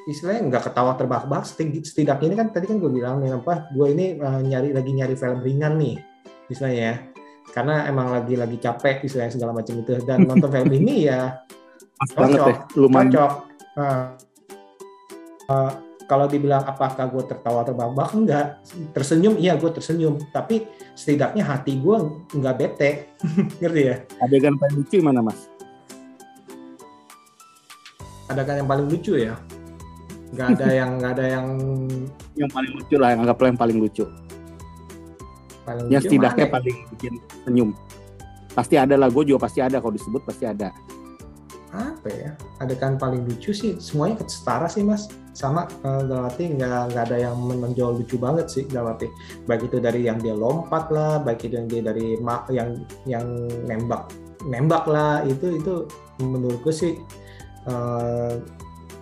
istilahnya 0.05 0.41
nggak 0.47 0.63
ketawa 0.65 0.91
terbahak-bahak 0.95 1.45
setid- 1.45 1.85
setidaknya 1.85 2.33
ini 2.33 2.37
kan 2.37 2.47
tadi 2.49 2.65
kan 2.65 2.77
gue 2.77 2.89
bilang 2.89 3.19
nih 3.19 3.35
apa 3.35 3.69
gue 3.69 3.87
ini 3.89 4.05
uh, 4.17 4.41
nyari 4.41 4.73
lagi 4.73 4.91
nyari 4.91 5.13
film 5.13 5.39
ringan 5.39 5.77
nih 5.77 5.95
istilahnya 6.47 6.81
ya 6.81 6.95
karena 7.49 7.85
emang 7.85 8.09
lagi 8.09 8.33
lagi 8.33 8.57
capek 8.57 9.03
istilahnya 9.03 9.33
segala 9.33 9.53
macam 9.53 9.73
itu 9.75 9.91
dan 10.01 10.23
nonton 10.23 10.49
film 10.49 10.71
ini 10.71 11.05
ya 11.05 11.37
Pas 11.99 12.09
banget 12.15 12.39
cocok, 12.39 12.47
ya. 12.47 12.57
Lumayan. 12.79 13.07
cocok 13.11 13.33
Nah, 13.75 14.01
uh, 15.47 15.71
kalau 16.09 16.25
dibilang 16.25 16.65
apakah 16.65 17.05
gue 17.05 17.21
tertawa 17.29 17.61
terbahak-bahak 17.61 18.11
enggak 18.17 18.45
tersenyum 18.97 19.37
iya 19.37 19.53
gue 19.53 19.69
tersenyum 19.69 20.17
tapi 20.33 20.65
setidaknya 20.97 21.45
hati 21.45 21.77
gue 21.77 21.97
nggak 22.33 22.55
bete 22.57 23.13
ngerti 23.61 23.81
ya 23.93 23.95
Adegan 24.25 24.57
paling 24.57 24.81
lucu 24.81 24.97
mana 25.05 25.21
mas? 25.21 25.45
ada 28.29 28.45
kan 28.45 28.61
yang 28.61 28.69
paling 28.69 28.85
lucu 28.89 29.17
ya 29.17 29.37
nggak 30.29 30.47
ada 30.61 30.67
yang 30.69 30.89
nggak 31.01 31.11
ada 31.17 31.25
yang 31.25 31.47
Yang 32.37 32.49
paling 32.53 32.71
lucu 32.77 32.95
lah, 33.01 33.09
yang 33.11 33.19
anggaplah 33.25 33.47
yang 33.49 33.59
paling 33.59 33.77
lucu. 33.81 34.05
paling 35.65 35.85
Yang 35.89 36.01
lucu 36.05 36.07
setidaknya 36.07 36.45
mana 36.45 36.47
ya? 36.47 36.53
paling 36.55 36.77
bikin 36.95 37.13
senyum. 37.43 37.69
Pasti 38.55 38.75
ada 38.79 38.95
lah, 38.95 39.09
gue 39.11 39.23
juga 39.27 39.39
pasti 39.43 39.59
ada 39.59 39.81
kalau 39.81 39.91
disebut 39.91 40.21
pasti 40.23 40.45
ada. 40.47 40.71
Apa 41.99 42.09
ya. 42.15 42.31
Adegan 42.63 42.95
paling 42.95 43.27
lucu 43.27 43.51
sih 43.51 43.75
semuanya 43.77 44.23
setara 44.25 44.71
sih 44.71 44.81
mas. 44.81 45.11
Sama 45.35 45.67
eh, 45.67 46.01
dalam 46.07 46.27
arti 46.27 46.51
nggak 46.51 46.95
nggak 46.95 47.03
ada 47.11 47.17
yang 47.29 47.35
menonjol 47.35 47.99
lucu 47.99 48.15
banget 48.15 48.47
sih 48.47 48.63
dalam 48.67 48.95
arti 48.95 49.11
baik 49.47 49.67
itu 49.67 49.77
dari 49.83 50.07
yang 50.07 50.19
dia 50.19 50.35
lompat 50.35 50.91
lah 50.91 51.19
baik 51.23 51.47
itu 51.47 51.55
yang 51.59 51.67
dia 51.67 51.81
dari 51.83 52.19
yang 52.51 52.69
yang 53.07 53.25
nembak 53.67 54.11
nembak 54.47 54.87
lah 54.87 55.23
itu 55.27 55.59
itu 55.59 55.87
menurut 56.19 56.59
gue 56.63 56.75
sih 56.75 56.93
eh, 57.67 58.33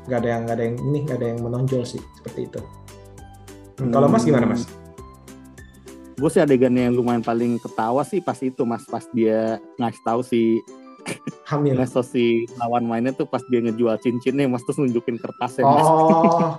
nggak 0.07 0.19
ada 0.23 0.29
yang 0.29 0.41
nggak 0.47 0.57
ada 0.57 0.63
yang 0.63 0.77
ini 0.81 0.99
nggak 1.03 1.17
ada 1.19 1.27
yang 1.27 1.39
menonjol 1.43 1.83
sih 1.83 2.01
seperti 2.17 2.47
itu. 2.47 2.61
Hmm, 3.77 3.91
kalau 3.93 4.07
mas 4.09 4.23
gimana 4.25 4.47
mas? 4.49 4.63
Gue 6.17 6.33
sih 6.33 6.41
adegannya 6.41 6.89
yang 6.89 6.97
lumayan 6.97 7.21
paling 7.21 7.61
ketawa 7.61 8.01
sih 8.01 8.17
pas 8.17 8.39
itu 8.41 8.65
mas, 8.65 8.81
pas 8.89 9.05
dia 9.13 9.61
ngasih 9.77 10.01
tahu 10.01 10.21
si 10.25 10.65
hamil 11.47 11.79
Neso 11.79 12.03
si 12.03 12.43
lawan 12.59 12.83
mainnya 12.83 13.15
tuh 13.15 13.27
pas 13.27 13.39
dia 13.47 13.63
ngejual 13.63 13.95
cincinnya 14.03 14.47
mas 14.51 14.63
terus 14.67 14.79
nunjukin 14.83 15.15
kertasnya 15.19 15.63
mas. 15.63 15.87
Oh, 15.87 16.51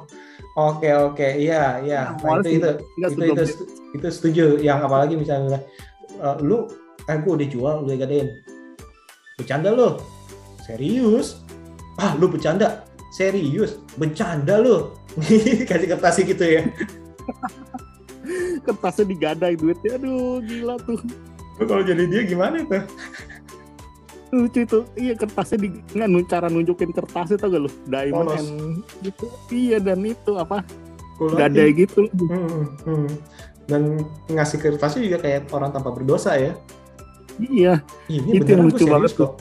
oke 0.57 0.89
oke, 1.13 1.29
iya 1.37 1.83
iya. 1.85 2.17
Nah, 2.17 2.41
itu 2.41 2.57
itu 2.57 2.71
itu, 2.97 3.07
sebelum 3.13 3.37
itu 3.37 3.45
itu 3.95 4.09
setuju. 4.09 4.45
Yang 4.65 4.79
apalagi 4.89 5.15
misalnya 5.21 5.61
eh, 6.17 6.37
lu, 6.41 6.67
eh 7.05 7.17
gue 7.21 7.33
udah 7.33 7.49
jual, 7.49 7.77
lu 7.85 7.93
gadein. 7.95 8.29
Bercanda 9.37 9.71
lu, 9.71 10.01
serius? 10.65 11.45
Ah, 12.01 12.17
lu 12.17 12.27
bercanda, 12.27 12.89
serius? 13.13 13.79
Bercanda 14.01 14.59
lu? 14.59 14.97
Kasih 15.69 15.89
kertas 15.95 16.17
gitu 16.23 16.45
ya. 16.45 16.63
kertasnya 18.67 19.05
digadai 19.09 19.57
duitnya, 19.57 19.97
aduh 19.97 20.41
gila 20.45 20.77
tuh. 20.85 21.01
Lu 21.59 21.65
kalau 21.67 21.83
jadi 21.83 22.05
dia 22.07 22.23
gimana 22.23 22.63
tuh? 22.67 22.85
Lucu 24.29 24.61
itu 24.63 24.79
iya 24.95 25.17
kertasnya 25.17 25.59
di 25.65 25.69
nggak 25.97 26.29
cara 26.29 26.47
nunjukin 26.47 26.93
kertasnya 26.93 27.41
tau 27.41 27.49
gak 27.49 27.63
lu 27.65 27.71
diamond 27.87 28.29
Polos. 28.29 28.41
and 28.41 28.51
gitu 29.01 29.25
iya 29.49 29.81
dan 29.81 30.05
itu 30.05 30.37
apa 30.37 30.61
gadai 31.19 31.73
gitu 31.73 32.07
Hmm, 32.15 32.79
hmm. 32.85 33.09
Dan 33.69 34.01
ngasih 34.29 34.59
kertasnya 34.59 35.05
juga 35.05 35.19
kayak 35.21 35.53
orang 35.53 35.69
tanpa 35.69 35.93
berdosa 35.93 36.33
ya. 36.35 36.57
iya 37.39 37.85
Ini 38.09 38.41
Itu 38.41 38.57
lucu 38.57 38.85
banget 38.87 39.13
kok. 39.13 39.37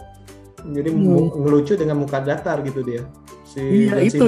Jadi 0.67 0.89
Hmm. 0.91 1.31
ngelucu 1.31 1.79
dengan 1.79 1.95
muka 1.97 2.19
datar 2.19 2.59
gitu 2.59 2.83
dia. 2.83 3.07
Si 3.47 3.63
iya 3.87 4.03
itu 4.03 4.19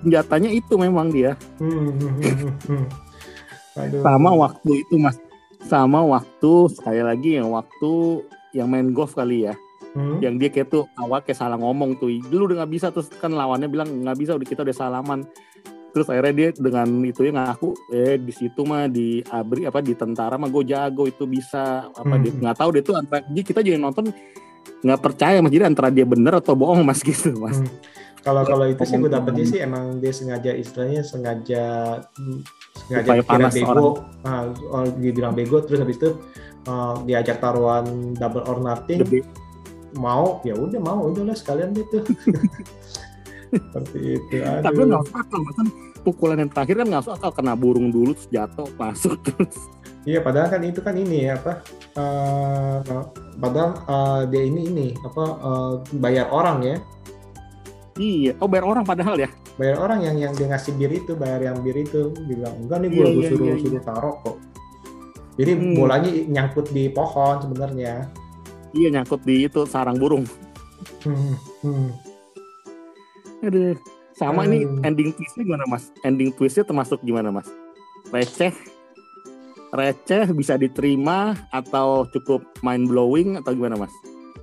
senjatanya 0.00 0.48
itu 0.48 0.74
memang 0.80 1.12
dia 1.12 1.36
Hmm, 1.60 1.92
hmm, 1.92 2.12
hmm, 2.24 2.52
hmm. 2.64 2.84
Aduh. 3.76 4.00
sama 4.00 4.30
waktu 4.32 4.70
itu 4.80 4.94
mas 4.96 5.16
sama 5.68 6.00
waktu 6.00 6.52
sekali 6.72 7.04
lagi 7.04 7.36
yang 7.36 7.52
waktu 7.52 8.24
yang 8.56 8.68
main 8.70 8.90
golf 8.94 9.14
kali 9.18 9.48
ya. 9.48 9.54
Hmm. 9.90 10.22
yang 10.22 10.38
dia 10.38 10.54
kayak 10.54 10.70
tuh 10.70 10.86
awal 10.94 11.18
kayak 11.18 11.34
salah 11.34 11.58
ngomong 11.58 11.98
tuh. 11.98 12.14
Dulu 12.30 12.46
udah 12.46 12.62
nggak 12.62 12.72
bisa 12.78 12.86
terus 12.94 13.10
kan 13.10 13.34
lawannya 13.34 13.66
bilang 13.66 13.90
nggak 14.06 14.18
bisa 14.22 14.38
udah 14.38 14.46
kita 14.46 14.62
udah 14.62 14.76
salaman. 14.76 15.26
Terus 15.90 16.06
akhirnya 16.06 16.30
dia 16.30 16.48
dengan 16.54 16.86
itu 17.02 17.26
ya 17.26 17.34
ngaku 17.34 17.74
eh 17.90 18.14
di 18.22 18.30
situ 18.30 18.62
mah 18.62 18.86
di 18.86 19.18
abri 19.26 19.66
apa 19.66 19.82
di 19.82 19.98
tentara 19.98 20.38
mah 20.38 20.46
gue 20.46 20.62
jago 20.62 21.10
itu 21.10 21.26
bisa. 21.26 21.90
Apa 21.90 22.14
Hmm. 22.14 22.22
dia 22.22 22.32
nggak 22.38 22.56
tahu 22.62 22.70
dia 22.70 22.82
tuh 22.86 22.94
antara 23.02 23.26
jadi 23.26 23.42
kita 23.42 23.60
jadi 23.66 23.78
nonton 23.82 24.14
nggak 24.80 25.00
percaya 25.02 25.42
mas 25.42 25.50
jadi 25.50 25.66
antara 25.66 25.90
dia 25.90 26.06
bener 26.06 26.38
atau 26.38 26.54
bohong 26.54 26.86
mas 26.86 27.02
gitu 27.10 27.34
mas. 27.42 27.58
Hmm. 27.58 27.66
Kalau 28.20 28.44
kalau 28.44 28.68
itu 28.68 28.84
sih 28.84 28.94
gue 29.00 29.10
dapetnya 29.10 29.44
sih 29.48 29.58
emang 29.64 29.96
dia 29.98 30.12
sengaja 30.12 30.52
istilahnya 30.52 31.00
sengaja 31.02 31.64
hmm, 32.20 32.40
sengaja 32.84 33.08
Supaya 33.10 33.22
panas 33.24 33.52
bego, 33.56 34.04
ah, 34.28 34.44
oh, 34.70 34.84
dia 35.00 35.12
bilang 35.16 35.32
bego 35.32 35.64
terus 35.64 35.80
habis 35.80 35.96
itu 35.96 36.20
uh, 36.66 37.00
diajak 37.04 37.38
taruhan 37.40 38.12
double 38.16 38.44
or 38.44 38.58
nothing 38.60 39.00
Gede. 39.06 39.24
mau 39.96 40.42
ya 40.44 40.54
udah 40.56 40.80
mau 40.80 41.08
udahlah 41.08 41.36
sekalian 41.36 41.72
gitu 41.72 42.04
seperti 43.50 43.98
itu 44.18 44.36
aduh. 44.42 44.62
tapi 44.62 44.80
nggak 44.86 45.04
akal 45.10 45.40
kan 45.58 45.66
pukulan 46.00 46.38
yang 46.38 46.50
terakhir 46.50 46.74
kan 46.82 46.86
nggak 46.86 47.04
akal 47.06 47.30
kena 47.34 47.52
burung 47.58 47.90
dulu 47.90 48.14
terus 48.14 48.28
jatuh 48.30 48.68
masuk 48.76 49.16
terus 49.24 49.56
Iya, 50.08 50.24
padahal 50.24 50.48
kan 50.48 50.64
itu 50.64 50.80
kan 50.80 50.96
ini 50.96 51.28
ya 51.28 51.36
apa? 51.36 51.60
eh, 51.92 53.04
padahal 53.36 53.70
eh, 53.84 54.20
dia 54.32 54.42
ini 54.48 54.72
ini 54.72 54.88
apa 54.96 55.24
eh, 55.36 55.72
bayar 56.00 56.32
orang 56.32 56.64
ya, 56.64 56.76
iya 58.00 58.32
oh 58.40 58.48
bayar 58.48 58.64
orang 58.64 58.84
padahal 58.88 59.20
ya 59.20 59.28
bayar 59.60 59.76
orang 59.76 60.00
yang 60.00 60.16
yang 60.16 60.32
dia 60.32 60.48
ngasih 60.48 60.72
bir 60.80 60.88
itu, 60.88 61.12
bayar 61.20 61.52
yang 61.52 61.60
bir 61.60 61.76
itu, 61.76 62.16
bilang 62.24 62.56
enggak 62.64 62.80
nih 62.80 62.88
gue 62.88 62.96
Iya, 62.96 63.12
iya, 63.12 63.28
suruh 63.28 63.44
iya, 63.44 63.52
iya. 63.52 63.60
suruh 63.60 63.82
taruh 63.84 64.14
kok. 64.24 64.36
Jadi 65.38 65.52
Hmm. 65.54 65.74
bolanya 65.74 66.10
nyangkut 66.10 66.70
di 66.70 66.90
pohon 66.90 67.38
sebenarnya. 67.40 68.08
iya 68.70 68.88
nyangkut 68.88 69.22
di 69.22 69.44
itu 69.44 69.66
sarang 69.66 69.98
burung 69.98 70.22
Hmm, 71.02 71.34
hmm. 71.60 71.88
Aduh. 73.42 73.74
Sama 74.12 74.44
ini 74.44 74.62
Hmm. 74.62 74.84
ending 74.84 75.10
twistnya 75.10 75.42
gimana 75.42 75.64
mas? 75.66 75.88
Ending 76.00 76.30
twistnya 76.30 76.60
termasuk 76.62 77.00
gimana 77.00 77.32
mas? 77.32 77.48
Receh, 78.08 78.52
receh 79.70 80.28
bisa 80.30 80.54
diterima 80.54 81.32
atau 81.48 82.04
cukup 82.06 82.44
mind 82.60 82.84
blowing 82.86 83.40
atau 83.40 83.52
gimana 83.52 83.76
mas? 83.76 83.92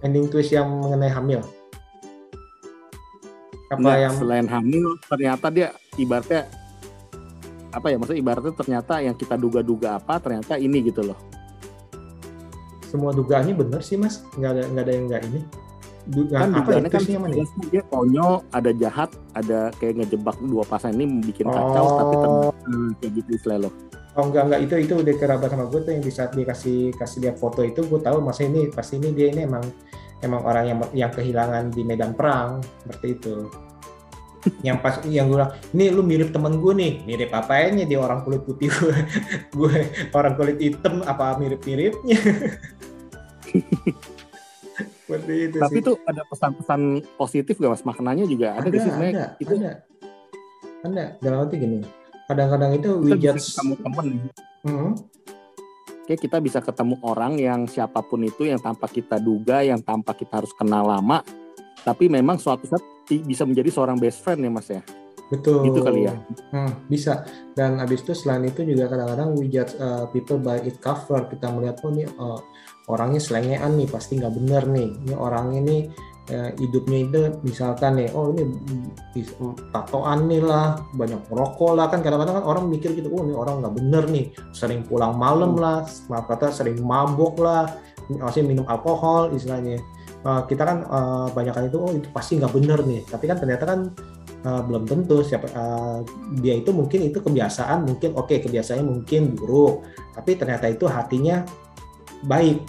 Ending 0.02 0.28
twist 0.28 0.50
yang 0.50 0.66
mengenai 0.82 1.10
hamil. 1.10 1.42
Apa 3.68 3.78
Nggak, 3.78 3.98
yang 4.00 4.14
selain 4.16 4.48
hamil 4.48 4.86
ternyata 5.06 5.46
dia 5.50 5.68
ibaratnya 5.96 6.48
apa 7.78 7.88
ya 7.94 7.96
maksudnya 8.02 8.22
ibaratnya 8.22 8.54
ternyata 8.58 8.94
yang 9.00 9.16
kita 9.16 9.36
duga-duga 9.38 10.02
apa 10.02 10.18
ternyata 10.18 10.58
ini 10.58 10.82
gitu 10.90 11.06
loh. 11.06 11.20
semua 12.88 13.12
dugaannya 13.12 13.52
benar 13.52 13.84
sih 13.84 14.00
mas? 14.00 14.24
Nggak 14.40 14.52
ada 14.56 14.64
nggak 14.72 14.84
ada 14.88 14.94
yang 14.96 15.06
nggak 15.12 15.22
ini. 15.28 15.42
Dugaan 16.08 16.40
kan 16.40 16.48
apa 16.48 16.56
ya? 16.56 16.64
dugaannya 16.64 16.90
kan 16.90 17.02
mana? 17.20 17.36
ya? 17.36 17.46
dia 17.68 17.84
konyol, 17.92 18.34
ada 18.56 18.72
jahat, 18.72 19.10
ada 19.36 19.60
kayak 19.76 19.94
ngejebak 20.00 20.38
dua 20.40 20.64
pasangan 20.64 20.96
ini 20.96 21.20
bikin 21.20 21.52
kacau 21.52 21.86
tapi 22.00 22.16
Oh. 22.16 22.22
ternyata 22.24 22.52
hmm, 22.64 22.90
kayak 23.04 23.12
gitu 23.20 23.48
loh. 23.60 23.74
Oh 24.18 24.24
enggak 24.26 24.44
enggak 24.50 24.62
itu 24.66 24.76
itu 24.88 24.94
udah 24.98 25.16
kerabat 25.20 25.50
sama 25.52 25.70
gue 25.70 25.80
tuh 25.84 25.92
yang 25.94 26.02
di 26.02 26.10
saat 26.10 26.32
dia 26.34 26.48
kasih 26.48 26.96
kasih 26.96 27.18
lihat 27.28 27.36
foto 27.38 27.62
itu 27.62 27.86
gue 27.86 28.00
tahu 28.02 28.18
masa 28.24 28.50
ini 28.50 28.66
pasti 28.72 28.98
ini 28.98 29.14
dia 29.14 29.30
ini 29.30 29.46
emang 29.46 29.62
emang 30.26 30.42
orang 30.42 30.66
yang 30.66 30.78
yang 30.96 31.12
kehilangan 31.14 31.70
di 31.70 31.86
medan 31.86 32.16
perang 32.16 32.64
seperti 32.82 33.08
itu. 33.20 33.36
Yang 34.66 34.78
pas 34.82 35.00
yang 35.06 35.28
gue 35.30 35.38
bilang 35.40 35.54
ini 35.76 35.86
lu 35.92 36.02
mirip 36.04 36.30
temen 36.32 36.60
gue 36.60 36.74
nih. 36.74 36.94
Mirip 37.04 37.32
apanya 37.34 37.84
dia 37.84 38.00
orang 38.00 38.24
kulit 38.24 38.44
putih 38.44 38.70
gue 38.72 38.96
gue 39.58 39.76
orang 40.14 40.34
kulit 40.36 40.58
hitam 40.60 41.04
apa 41.04 41.38
mirip 41.40 41.62
miripnya 41.64 42.18
seperti 45.08 45.34
itu 45.50 45.58
Tapi 45.58 45.80
sih. 45.80 45.88
tuh 45.88 45.96
ada 46.04 46.22
pesan-pesan 46.28 46.82
positif 47.16 47.56
gak 47.58 47.72
mas? 47.72 47.84
Maknanya 47.88 48.26
juga 48.28 48.60
ada, 48.60 48.68
ada 48.68 48.78
sih 48.78 48.92
ada 48.92 49.26
itu 49.40 49.54
ada. 49.58 49.74
Ada. 50.86 51.06
Dalam 51.24 51.38
arti 51.48 51.56
gini 51.58 51.80
kadang-kadang 52.28 52.72
itu 52.76 52.90
we 53.00 53.16
kita 53.16 53.16
bisa 53.16 53.24
judge 53.24 53.46
ketemu 53.56 53.74
temen 53.80 54.06
nih. 54.06 54.32
Hmm. 54.68 54.92
kayak 56.08 56.22
kita 56.24 56.38
bisa 56.44 56.60
ketemu 56.60 56.96
orang 57.04 57.34
yang 57.40 57.60
siapa 57.68 58.00
pun 58.04 58.24
itu 58.24 58.48
yang 58.48 58.60
tanpa 58.60 58.88
kita 58.88 59.20
duga, 59.20 59.60
yang 59.64 59.80
tanpa 59.84 60.16
kita 60.16 60.40
harus 60.40 60.56
kenal 60.56 60.88
lama, 60.88 61.20
tapi 61.84 62.08
memang 62.08 62.40
suatu 62.40 62.64
saat 62.64 62.84
bisa 63.08 63.48
menjadi 63.48 63.70
seorang 63.72 63.96
best 63.96 64.20
friend 64.22 64.44
ya 64.44 64.52
mas 64.52 64.68
ya. 64.68 64.84
Betul. 65.28 65.68
Gitu 65.68 65.84
kali 65.84 66.08
ya. 66.08 66.16
Hmm, 66.56 66.88
bisa. 66.88 67.28
Dan 67.52 67.84
habis 67.84 68.00
itu 68.04 68.16
selain 68.16 68.48
itu 68.48 68.64
juga 68.64 68.88
kadang-kadang 68.88 69.36
we 69.36 69.52
judge 69.52 69.76
uh, 69.76 70.08
people 70.16 70.40
by 70.40 70.56
its 70.64 70.80
cover. 70.80 71.28
Kita 71.28 71.52
melihat 71.52 71.84
oh 71.84 71.92
nih 71.92 72.08
uh, 72.16 72.40
orangnya 72.88 73.20
selengean 73.20 73.76
nih, 73.76 73.92
pasti 73.92 74.24
nggak 74.24 74.32
bener 74.32 74.64
nih. 74.72 74.88
Ini 75.04 75.14
orang 75.20 75.52
ini 75.60 75.92
uh, 76.32 76.56
hidupnya 76.56 76.98
itu 77.04 77.20
misalkan 77.44 78.00
nih, 78.00 78.08
oh 78.16 78.32
ini 78.32 78.56
bis- 79.12 79.36
tatoan 79.76 80.32
nih 80.32 80.40
lah, 80.40 80.80
banyak 80.96 81.20
merokok 81.28 81.76
lah 81.76 81.92
kan 81.92 82.00
kadang-kadang 82.00 82.40
kan 82.40 82.46
orang 82.48 82.72
mikir 82.72 82.96
gitu, 82.96 83.12
oh 83.12 83.28
ini 83.28 83.36
orang 83.36 83.60
nggak 83.60 83.76
bener 83.76 84.04
nih, 84.08 84.32
sering 84.56 84.88
pulang 84.88 85.20
malam 85.20 85.60
lah, 85.60 85.84
maaf 86.08 86.32
kata 86.32 86.56
sering 86.56 86.80
mabok 86.80 87.36
lah, 87.44 87.76
maksudnya 88.08 88.56
minum 88.56 88.66
alkohol 88.72 89.36
istilahnya. 89.36 89.84
Uh, 90.28 90.44
kita 90.44 90.68
kan 90.68 90.84
uh, 90.92 91.32
banyak 91.32 91.72
itu, 91.72 91.80
oh 91.80 91.88
itu 91.96 92.12
pasti 92.12 92.36
nggak 92.36 92.52
bener 92.52 92.84
nih. 92.84 93.00
Tapi 93.08 93.32
kan 93.32 93.40
ternyata 93.40 93.64
kan 93.64 93.80
uh, 94.44 94.60
belum 94.68 94.84
tentu 94.84 95.24
siapa 95.24 95.48
uh, 95.56 96.04
dia 96.44 96.60
itu 96.60 96.76
mungkin 96.76 97.08
itu 97.08 97.24
kebiasaan 97.24 97.88
mungkin 97.88 98.12
oke 98.12 98.36
kebiasaannya 98.44 98.84
mungkin 98.84 99.40
buruk. 99.40 99.88
Tapi 100.20 100.36
ternyata 100.36 100.68
itu 100.68 100.84
hatinya 100.84 101.48
baik 102.28 102.60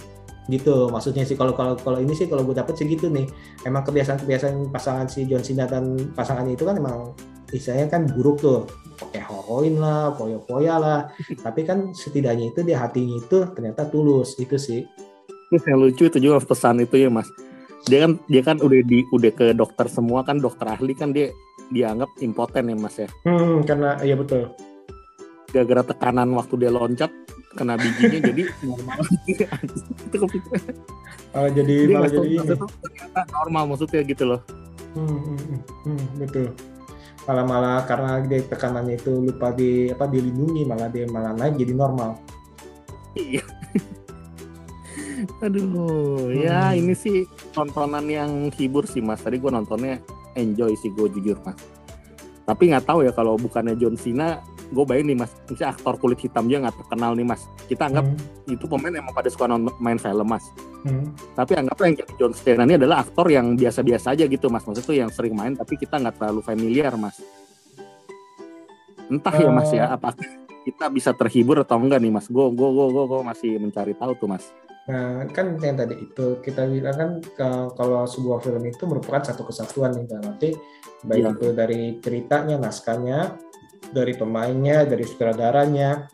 gitu. 0.46 0.86
Maksudnya 0.86 1.26
sih 1.26 1.34
kalau 1.34 1.50
kalau 1.58 1.74
kalau 1.74 1.98
ini 1.98 2.14
sih 2.14 2.30
kalau 2.30 2.46
gue 2.46 2.54
dapet 2.54 2.78
sih 2.78 2.86
gitu 2.86 3.10
nih. 3.10 3.26
Emang 3.66 3.82
kebiasaan-kebiasaan 3.82 4.70
pasangan 4.70 5.10
si 5.10 5.26
John 5.26 5.42
Cena 5.42 5.66
dan 5.66 6.14
pasangannya 6.14 6.54
itu 6.54 6.62
kan 6.62 6.78
emang 6.78 7.10
istilahnya 7.50 7.90
kan 7.90 8.06
buruk 8.06 8.38
tuh. 8.38 8.70
Pakai 9.02 9.26
heroin 9.26 9.82
lah 9.82 10.14
poya-poya 10.14 10.78
lah. 10.78 11.00
Tapi 11.42 11.66
kan 11.66 11.90
setidaknya 11.90 12.54
itu 12.54 12.62
di 12.62 12.70
hatinya 12.70 13.18
itu 13.18 13.50
ternyata 13.50 13.82
tulus 13.90 14.38
itu 14.38 14.54
sih. 14.54 14.86
Terus 15.50 15.64
yang 15.66 15.82
lucu 15.82 16.06
itu 16.06 16.18
juga 16.22 16.38
pesan 16.38 16.86
itu 16.86 16.94
ya 17.02 17.10
mas. 17.10 17.26
Dia 17.86 17.98
kan 18.04 18.12
dia 18.26 18.42
kan 18.42 18.56
udah 18.58 18.80
di 18.82 19.06
udah 19.14 19.30
ke 19.30 19.46
dokter 19.54 19.86
semua 19.86 20.26
kan 20.26 20.42
dokter 20.42 20.66
ahli 20.66 20.92
kan 20.98 21.14
dia 21.14 21.30
dianggap 21.68 22.10
impoten 22.24 22.72
ya 22.72 22.76
mas 22.76 22.96
ya. 22.96 23.08
hmm, 23.28 23.64
karena 23.68 24.00
iya 24.00 24.16
betul 24.16 24.48
Gara-gara 25.48 25.80
tekanan 25.92 26.28
waktu 26.36 26.54
dia 26.60 26.72
loncat 26.72 27.12
kena 27.56 27.74
bijinya 27.80 28.20
jadi 28.20 28.42
normal. 28.68 28.98
itu 29.24 30.16
kepikiran. 30.20 30.62
Uh, 31.32 31.48
jadi 31.50 31.74
Dia 31.88 31.96
malah 31.96 32.10
jadi 32.12 32.28
ini 32.28 32.44
ternyata 32.44 33.20
normal 33.32 33.62
maksudnya 33.72 34.00
gitu 34.04 34.24
loh. 34.28 34.40
Hmm, 34.92 35.08
hmm, 35.08 35.38
hmm, 35.40 35.60
hmm, 35.88 36.04
betul. 36.20 36.46
Malah 37.24 37.44
malah 37.44 37.78
karena 37.84 38.10
dia 38.24 38.40
tekanannya 38.44 38.94
itu 39.00 39.12
lupa 39.24 39.52
di 39.52 39.88
apa 39.88 40.04
dilindungi 40.08 40.62
malah 40.68 40.88
dia 40.92 41.04
malah 41.08 41.32
naik 41.32 41.56
jadi 41.56 41.72
normal. 41.72 42.20
Iya. 43.16 43.44
Aduh, 45.38 46.34
ya 46.34 46.70
Hmm. 46.70 46.78
ini 46.78 46.92
sih 46.92 47.22
tontonan 47.50 48.04
yang 48.04 48.30
hibur 48.50 48.84
sih 48.84 48.98
mas. 48.98 49.20
Tadi 49.20 49.36
gue 49.36 49.48
nontonnya 49.48 50.02
enjoy 50.34 50.74
sih 50.74 50.90
gue 50.90 51.06
jujur 51.10 51.38
mas. 51.42 51.56
Tapi 52.42 52.68
nggak 52.68 52.84
tahu 52.84 53.04
ya 53.04 53.12
kalau 53.12 53.36
bukannya 53.36 53.76
John 53.76 53.94
Cena, 53.94 54.40
gue 54.66 54.80
bayangin 54.82 55.12
nih 55.12 55.18
mas, 55.18 55.32
misalnya 55.46 55.70
aktor 55.70 55.94
kulit 55.96 56.16
hitam 56.18 56.44
dia 56.44 56.58
nggak 56.58 56.76
terkenal 56.76 57.12
nih 57.12 57.24
mas. 57.24 57.44
Kita 57.64 57.86
anggap 57.86 58.04
Hmm, 58.04 58.16
itu 58.48 58.64
pemain 58.66 58.90
emang 58.90 59.12
pada 59.12 59.28
suka 59.28 59.44
nonton 59.46 59.76
main 59.78 59.96
film 59.96 60.24
mas. 60.24 60.44
hmm, 60.80 61.06
Tapi 61.34 61.52
anggaplah 61.54 61.86
yang 61.86 61.96
jadi 61.98 62.12
John 62.16 62.32
Cena 62.32 62.64
ini 62.64 62.74
adalah 62.74 62.96
aktor 63.00 63.28
yang 63.28 63.52
biasa-biasa 63.52 64.16
aja 64.16 64.24
gitu 64.24 64.48
mas. 64.48 64.64
Maksudnya 64.64 64.86
tuh 64.86 64.96
yang 64.96 65.10
sering 65.12 65.34
main 65.34 65.52
tapi 65.52 65.76
kita 65.76 66.00
nggak 66.00 66.16
terlalu 66.16 66.40
familiar 66.40 66.96
mas. 66.96 67.20
Entah 69.08 69.34
ya 69.34 69.48
mas 69.48 69.70
ya, 69.70 69.84
Eh. 69.84 69.94
apakah 69.94 70.26
kita 70.64 70.84
bisa 70.88 71.10
terhibur 71.12 71.56
atau 71.58 71.76
enggak 71.76 71.96
nih 71.96 72.10
mas? 72.10 72.26
Gue 72.26 72.48
gue 72.48 72.68
gue 72.68 72.86
gue 73.06 73.20
masih 73.22 73.56
mencari 73.56 73.92
tahu 73.92 74.12
tuh 74.14 74.26
mas. 74.26 74.44
Nah, 74.88 75.28
kan 75.28 75.60
yang 75.60 75.76
tadi 75.76 76.00
itu 76.00 76.40
kita 76.40 76.64
bilang 76.64 76.96
kan 76.96 77.10
ke- 77.20 77.70
kalau 77.76 78.08
sebuah 78.08 78.40
film 78.40 78.64
itu 78.64 78.88
merupakan 78.88 79.20
satu 79.20 79.44
kesatuan 79.44 79.92
nih 79.92 80.08
dalam 80.08 80.32
arti 80.32 80.56
baik 81.04 81.20
Iya. 81.20 81.30
itu 81.36 81.46
dari 81.52 81.82
ceritanya, 82.00 82.56
naskahnya, 82.56 83.36
dari 83.92 84.16
pemainnya, 84.16 84.88
dari 84.88 85.04
sutradaranya, 85.04 86.08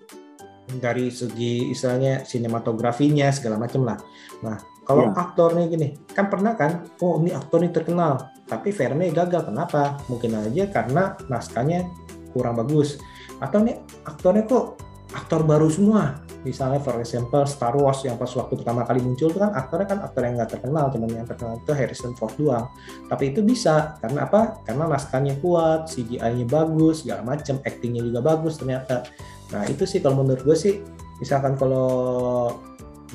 dari 0.83 1.09
segi 1.15 1.71
istilahnya 1.71 2.27
sinematografinya 2.27 3.31
segala 3.31 3.63
macam 3.63 3.87
lah. 3.87 3.99
Nah, 4.43 4.59
kalau 4.83 5.09
Iya. 5.09 5.23
aktornya 5.23 5.65
gini, 5.71 5.95
kan 6.11 6.27
pernah 6.27 6.59
kan, 6.59 6.83
oh 6.99 7.23
ini 7.23 7.31
aktor 7.31 7.63
ini 7.63 7.71
terkenal, 7.71 8.29
tapi 8.51 8.75
filmnya 8.75 9.09
gagal. 9.15 9.55
Kenapa? 9.55 10.03
Mungkin 10.11 10.35
aja 10.35 10.67
karena 10.69 11.15
naskahnya 11.31 11.87
kurang 12.35 12.59
bagus. 12.59 12.99
Atau 13.39 13.63
nih 13.63 13.79
aktornya 14.03 14.45
kok 14.51 14.83
aktor 15.15 15.47
baru 15.47 15.71
semua. 15.71 16.24
Misalnya 16.45 16.77
for 16.85 17.01
example 17.01 17.49
Star 17.49 17.73
Wars 17.73 18.05
yang 18.05 18.21
pas 18.21 18.29
waktu 18.37 18.61
pertama 18.61 18.85
kali 18.85 19.01
muncul 19.01 19.33
itu 19.33 19.41
kan 19.41 19.57
aktornya 19.57 19.89
kan 19.89 19.99
aktor 20.05 20.23
yang 20.29 20.37
nggak 20.37 20.51
terkenal, 20.53 20.93
cuman 20.93 21.09
yang 21.09 21.27
terkenal 21.27 21.57
itu 21.57 21.73
Harrison 21.73 22.13
Ford 22.13 22.37
doang. 22.37 22.69
Tapi 23.09 23.33
itu 23.33 23.41
bisa 23.41 23.97
karena 24.05 24.29
apa? 24.29 24.61
Karena 24.69 24.85
naskahnya 24.85 25.41
kuat, 25.41 25.89
CGI-nya 25.89 26.45
bagus, 26.45 27.01
segala 27.03 27.25
macam, 27.25 27.57
actingnya 27.65 28.05
juga 28.05 28.21
bagus 28.21 28.61
ternyata. 28.61 29.09
Nah 29.57 29.65
itu 29.73 29.89
sih 29.89 30.05
kalau 30.05 30.21
menurut 30.21 30.45
gue 30.45 30.57
sih, 30.57 30.85
misalkan 31.19 31.57
kalau 31.57 32.53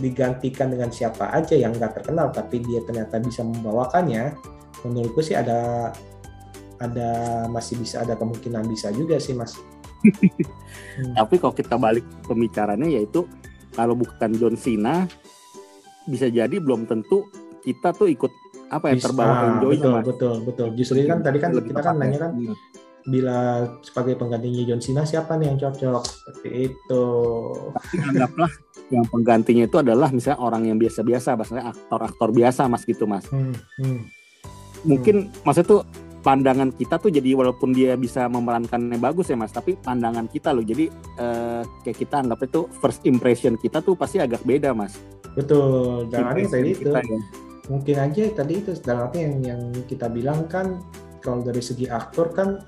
digantikan 0.01 0.73
dengan 0.73 0.89
siapa 0.89 1.29
aja 1.29 1.53
yang 1.53 1.75
nggak 1.75 2.01
terkenal 2.01 2.31
tapi 2.33 2.65
dia 2.65 2.81
ternyata 2.81 3.21
bisa 3.21 3.45
membawakannya, 3.45 4.33
menurut 4.89 5.13
gue 5.13 5.23
sih 5.23 5.37
ada 5.37 5.93
ada 6.79 7.09
masih 7.51 7.75
bisa 7.77 8.01
ada 8.01 8.15
kemungkinan 8.15 8.65
bisa 8.65 8.89
juga 8.95 9.19
sih 9.19 9.35
mas. 9.35 9.53
Hmm. 9.99 11.13
Tapi 11.15 11.35
kalau 11.37 11.53
kita 11.53 11.75
balik 11.75 12.03
pembicaranya 12.23 12.87
yaitu 12.87 13.27
kalau 13.71 13.95
bukan 13.95 14.31
John 14.35 14.55
Cena 14.55 15.07
bisa 16.05 16.27
jadi 16.27 16.55
belum 16.57 16.87
tentu 16.87 17.29
kita 17.61 17.91
tuh 17.91 18.09
ikut 18.09 18.31
apa 18.69 18.91
ya 18.91 18.95
Bisa- 18.97 19.05
terbawa 19.11 19.29
ah, 19.29 19.43
enjoy 19.55 19.73
betul, 19.77 19.91
Mas. 19.93 20.05
betul 20.05 20.35
betul 20.45 20.67
justru 20.73 21.03
kan 21.03 21.19
tadi 21.19 21.37
kan 21.37 21.51
Lebih 21.53 21.73
kita 21.73 21.81
kan 21.83 21.95
nanya 21.97 22.17
kan 22.17 22.31
Iya. 22.37 22.53
bila 23.05 23.37
sebagai 23.81 24.13
penggantinya 24.15 24.61
John 24.65 24.81
Cena 24.81 25.03
siapa 25.03 25.35
nih 25.35 25.51
yang 25.53 25.57
cocok 25.57 26.03
seperti 26.05 26.49
itu 26.69 27.05
Tapi 27.75 27.95
anggaplah 27.99 28.51
yang 28.89 29.05
penggantinya 29.05 29.63
itu 29.65 29.77
adalah 29.77 30.09
misalnya 30.09 30.41
orang 30.41 30.65
yang 30.65 30.77
biasa-biasa, 30.81 31.37
misalnya 31.37 31.69
aktor-aktor 31.69 32.33
biasa 32.33 32.65
mas 32.65 32.81
gitu 32.83 33.05
mas. 33.05 33.21
hmm, 33.29 33.53
hmm. 33.77 33.99
Mungkin 34.81 35.29
maksudnya 35.45 35.67
tuh 35.69 35.81
pandangan 36.19 36.69
kita 36.71 36.99
tuh 36.99 37.09
jadi 37.09 37.31
walaupun 37.33 37.71
dia 37.71 37.95
bisa 37.95 38.27
memerankannya 38.27 38.99
bagus 38.99 39.31
ya 39.31 39.37
mas, 39.39 39.51
tapi 39.51 39.79
pandangan 39.79 40.27
kita 40.27 40.51
loh. 40.51 40.61
Jadi 40.61 40.91
eh, 41.17 41.61
kayak 41.83 41.97
kita 41.97 42.15
anggap 42.21 42.39
itu 42.43 42.67
first 42.79 43.01
impression 43.03 43.55
kita 43.55 43.79
tuh 43.79 43.95
pasti 43.95 44.19
agak 44.19 44.43
beda 44.43 44.75
mas. 44.75 44.95
betul 45.37 46.09
dan 46.09 46.33
tadi 46.33 46.73
itu 46.73 46.89
Kita 46.89 46.99
ya. 47.05 47.19
mungkin 47.69 47.95
aja 48.01 48.21
tadi 48.33 48.53
itu 48.59 48.71
dalam 48.81 49.07
arti 49.07 49.21
yang 49.23 49.35
yang 49.45 49.61
kita 49.85 50.09
bilang 50.09 50.49
kan 50.49 50.81
kalau 51.21 51.45
dari 51.45 51.61
segi 51.61 51.85
aktor 51.85 52.33
kan 52.33 52.65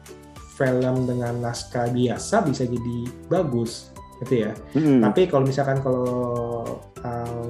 film 0.56 1.10
dengan 1.10 1.42
naskah 1.42 1.90
biasa 1.90 2.46
bisa 2.46 2.70
jadi 2.70 2.98
bagus 3.28 3.90
gitu 4.22 4.46
ya 4.46 4.54
Mm-mm. 4.78 5.02
Tapi 5.02 5.26
kalau 5.26 5.50
misalkan 5.50 5.82
kalau 5.82 6.06
uh, 7.02 7.50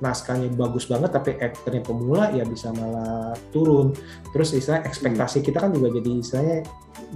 naskahnya 0.00 0.48
bagus 0.56 0.88
banget 0.88 1.12
tapi 1.12 1.36
aktornya 1.36 1.84
pemula 1.84 2.32
ya 2.32 2.44
bisa 2.48 2.72
malah 2.72 3.36
turun. 3.52 3.92
Terus 4.32 4.56
istilah 4.56 4.84
ekspektasi 4.84 5.44
kita 5.44 5.62
kan 5.62 5.70
juga 5.72 5.92
jadi 5.96 6.10
istilahnya 6.20 6.58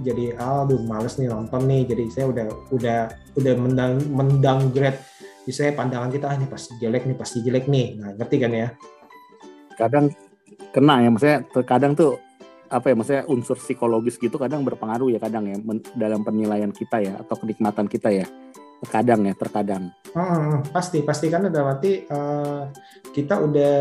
jadi 0.05 0.25
aduh 0.37 0.81
males 0.85 1.17
nih 1.17 1.29
nonton 1.29 1.65
nih. 1.65 1.83
Jadi 1.89 2.03
saya 2.13 2.25
udah 2.29 2.47
udah 2.71 2.99
udah 3.37 3.53
mendang 3.57 3.99
mendowngrade 4.13 5.01
istilahnya 5.45 5.75
pandangan 5.77 6.09
kita 6.09 6.25
ah 6.29 6.35
ini 6.37 6.47
pasti 6.49 6.71
jelek 6.81 7.03
nih 7.05 7.17
pasti 7.17 7.37
jelek 7.41 7.65
nih. 7.69 7.87
Nah, 8.01 8.09
ngerti 8.17 8.37
kan 8.41 8.53
ya? 8.53 8.69
kadang 9.75 10.05
kena 10.71 11.03
ya 11.03 11.09
maksudnya 11.11 11.39
terkadang 11.51 11.93
tuh 11.93 12.17
apa 12.71 12.91
ya 12.91 12.95
maksudnya 12.97 13.23
unsur 13.29 13.59
psikologis 13.59 14.17
gitu 14.17 14.35
kadang 14.41 14.65
berpengaruh 14.65 15.13
ya 15.13 15.19
kadang 15.21 15.45
ya 15.45 15.57
men- 15.61 15.85
dalam 15.93 16.25
penilaian 16.25 16.73
kita 16.73 16.97
ya 17.03 17.13
atau 17.21 17.35
kenikmatan 17.37 17.85
kita 17.85 18.09
ya 18.09 18.25
terkadang 18.85 19.25
ya 19.25 19.33
terkadang. 19.33 19.89
Hmm, 20.13 20.61
pasti 20.69 21.01
pasti. 21.01 21.27
Karena 21.33 21.49
dalam 21.49 21.73
arti 21.73 22.05
eh, 22.05 22.63
kita 23.09 23.41
udah 23.41 23.77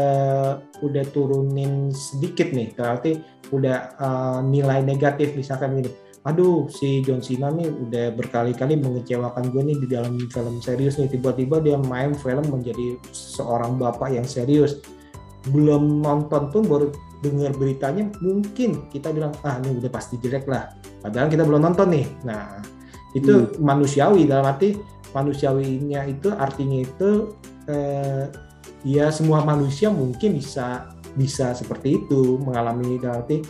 udah 0.81 1.05
turunin 1.13 1.93
sedikit 1.93 2.51
nih. 2.51 2.73
Berarti 2.73 3.21
udah 3.53 3.79
eh, 4.01 4.39
nilai 4.49 4.81
negatif. 4.81 5.37
Misalkan 5.37 5.77
gini 5.77 5.93
aduh 6.25 6.73
si 6.73 7.05
John 7.05 7.21
Cena 7.21 7.53
nih 7.53 7.69
udah 7.69 8.17
berkali-kali 8.17 8.81
mengecewakan 8.81 9.53
gue 9.53 9.61
nih 9.61 9.77
di 9.85 9.87
dalam 9.93 10.17
film 10.33 10.57
serius 10.65 10.97
nih. 10.97 11.13
Tiba-tiba 11.13 11.61
dia 11.61 11.77
main 11.77 12.17
film 12.17 12.49
menjadi 12.49 12.97
seorang 13.13 13.77
bapak 13.77 14.17
yang 14.17 14.25
serius. 14.25 14.81
Belum 15.53 16.01
nonton 16.01 16.49
pun 16.49 16.65
baru 16.65 16.89
dengar 17.21 17.53
beritanya 17.57 18.09
mungkin 18.25 18.89
kita 18.89 19.13
bilang 19.13 19.33
ah 19.45 19.61
ini 19.61 19.77
udah 19.77 19.93
pasti 19.93 20.17
jelek 20.17 20.49
lah. 20.49 20.73
Padahal 21.05 21.29
kita 21.29 21.45
belum 21.45 21.61
nonton 21.61 21.93
nih. 21.93 22.07
Nah 22.25 22.65
itu 23.13 23.61
manusiawi 23.61 24.25
dalam 24.25 24.49
arti 24.49 24.75
manusiawinya 25.15 26.05
itu 26.11 26.29
artinya 26.35 26.83
itu 26.83 27.39
eh, 27.71 28.27
ya 28.83 29.09
semua 29.15 29.47
manusia 29.47 29.89
mungkin 29.89 30.37
bisa 30.37 30.91
bisa 31.15 31.55
seperti 31.55 32.03
itu 32.03 32.37
mengalami 32.43 32.99
arti 33.07 33.41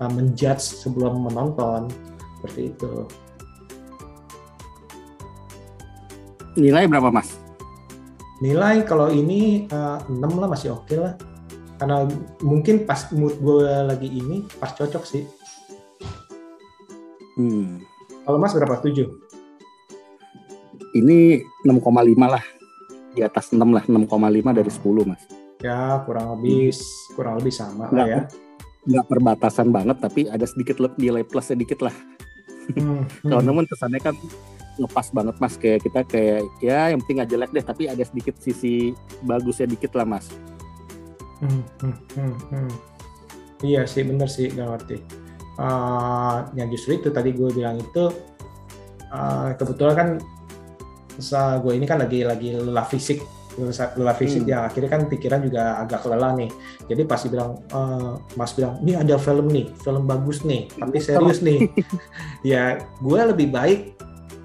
eh, 0.00 0.10
menjudge 0.10 0.64
sebelum 0.80 1.28
menonton 1.28 1.92
seperti 2.40 2.72
itu. 2.72 2.92
Nilai 6.58 6.88
berapa 6.88 7.12
mas? 7.12 7.36
Nilai 8.40 8.82
kalau 8.88 9.12
ini 9.12 9.68
uh, 9.68 10.00
6 10.08 10.16
lah 10.40 10.48
masih 10.48 10.72
oke 10.72 10.96
lah. 10.96 11.14
Karena 11.76 12.08
mungkin 12.40 12.88
pas 12.88 13.06
mood 13.12 13.36
gue 13.38 13.68
lagi 13.68 14.08
ini 14.08 14.48
pas 14.58 14.72
cocok 14.72 15.04
sih. 15.04 15.24
Hmm. 17.38 17.80
kalau 18.26 18.36
mas 18.36 18.52
berapa? 18.52 18.76
7 18.84 19.29
Ini 20.96 21.44
6,5 21.66 22.26
lah. 22.26 22.44
Di 23.14 23.22
atas 23.26 23.50
6 23.50 23.58
lah, 23.58 23.84
6,5 23.86 24.50
dari 24.54 24.70
10 24.70 25.10
mas. 25.10 25.22
ya 25.60 26.00
kurang 26.08 26.40
lebih 26.40 26.72
kurang 27.12 27.36
lebih 27.36 27.52
sama 27.52 27.92
lah 27.92 28.08
ya 28.08 28.22
Nggak 28.88 29.12
perbatasan 29.12 29.68
banget, 29.68 30.00
tapi 30.00 30.24
ada 30.24 30.48
sedikit 30.48 30.80
nilai 30.96 31.20
plus 31.20 31.52
sedikit 31.52 31.84
lah. 31.84 31.92
Hmm, 32.72 33.04
Kalau 33.28 33.44
hmm. 33.44 33.48
namun 33.52 33.64
kesannya 33.68 34.00
kan 34.00 34.16
ngepas 34.80 35.12
banget 35.12 35.36
mas 35.36 35.60
kayak 35.60 35.84
kita 35.84 36.00
kayak 36.08 36.40
ya 36.64 36.88
yang 36.88 37.04
penting 37.04 37.20
nggak 37.20 37.30
jelek 37.36 37.50
deh 37.52 37.60
tapi 37.60 37.84
ada 37.84 38.00
sedikit 38.00 38.32
sisi 38.40 38.96
bagusnya 39.20 39.68
dikit 39.68 39.92
lah 39.92 40.08
mas 40.08 40.32
Hmm, 41.40 41.64
hmm, 41.80 41.96
hmm, 42.20 42.36
hmm. 42.52 42.70
Iya 43.64 43.88
sih, 43.88 44.04
bener 44.04 44.28
sih, 44.28 44.52
gak 44.52 44.76
ngerti. 44.76 44.96
Uh, 45.56 46.48
ya 46.56 46.64
justru 46.68 47.00
itu 47.00 47.08
tadi 47.12 47.36
gue 47.36 47.48
bilang 47.52 47.80
itu 47.80 48.12
uh, 49.12 49.52
kebetulan 49.56 49.96
kan 49.96 50.08
sa 51.18 51.58
gue 51.58 51.74
ini 51.74 51.88
kan 51.88 51.98
lagi 51.98 52.22
lagi 52.22 52.54
lelah 52.54 52.86
fisik, 52.86 53.24
lelah 53.58 54.14
fisik 54.14 54.46
Hmm. 54.46 54.52
ya 54.52 54.58
akhirnya 54.70 54.90
kan 54.92 55.02
pikiran 55.10 55.40
juga 55.42 55.80
agak 55.82 56.06
lelah 56.06 56.32
nih. 56.38 56.50
Jadi 56.86 57.02
pasti 57.08 57.26
bilang, 57.32 57.58
uh, 57.74 58.20
Mas 58.38 58.54
bilang, 58.54 58.78
ini 58.84 58.94
ada 58.94 59.18
film 59.18 59.50
nih, 59.50 59.66
film 59.82 60.06
bagus 60.06 60.46
nih, 60.46 60.70
tapi 60.76 60.96
serius 61.02 61.42
nih. 61.42 61.66
ya 62.54 62.78
gue 63.02 63.20
lebih 63.20 63.50
baik 63.50 63.80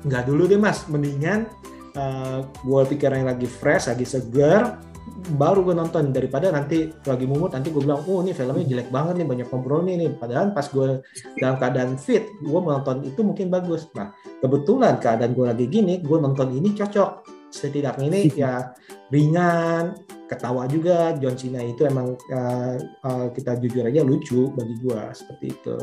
nggak 0.05 0.23
dulu 0.25 0.45
deh 0.49 0.61
Mas, 0.61 0.85
mendingan 0.89 1.49
uh, 1.97 2.45
gue 2.61 2.81
pikiran 2.95 3.25
lagi 3.25 3.49
fresh, 3.49 3.89
lagi 3.89 4.05
segar, 4.05 4.77
baru 5.15 5.63
gue 5.63 5.75
nonton 5.75 6.11
daripada 6.11 6.51
nanti 6.51 6.91
lagi 7.07 7.23
mumut 7.23 7.55
nanti 7.55 7.71
gue 7.71 7.79
bilang 7.79 8.03
oh 8.03 8.19
ini 8.19 8.35
filmnya 8.35 8.67
jelek 8.67 8.91
banget 8.91 9.23
nih 9.23 9.27
banyak 9.27 9.47
ngobrol 9.47 9.81
nih 9.87 9.95
nih. 10.03 10.09
Padahal 10.19 10.51
pas 10.51 10.67
gue 10.67 10.99
dalam 11.39 11.55
keadaan 11.55 11.95
fit 11.95 12.27
gue 12.43 12.59
menonton 12.59 13.07
itu 13.07 13.23
mungkin 13.23 13.47
bagus. 13.47 13.87
Nah 13.95 14.11
kebetulan 14.43 14.99
keadaan 14.99 15.31
gue 15.31 15.45
lagi 15.47 15.65
gini 15.71 16.03
gue 16.03 16.17
nonton 16.19 16.51
ini 16.51 16.75
cocok. 16.75 17.31
Setidaknya 17.47 18.05
ini 18.11 18.21
ya 18.35 18.75
ringan 19.07 19.95
ketawa 20.27 20.67
juga. 20.67 21.15
John 21.15 21.39
Cena 21.39 21.63
itu 21.63 21.87
emang 21.87 22.19
uh, 22.35 22.75
uh, 23.07 23.27
kita 23.31 23.55
jujur 23.63 23.87
aja 23.87 24.03
lucu 24.03 24.51
bagi 24.51 24.75
gue 24.83 25.01
seperti 25.15 25.45
itu. 25.55 25.75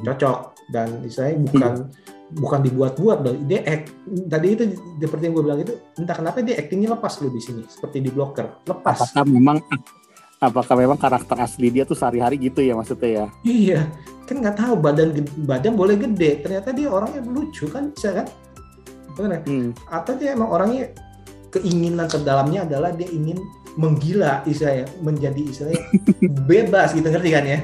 Cocok. 0.00 0.38
Dan 0.72 1.04
saya 1.12 1.36
bukan 1.36 1.92
bukan 2.32 2.64
dibuat-buat 2.64 3.18
loh 3.20 3.34
dia 3.44 3.60
act 3.68 3.92
tadi 4.28 4.46
itu 4.56 4.64
seperti 5.00 5.22
yang 5.28 5.34
gue 5.36 5.44
bilang 5.44 5.60
itu 5.60 5.74
entah 6.00 6.16
kenapa 6.16 6.40
dia 6.40 6.56
actingnya 6.56 6.96
lepas 6.96 7.20
loh 7.20 7.28
di 7.28 7.40
sini 7.44 7.62
seperti 7.68 8.00
di 8.00 8.10
blocker 8.12 8.64
lepas. 8.64 8.96
Apakah 8.96 9.24
memang 9.28 9.60
apakah 10.40 10.74
memang 10.74 10.98
karakter 10.98 11.36
asli 11.38 11.68
dia 11.68 11.84
tuh 11.84 11.94
sehari-hari 11.94 12.40
gitu 12.40 12.64
ya 12.64 12.72
maksudnya 12.72 13.10
ya? 13.10 13.26
Iya 13.44 13.80
kan 14.24 14.40
nggak 14.40 14.56
tahu 14.56 14.74
badan 14.80 15.08
badan 15.44 15.74
boleh 15.76 16.00
gede 16.00 16.40
ternyata 16.40 16.72
dia 16.72 16.88
orangnya 16.88 17.20
lucu 17.20 17.68
kan 17.68 17.92
bisa 17.92 18.22
kan? 18.22 18.26
Benar 19.12 19.44
Hmm. 19.44 19.76
atau 19.92 20.16
dia 20.16 20.32
emang 20.32 20.48
orangnya 20.48 20.88
keinginan 21.52 22.08
terdalamnya 22.08 22.64
adalah 22.64 22.96
dia 22.96 23.08
ingin 23.12 23.36
menggila 23.76 24.40
istilahnya 24.48 24.88
menjadi 25.04 25.40
istilahnya 25.48 25.84
bebas 26.48 26.96
gitu 26.96 27.08
ngerti 27.08 27.30
kan 27.32 27.44
ya 27.44 27.58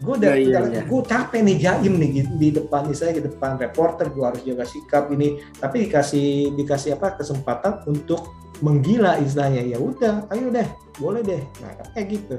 gue 0.00 0.14
udah, 0.16 0.32
udah- 0.32 0.64
iya. 0.72 0.82
gue 0.88 1.00
capek 1.04 1.40
nih 1.44 1.56
jaim 1.60 1.94
nih 2.00 2.10
di, 2.16 2.22
di 2.40 2.48
depan 2.56 2.88
istilahnya 2.88 3.20
di 3.20 3.24
depan 3.28 3.60
reporter 3.60 4.08
gue 4.08 4.24
harus 4.24 4.40
jaga 4.40 4.64
sikap 4.64 5.12
ini. 5.12 5.36
Tapi 5.60 5.84
dikasih 5.84 6.56
dikasih 6.56 6.96
apa 6.96 7.20
kesempatan 7.20 7.84
untuk 7.84 8.32
menggila 8.64 9.20
istilahnya. 9.20 9.60
Ya 9.64 9.78
udah 9.78 10.24
ayo 10.32 10.48
deh 10.48 10.64
boleh 10.96 11.20
deh. 11.20 11.42
Nah 11.60 11.76
kayak 11.92 12.08
gitu. 12.16 12.36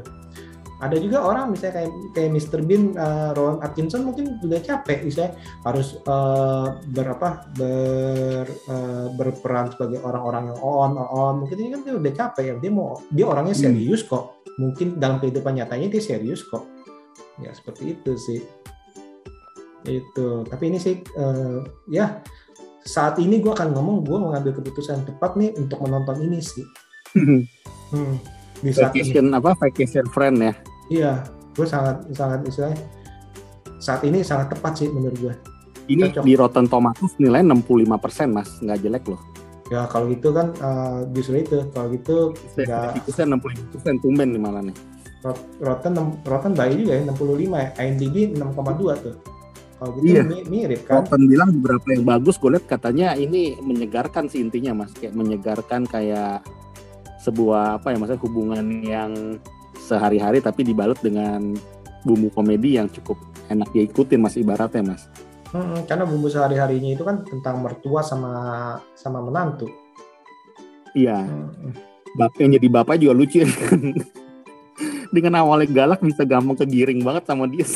Ada 0.81 0.97
juga 0.97 1.21
orang 1.21 1.53
misalnya 1.53 1.77
kayak 1.77 1.91
kayak 2.17 2.31
Mr. 2.33 2.59
Bean, 2.65 2.97
uh, 2.97 3.37
Rowan 3.37 3.61
Atkinson 3.61 4.01
mungkin 4.01 4.41
udah 4.41 4.57
capek 4.65 5.05
misalnya 5.05 5.37
harus 5.61 6.01
uh, 6.09 6.81
berapa 6.89 7.45
ber 7.53 8.49
uh, 8.65 9.13
berperan 9.13 9.69
sebagai 9.69 10.01
orang-orang 10.01 10.49
yang 10.49 10.57
on 10.65 10.97
on. 10.97 11.45
Mungkin 11.45 11.57
ini 11.61 11.69
kan 11.77 11.81
dia 11.85 11.93
udah 11.93 12.13
capek 12.17 12.43
ya. 12.49 12.53
Dia 12.57 12.71
mau 12.73 12.97
dia 13.13 13.29
orangnya 13.29 13.53
Hmm. 13.53 13.69
serius 13.69 14.01
kok. 14.01 14.41
Mungkin 14.57 14.97
dalam 14.97 15.21
kehidupan 15.21 15.61
nyatanya 15.61 15.85
dia 15.85 16.01
serius 16.01 16.41
kok 16.49 16.65
ya 17.41 17.51
seperti 17.51 17.97
itu 17.97 18.13
sih. 18.17 18.39
Itu. 19.85 20.45
Tapi 20.45 20.63
ini 20.69 20.77
sih 20.77 21.01
uh, 21.17 21.65
ya 21.89 22.21
saat 22.81 23.21
ini 23.21 23.37
gue 23.37 23.53
akan 23.53 23.73
ngomong 23.77 24.01
gue 24.05 24.17
mengambil 24.17 24.51
keputusan 24.57 25.05
tepat 25.05 25.37
nih 25.37 25.53
untuk 25.57 25.81
menonton 25.81 26.17
ini 26.21 26.39
sih. 26.41 26.65
Hmm, 27.91 28.15
di 28.63 28.71
saat 28.71 28.95
ini. 28.95 29.03
Vacation 29.03 29.35
apa 29.35 29.51
vacation 29.59 30.07
friend 30.15 30.37
ya? 30.39 30.53
Iya, 30.87 31.13
gue 31.59 31.67
sangat 31.67 32.07
sangat 32.15 32.39
istilahnya 32.47 32.79
saat 33.83 34.01
ini 34.07 34.23
sangat 34.23 34.55
tepat 34.55 34.79
sih 34.79 34.87
menurut 34.87 35.19
gue. 35.19 35.35
ini 35.91 36.07
Cocok. 36.07 36.23
di 36.23 36.33
Rotten 36.39 36.71
Tomatoes 36.71 37.19
nilai 37.19 37.43
65% 37.43 38.31
mas. 38.31 38.47
Nggak 38.63 38.79
jelek 38.79 39.03
loh. 39.11 39.19
Ya 39.67 39.83
kalau 39.91 40.07
gitu 40.07 40.31
kan 40.31 40.55
uh, 40.63 41.03
justru 41.11 41.43
itu. 41.43 41.67
Kalau 41.75 41.91
gitu 41.91 42.31
nggak 42.55 43.03
saya 43.11 43.27
65% 43.27 43.99
tumben 43.99 44.31
nih 44.31 44.39
malah 44.39 44.63
nih 44.63 44.77
Rotten 45.59 45.93
Rotten 46.21 46.53
baik 46.53 46.75
juga 46.79 46.91
ya 46.93 47.01
65 47.05 47.53
ya, 47.53 47.69
IMDb 47.77 48.15
6,2 48.33 48.97
tuh. 48.97 49.15
Kalau 49.75 49.91
gitu 49.97 50.05
Iya. 50.07 50.21
mi- 50.21 50.45
mirip 50.45 50.85
kan? 50.85 51.01
Rotten 51.01 51.25
bilang 51.25 51.49
beberapa 51.57 51.87
yang 51.89 52.03
bagus 52.03 52.37
gue 52.37 52.49
lihat 52.51 52.65
katanya 52.65 53.13
ini 53.13 53.57
menyegarkan 53.57 54.25
sih 54.25 54.37
intinya 54.37 54.73
mas 54.75 54.93
kayak 54.93 55.13
menyegarkan 55.13 55.85
kayak 55.85 56.45
sebuah 57.19 57.77
apa 57.77 57.89
ya 57.89 57.97
maksudnya 57.97 58.21
hubungan 58.21 58.65
yang 58.81 59.11
sehari-hari 59.79 60.37
tapi 60.37 60.61
dibalut 60.61 60.97
dengan 60.99 61.53
bumbu 62.01 62.29
komedi 62.29 62.77
yang 62.77 62.89
cukup 62.89 63.17
enak 63.47 63.69
diikutin 63.71 64.17
mas 64.17 64.33
ibaratnya 64.33 64.85
mas 64.87 65.05
Mm-mm, 65.49 65.83
karena 65.83 66.05
bumbu 66.05 66.29
sehari-harinya 66.29 66.91
itu 66.91 67.01
kan 67.01 67.21
tentang 67.21 67.59
mertua 67.59 68.01
sama 68.01 68.31
sama 68.93 69.19
menantu. 69.19 69.65
iya 70.93 71.21
Mm-mm. 71.21 71.73
bapak 72.15 72.37
yang 72.39 72.53
jadi 72.53 72.67
bapak 72.71 72.95
juga 72.97 73.13
lucu 73.13 73.41
ya. 73.41 73.49
dengan 75.11 75.43
awalnya 75.43 75.67
galak 75.67 75.99
bisa 75.99 76.23
gampang 76.23 76.55
kegiring 76.55 77.03
banget 77.03 77.27
sama 77.27 77.45
dia 77.51 77.67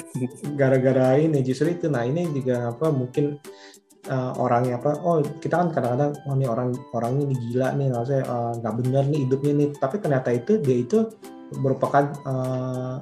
Gara-gara 0.55 1.19
ini 1.19 1.43
justru 1.43 1.75
itu. 1.75 1.91
Nah 1.91 2.07
ini 2.07 2.31
juga 2.31 2.71
apa 2.71 2.89
mungkin 2.89 3.38
uh, 4.07 4.33
orangnya 4.39 4.79
apa? 4.79 4.95
Oh 5.03 5.19
kita 5.21 5.59
kan 5.59 5.69
kadang-kadang 5.75 6.15
oh 6.25 6.33
ini 6.33 6.47
orang 6.47 6.69
orangnya 6.95 7.23
ini 7.27 7.36
gila 7.51 7.75
nih, 7.75 7.88
maksudnya 7.91 8.23
uh, 8.25 8.51
nggak 8.57 8.73
benar 8.81 9.03
nih 9.11 9.19
hidupnya 9.27 9.53
nih. 9.53 9.69
Tapi 9.75 9.95
ternyata 9.99 10.29
itu 10.31 10.51
dia 10.63 10.77
itu 10.79 10.99
merupakan 11.59 12.09
uh, 12.25 12.97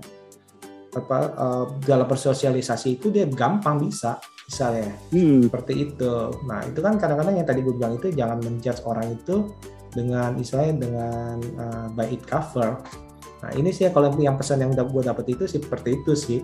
apa 0.94 1.18
uh, 1.34 1.66
dalam 1.82 2.06
bersosialisasi 2.06 3.02
itu 3.02 3.10
dia 3.10 3.26
gampang 3.26 3.82
bisa 3.82 4.22
misalnya 4.46 4.94
hmm. 5.10 5.50
seperti 5.50 5.74
itu. 5.90 6.14
Nah 6.46 6.62
itu 6.68 6.80
kan 6.84 7.00
kadang-kadang 7.02 7.42
yang 7.42 7.48
tadi 7.48 7.66
gue 7.66 7.74
bilang 7.74 7.98
itu 7.98 8.14
jangan 8.14 8.38
menjudge 8.44 8.82
orang 8.86 9.16
itu 9.16 9.50
dengan 9.94 10.36
istilahnya 10.38 10.76
dengan 10.78 11.36
uh, 11.58 11.88
by 11.94 12.10
it 12.10 12.22
cover. 12.26 12.78
Nah 13.44 13.52
ini 13.54 13.70
sih 13.70 13.92
kalau 13.92 14.08
yang 14.16 14.40
pesan 14.40 14.64
yang 14.64 14.72
gue 14.72 15.04
dapet 15.04 15.26
itu 15.30 15.44
sih 15.44 15.60
seperti 15.60 16.00
itu 16.00 16.16
sih. 16.16 16.40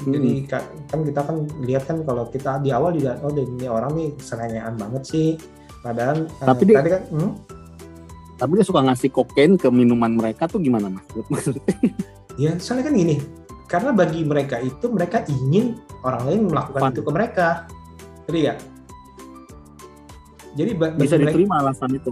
Jadi 0.00 0.48
ka- 0.48 0.64
kan 0.88 1.04
kita 1.04 1.20
kan 1.20 1.36
lihat 1.60 1.84
kan 1.84 2.00
kalau 2.02 2.24
kita 2.26 2.56
di 2.58 2.72
awal 2.72 2.96
juga 2.96 3.20
oh 3.20 3.28
ini 3.28 3.68
orang 3.68 3.92
nih 3.92 4.08
serengean 4.16 4.80
banget 4.80 5.02
sih. 5.04 5.28
Padahal 5.84 6.24
uh, 6.40 6.48
Tapi 6.48 6.62
dia- 6.64 6.80
tadi 6.80 6.88
kan 6.88 7.02
hmm, 7.12 7.32
tapi 8.36 8.56
dia 8.56 8.64
suka 8.64 8.80
ngasih 8.80 9.12
kokain 9.12 9.60
ke 9.60 9.68
minuman 9.68 10.08
mereka 10.08 10.48
tuh 10.48 10.56
gimana 10.56 10.88
mas 10.88 11.04
maksudnya 11.28 11.60
ya 12.40 12.56
soalnya 12.56 12.88
kan 12.88 12.94
gini 12.96 13.20
karena 13.68 13.92
bagi 13.92 14.24
mereka 14.24 14.56
itu 14.56 14.88
mereka 14.88 15.20
ingin 15.28 15.76
orang 16.00 16.24
lain 16.24 16.40
melakukan 16.48 16.80
Fun. 16.80 16.92
itu 16.96 17.02
ke 17.04 17.12
mereka. 17.12 17.48
Jadi 18.24 18.40
ya. 18.40 18.54
Jadi 20.56 20.70
bisa 20.96 21.14
mereka- 21.14 21.30
diterima 21.30 21.54
alasan 21.60 21.90
itu 21.94 22.10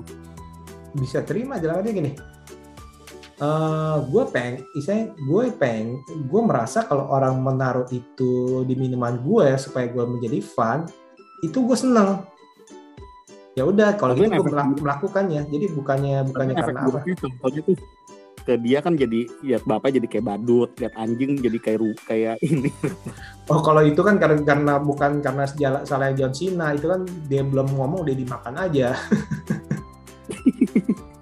bisa 0.95 1.21
terima 1.21 1.57
jalannya 1.57 1.93
gini 1.93 2.13
eh 3.39 3.97
gue 4.11 4.25
peng, 4.35 4.55
istilahnya 4.75 5.15
gue 5.15 5.45
peng, 5.55 6.03
gue 6.27 6.41
merasa 6.43 6.83
kalau 6.83 7.07
orang 7.07 7.39
menaruh 7.39 7.87
itu 7.95 8.63
di 8.67 8.75
minuman 8.75 9.23
gue 9.23 9.55
supaya 9.55 9.87
gue 9.87 10.05
menjadi 10.05 10.43
fun, 10.43 10.91
itu 11.47 11.59
gue 11.63 11.77
seneng. 11.79 12.27
Ya 13.55 13.67
udah, 13.67 13.95
kalau 13.99 14.15
gitu 14.19 14.43
gue 14.43 14.83
melakukannya. 14.83 15.47
Jadi 15.51 15.67
bukannya 15.75 16.27
bukannya 16.31 16.55
karena 16.55 16.81
apa? 16.87 17.01
contohnya 17.03 17.63
tuh 17.63 17.77
ke 18.49 18.57
dia 18.65 18.81
kan 18.81 18.97
jadi 18.97 19.29
lihat 19.45 19.69
bapak 19.69 19.93
jadi 19.93 20.09
kayak 20.09 20.25
badut 20.25 20.73
lihat 20.81 20.97
anjing 20.97 21.37
jadi 21.37 21.59
kayak 21.61 21.79
ru 21.85 21.93
kayak 22.09 22.41
ini 22.49 22.73
Oh 23.53 23.61
kalau 23.61 23.85
itu 23.85 24.01
kan 24.01 24.17
karena, 24.17 24.41
karena 24.41 24.75
bukan 24.81 25.21
karena 25.21 25.45
salah 25.85 26.13
John 26.17 26.33
Cena, 26.33 26.73
itu 26.73 26.89
kan 26.89 27.05
dia 27.29 27.41
belum 27.45 27.77
ngomong 27.77 28.05
dia 28.05 28.17
dimakan 28.17 28.57
aja. 28.61 28.93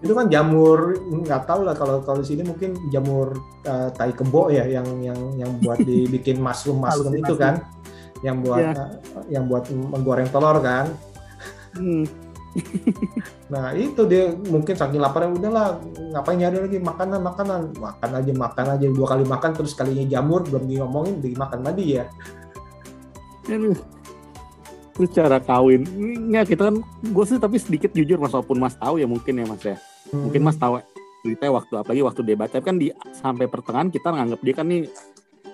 itu 0.07 0.15
kan 0.15 0.31
jamur 0.31 0.95
nggak 1.11 1.51
tahu 1.51 1.67
lah 1.67 1.75
kalau 1.75 1.99
kalau 2.07 2.23
di 2.23 2.31
sini 2.31 2.43
mungkin 2.47 2.79
jamur 2.95 3.35
eh, 3.67 3.91
tai 3.99 4.15
kebo 4.15 4.49
ya 4.55 4.63
yang 4.63 4.87
yang 5.03 5.19
yang 5.35 5.51
buat 5.61 5.83
dibikin 5.89 6.39
mushroom 6.39 6.79
mushroom 6.79 7.19
itu 7.19 7.35
kan. 7.35 7.67
Yang 8.23 8.37
buat 8.49 8.63
Iya. 8.63 8.73
eh, 8.73 8.91
yang 9.35 9.45
buat 9.51 9.67
menggoreng 9.69 10.31
telur 10.31 10.63
kan. 10.63 10.87
Hmm. 11.75 12.07
nah 13.53 13.77
itu 13.77 14.01
dia 14.09 14.33
mungkin 14.49 14.73
saking 14.73 14.97
laparnya 14.97 15.37
udahlah 15.37 15.77
ngapain 16.17 16.41
nyari 16.41 16.57
lagi 16.65 16.79
makanan 16.81 17.21
makanan? 17.21 17.61
Makan 17.77 18.11
aja 18.17 18.33
makan 18.33 18.67
aja. 18.79 18.87
Dua 18.89 19.07
kali 19.13 19.25
makan 19.29 19.51
terus 19.53 19.77
kalinya 19.77 20.07
jamur 20.09 20.41
belum 20.47 20.65
diomongin 20.65 21.21
dimakan 21.21 21.61
tadi 21.67 22.01
ya. 22.01 22.09
Terus 24.97 25.13
cara 25.13 25.37
kawin, 25.37 25.85
nggak 26.33 26.57
kita 26.57 26.73
kan, 26.73 26.81
gue 27.05 27.25
sih 27.29 27.37
tapi 27.37 27.61
sedikit 27.61 27.93
jujur 27.93 28.17
mas, 28.17 28.33
walaupun 28.33 28.57
mas 28.57 28.81
tahu 28.81 28.97
ya 28.97 29.05
mungkin 29.05 29.37
ya 29.37 29.45
mas 29.45 29.61
ya, 29.61 29.77
mungkin 30.13 30.43
mas 30.47 30.59
tahu 30.59 30.79
ceritanya 31.25 31.53
waktu 31.59 31.75
apalagi 31.75 32.03
waktu 32.07 32.23
debat, 32.23 32.49
tapi 32.51 32.63
kan 32.63 32.77
di 32.79 32.95
sampai 33.11 33.51
pertengahan 33.51 33.91
kita 33.91 34.15
nganggap 34.15 34.41
dia 34.47 34.55
kan 34.55 34.67
nih 34.71 34.87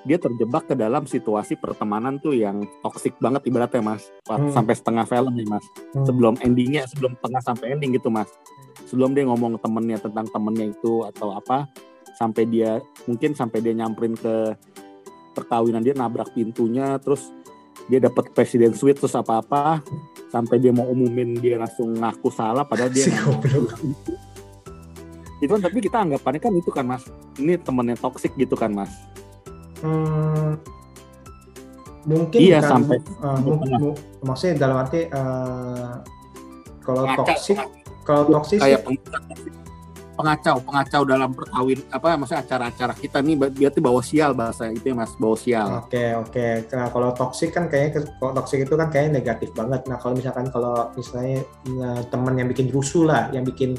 dia 0.03 0.19
terjebak 0.19 0.67
ke 0.67 0.75
dalam 0.75 1.07
situasi 1.07 1.55
pertemanan 1.55 2.19
tuh 2.19 2.35
yang 2.35 2.67
toksik 2.83 3.15
banget 3.23 3.47
ibaratnya 3.47 3.81
mas, 3.81 4.11
Hmm. 4.27 4.51
sampai 4.51 4.75
setengah 4.75 5.07
film 5.07 5.33
nih 5.33 5.47
mas, 5.47 5.65
Hmm. 5.95 6.05
sebelum 6.05 6.35
endingnya, 6.43 6.85
sebelum 6.91 7.15
tengah 7.23 7.41
sampai 7.41 7.79
ending 7.79 7.95
gitu 7.97 8.11
mas, 8.11 8.29
sebelum 8.91 9.15
dia 9.15 9.25
ngomong 9.25 9.63
temennya 9.63 10.03
tentang 10.03 10.27
temennya 10.29 10.75
itu 10.75 11.07
atau 11.07 11.33
apa, 11.33 11.71
sampai 12.19 12.45
dia 12.51 12.83
mungkin 13.07 13.33
sampai 13.33 13.63
dia 13.63 13.73
nyamperin 13.73 14.19
ke 14.19 14.59
perkawinan 15.33 15.81
dia 15.81 15.97
nabrak 15.97 16.35
pintunya, 16.37 16.99
terus 17.01 17.33
dia 17.89 17.99
dapat 18.03 18.31
presiden 18.35 18.75
suite 18.77 18.99
terus 19.01 19.17
apa-apa 19.17 19.83
sampai 20.31 20.57
dia 20.61 20.71
mau 20.71 20.87
umumin 20.87 21.35
dia 21.39 21.59
langsung 21.59 21.95
ngaku 21.95 22.29
salah 22.31 22.63
padahal 22.67 22.91
dia 22.93 23.07
Si. 23.07 23.13
Itu 25.43 25.51
kan 25.51 25.61
tapi 25.61 25.79
kita 25.83 25.97
anggapannya 25.99 26.39
kan 26.39 26.53
itu 26.55 26.71
kan 26.71 26.85
mas 26.87 27.03
ini 27.37 27.59
temennya 27.59 27.99
toksik 27.99 28.33
gitu 28.39 28.55
kan 28.55 28.71
mas 28.71 28.93
Hmm, 29.83 30.55
mungkin 32.07 32.39
Iya, 32.39 32.63
bukan- 32.63 32.71
sampai 32.71 32.97
mu- 33.83 33.99
maksudnya 34.23 34.55
dalam 34.57 34.79
arti 34.79 35.11
eh, 35.11 35.93
kalau 36.79 37.03
toksik 37.19 37.59
kalau 38.03 38.31
toksik 38.31 38.63
kayak 38.63 38.87
pengacau 40.13 40.61
pengacau 40.61 41.03
dalam 41.03 41.33
perkawin 41.33 41.83
apa 41.89 42.15
maksudnya 42.15 42.45
acara-acara 42.45 42.95
kita 42.95 43.19
nih 43.19 43.35
berarti 43.35 43.81
bawa 43.81 43.99
sial 44.05 44.37
bahasa 44.37 44.69
itu 44.69 44.87
ya 44.87 44.95
mas 44.95 45.17
bawa 45.17 45.35
sial 45.35 45.83
Oke 45.83 46.15
oke. 46.15 46.47
Nah 46.71 46.87
kalau 46.87 47.11
toksik 47.11 47.51
kan 47.51 47.67
kayaknya 47.67 48.07
kalau 48.21 48.33
toksik 48.37 48.63
itu 48.63 48.75
kan 48.77 48.87
kayaknya 48.87 49.19
negatif 49.19 49.51
banget. 49.51 49.83
Nah 49.89 49.97
kalau 49.97 50.15
misalkan 50.15 50.47
kalau 50.47 50.93
misalnya 50.95 51.43
eh, 51.67 52.01
teman 52.07 52.37
yang 52.37 52.47
bikin 52.47 52.69
rusuh 52.69 53.03
lah, 53.03 53.33
yang 53.33 53.43
bikin 53.43 53.75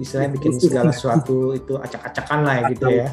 istilahnya 0.00 0.32
bikin 0.36 0.52
Rusuh. 0.56 0.64
segala 0.68 0.90
sesuatu 0.94 1.52
itu 1.52 1.76
acak-acakan 1.76 2.38
lah 2.44 2.56
gitu 2.72 2.86
ya. 2.88 3.08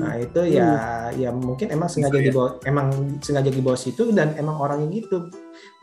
Nah 0.00 0.16
itu 0.16 0.40
ya 0.48 0.70
ya 1.12 1.28
mungkin 1.28 1.68
emang 1.68 1.92
sengaja 1.92 2.16
Bisa 2.16 2.24
ya. 2.24 2.26
dibawa 2.32 2.48
emang 2.64 2.88
sengaja 3.20 3.50
dibawa 3.52 3.76
situ 3.76 4.10
dan 4.16 4.32
emang 4.40 4.56
orangnya 4.56 4.88
gitu. 4.96 5.28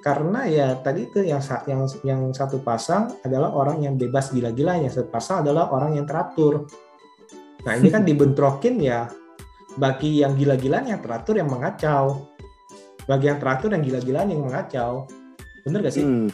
Karena 0.02 0.50
ya 0.50 0.74
tadi 0.82 1.06
itu 1.06 1.22
yang 1.22 1.42
yang 1.70 1.86
yang 2.02 2.22
satu 2.34 2.66
pasang 2.66 3.14
adalah 3.22 3.54
orang 3.54 3.86
yang 3.86 3.94
bebas 3.94 4.34
gila-gilanya, 4.34 4.90
satu 4.90 5.10
pasang 5.14 5.46
adalah 5.46 5.70
orang 5.70 6.02
yang 6.02 6.06
teratur. 6.10 6.66
Nah 7.66 7.74
ini 7.78 7.90
kan 7.94 8.02
dibentrokin 8.10 8.82
ya 8.82 9.06
bagi 9.78 10.26
yang 10.26 10.34
gila-gilaan 10.34 10.90
yang 10.90 11.02
teratur 11.06 11.38
yang 11.38 11.50
mengacau. 11.50 12.26
Bagi 13.06 13.30
yang 13.30 13.38
teratur 13.38 13.70
yang 13.70 13.86
gila-gilaan 13.86 14.34
yang 14.34 14.42
mengacau. 14.42 15.06
Bener 15.62 15.82
gak 15.86 15.94
sih? 15.94 16.06
Hmm, 16.06 16.30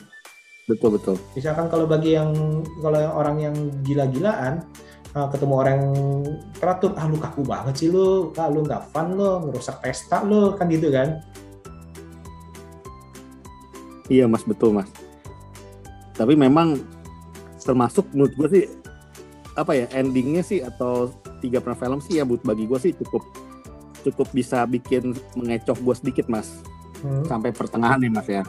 betul 0.69 0.97
betul. 0.97 1.15
Misalkan 1.37 1.67
kalau 1.69 1.85
bagi 1.89 2.17
yang 2.17 2.33
kalau 2.81 3.01
orang 3.17 3.37
yang 3.41 3.55
gila-gilaan 3.85 4.65
uh, 5.17 5.27
ketemu 5.29 5.53
orang 5.57 5.73
yang 5.79 5.93
teratur, 6.57 6.91
ah 6.97 7.05
lu 7.09 7.17
kaku 7.17 7.41
banget 7.45 7.73
sih 7.77 7.89
lu, 7.89 8.29
ah 8.37 8.47
lu 8.47 8.65
nggak 8.65 8.91
fun 8.93 9.17
lu, 9.17 9.49
ngerusak 9.49 9.81
pesta 9.81 10.21
lu, 10.21 10.53
kan 10.55 10.69
gitu 10.69 10.93
kan? 10.93 11.21
iya 14.11 14.27
mas 14.27 14.43
betul 14.43 14.75
mas. 14.75 14.91
Tapi 16.19 16.35
memang 16.35 16.75
termasuk 17.63 18.03
menurut 18.11 18.35
gue 18.35 18.47
sih 18.51 18.63
apa 19.55 19.71
ya 19.71 19.87
endingnya 19.95 20.43
sih 20.43 20.59
atau 20.59 21.15
tiga 21.39 21.63
pernah 21.63 21.79
film 21.79 21.99
sih 22.03 22.19
ya 22.19 22.27
buat 22.27 22.43
bagi 22.43 22.67
gue 22.67 22.79
sih 22.79 22.91
cukup 22.99 23.23
cukup 24.03 24.27
bisa 24.35 24.67
bikin 24.67 25.15
mengecoh 25.39 25.79
gue 25.79 25.95
sedikit 25.95 26.27
mas. 26.27 26.59
Hmm, 27.01 27.23
sampai 27.25 27.55
pertengahan 27.55 28.03
nih 28.03 28.11
mas 28.11 28.27
ya. 28.27 28.43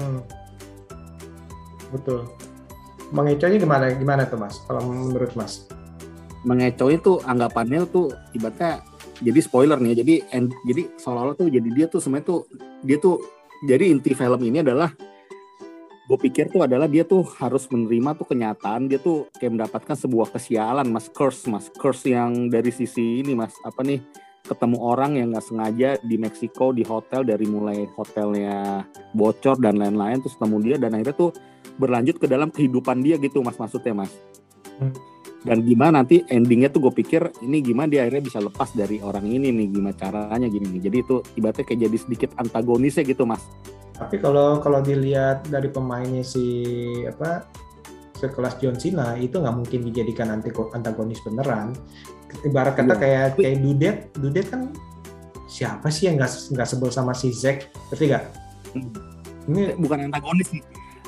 Hmm. 0.00 0.24
Betul. 1.90 2.26
Mengecohnya 3.14 3.58
gimana 3.58 3.84
gimana 3.94 4.22
tuh 4.26 4.38
mas? 4.38 4.58
Kalau 4.66 4.82
menurut 4.82 5.32
mas? 5.38 5.66
mengecoh 6.46 6.88
itu 6.94 7.12
anggapannya 7.26 7.90
tuh 7.90 8.14
ibaratnya 8.30 8.78
jadi 9.18 9.40
spoiler 9.42 9.82
nih 9.82 10.06
jadi 10.06 10.14
end, 10.30 10.54
jadi 10.62 10.86
seolah-olah 11.02 11.34
tuh 11.34 11.50
jadi 11.50 11.68
dia 11.74 11.86
tuh 11.90 11.98
sebenarnya 11.98 12.26
tuh 12.30 12.40
dia 12.86 12.96
tuh 13.02 13.18
jadi 13.66 13.90
inti 13.90 14.14
film 14.14 14.38
ini 14.46 14.62
adalah 14.62 14.94
gue 16.06 16.18
pikir 16.22 16.54
tuh 16.54 16.62
adalah 16.62 16.86
dia 16.86 17.02
tuh 17.02 17.26
harus 17.42 17.66
menerima 17.66 18.14
tuh 18.14 18.30
kenyataan 18.30 18.86
dia 18.86 19.02
tuh 19.02 19.26
kayak 19.42 19.58
mendapatkan 19.58 19.98
sebuah 19.98 20.30
kesialan 20.30 20.86
mas 20.86 21.10
curse 21.10 21.50
mas 21.50 21.66
curse 21.74 22.06
yang 22.06 22.46
dari 22.46 22.70
sisi 22.70 23.26
ini 23.26 23.34
mas 23.34 23.58
apa 23.66 23.82
nih 23.82 23.98
ketemu 24.46 24.78
orang 24.78 25.18
yang 25.18 25.34
nggak 25.34 25.44
sengaja 25.44 25.90
di 26.00 26.16
Meksiko 26.16 26.70
di 26.70 26.86
hotel 26.86 27.26
dari 27.26 27.44
mulai 27.44 27.84
hotelnya 27.98 28.86
bocor 29.12 29.58
dan 29.58 29.76
lain-lain 29.76 30.22
terus 30.22 30.38
ketemu 30.38 30.56
dia 30.62 30.76
dan 30.78 30.94
akhirnya 30.94 31.16
tuh 31.18 31.30
berlanjut 31.76 32.16
ke 32.22 32.26
dalam 32.30 32.48
kehidupan 32.54 33.02
dia 33.02 33.18
gitu 33.18 33.42
mas 33.42 33.58
maksudnya 33.58 33.92
mas 34.06 34.12
Hmm. 34.76 34.92
dan 35.40 35.64
gimana 35.64 36.04
nanti 36.04 36.20
endingnya 36.28 36.68
tuh 36.68 36.84
gue 36.84 37.00
pikir 37.00 37.32
ini 37.40 37.64
gimana 37.64 37.88
dia 37.88 38.04
akhirnya 38.04 38.28
bisa 38.28 38.44
lepas 38.44 38.76
dari 38.76 39.00
orang 39.00 39.24
ini 39.24 39.48
nih 39.48 39.72
gimana 39.72 39.96
caranya 39.96 40.52
gini 40.52 40.68
nih 40.68 40.92
jadi 40.92 40.96
itu 41.00 41.16
ibaratnya 41.40 41.64
kayak 41.64 41.80
jadi 41.88 41.96
sedikit 41.96 42.30
antagonisnya 42.36 43.08
gitu 43.08 43.24
mas 43.24 43.40
Tapi 43.96 44.20
kalau 44.20 44.60
kalau 44.60 44.84
dilihat 44.84 45.48
dari 45.48 45.72
pemainnya 45.72 46.20
si 46.20 46.44
apa 47.08 47.48
sekelas 48.16 48.56
John 48.60 48.76
Cena 48.76 49.16
itu 49.20 49.40
nggak 49.40 49.56
mungkin 49.56 49.80
dijadikan 49.84 50.32
anti 50.32 50.52
antagonis 50.72 51.20
beneran. 51.20 51.76
Ibarat 52.42 52.74
kata 52.74 52.94
Iya. 52.94 53.00
kayak 53.00 53.26
kayak 53.36 53.58
Dudet, 53.58 53.96
Dudet 54.14 54.46
kan 54.48 54.70
siapa 55.46 55.88
sih 55.88 56.06
yang 56.06 56.18
nggak 56.18 56.30
nggak 56.52 56.68
sebel 56.68 56.90
sama 56.90 57.12
si 57.12 57.30
Zack, 57.30 57.70
ngerti 57.88 58.04
nggak? 58.10 58.24
Hmm. 58.74 58.90
Ini 59.46 59.78
bukan 59.78 60.10
antagonis 60.10 60.50
sih 60.50 60.62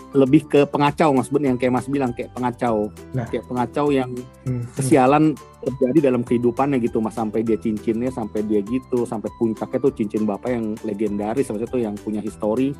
lebih 0.08 0.48
ke 0.48 0.64
pengacau 0.64 1.12
mas 1.12 1.28
Ben 1.28 1.52
yang 1.52 1.60
kayak 1.60 1.68
mas 1.68 1.84
bilang 1.84 2.16
kayak 2.16 2.32
pengacau 2.32 2.88
Nah. 3.12 3.28
kayak 3.28 3.44
pengacau 3.44 3.92
yang 3.92 4.08
hmm, 4.48 4.64
kesialan 4.72 5.36
terjadi 5.60 6.08
dalam 6.08 6.24
kehidupannya 6.24 6.80
gitu 6.80 6.96
mas 6.96 7.12
sampai 7.12 7.44
dia 7.44 7.60
cincinnya 7.60 8.08
sampai 8.08 8.40
dia 8.40 8.64
gitu 8.64 9.04
sampai 9.04 9.28
puncaknya 9.36 9.76
tuh 9.76 9.92
cincin 9.92 10.24
bapak 10.24 10.48
yang 10.56 10.72
legendaris 10.80 11.52
maksudnya 11.52 11.68
tuh 11.68 11.82
yang 11.84 11.92
punya 12.00 12.24
histori 12.24 12.72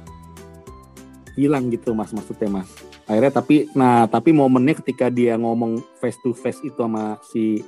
hilang 1.36 1.68
gitu 1.68 1.93
mas 1.93 2.11
maksudnya 2.11 2.49
mas 2.49 2.68
akhirnya 3.05 3.30
tapi 3.30 3.68
nah 3.72 4.09
tapi 4.09 4.32
momennya 4.32 4.80
ketika 4.80 5.07
dia 5.09 5.36
ngomong 5.36 5.84
face 6.01 6.16
to 6.18 6.32
face 6.32 6.64
itu 6.64 6.80
sama 6.80 7.20
si 7.28 7.61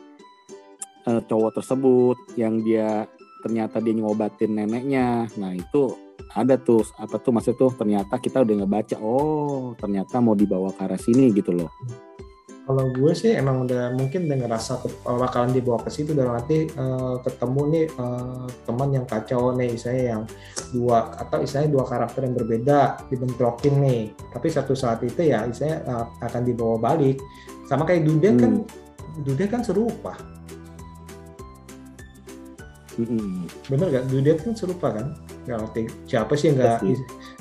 eh, 1.07 1.23
cowok 1.25 1.63
tersebut 1.63 2.17
yang 2.37 2.61
dia 2.61 3.09
ternyata 3.41 3.81
dia 3.81 3.97
ngobatin 3.97 4.53
neneknya. 4.57 5.27
Nah 5.41 5.57
itu 5.57 5.97
ada 6.37 6.61
tuh 6.61 6.85
apa 7.01 7.17
tuh 7.19 7.33
maksudnya 7.35 7.59
tuh? 7.59 7.73
Ternyata 7.75 8.15
kita 8.21 8.45
udah 8.45 8.55
ngebaca 8.63 8.97
oh 9.01 9.73
ternyata 9.81 10.21
mau 10.21 10.37
dibawa 10.37 10.71
ke 10.77 10.81
arah 10.85 11.01
sini 11.01 11.33
gitu 11.33 11.57
loh. 11.57 11.73
Kalau 12.71 12.87
gue 12.95 13.13
sih 13.19 13.35
emang 13.35 13.67
udah 13.67 13.99
mungkin 13.99 14.31
udah 14.31 14.47
ngerasa 14.47 14.79
ke- 14.79 15.03
bakalan 15.03 15.51
dibawa 15.51 15.83
ke 15.83 15.91
situ 15.91 16.15
dalam 16.15 16.39
arti 16.39 16.71
eh, 16.71 17.15
ketemu 17.27 17.61
nih 17.67 17.87
eh, 17.91 18.47
teman 18.63 18.89
yang 18.95 19.07
kacau 19.11 19.51
nih 19.59 19.75
saya 19.75 20.15
yang 20.15 20.23
dua 20.71 21.11
atau 21.19 21.43
istilahnya 21.43 21.75
dua 21.75 21.85
karakter 21.89 22.31
yang 22.31 22.37
berbeda 22.39 23.11
dibentrokin 23.11 23.75
nih. 23.83 24.03
Tapi 24.15 24.47
satu 24.53 24.79
saat 24.79 25.03
itu 25.03 25.19
ya 25.19 25.51
istilahnya 25.51 25.83
eh, 25.83 26.07
akan 26.23 26.43
dibawa 26.47 26.77
balik. 26.79 27.19
Sama 27.67 27.83
kayak 27.83 28.07
Dudet 28.07 28.39
kan 28.39 28.63
Dudet 29.27 29.51
kan 29.51 29.67
serupa 29.67 30.15
Mm-mm. 32.99 33.47
bener 33.71 33.87
gak 33.93 34.05
Dudet 34.11 34.43
kan 34.43 34.53
serupa 34.59 34.91
kan? 34.91 35.15
Nggak 35.47 35.59
ngerti. 35.63 35.83
Siapa 36.11 36.33
sih 36.35 36.47
yang 36.51 36.59
Pasti. 36.59 36.93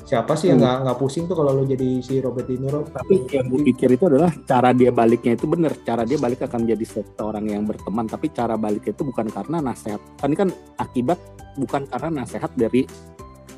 siapa 0.06 0.32
sih 0.34 0.46
yang 0.50 0.58
nggak 0.62 0.76
nggak 0.86 0.98
pusing 0.98 1.24
tuh 1.26 1.34
kalau 1.34 1.54
lo 1.54 1.66
jadi 1.66 1.98
si 1.98 2.22
Robert 2.22 2.46
De 2.46 2.54
Niro? 2.54 2.86
Tapi 2.86 3.26
yang 3.30 3.50
gue 3.50 3.60
pikir 3.74 3.94
itu 3.94 4.04
adalah 4.06 4.30
cara 4.46 4.70
dia 4.70 4.94
baliknya 4.94 5.34
itu 5.34 5.50
benar 5.50 5.74
cara 5.82 6.06
dia 6.06 6.16
balik 6.16 6.46
akan 6.46 6.66
jadi 6.66 6.84
seorang 6.86 7.50
yang 7.50 7.66
berteman. 7.66 8.06
Tapi 8.06 8.30
cara 8.30 8.54
baliknya 8.54 8.94
itu 8.94 9.02
bukan 9.02 9.26
karena 9.26 9.58
nasihat. 9.58 9.98
Kan 10.18 10.30
ini 10.30 10.36
kan 10.38 10.50
akibat 10.78 11.18
bukan 11.58 11.82
karena 11.86 12.22
nasihat 12.22 12.50
dari 12.54 12.86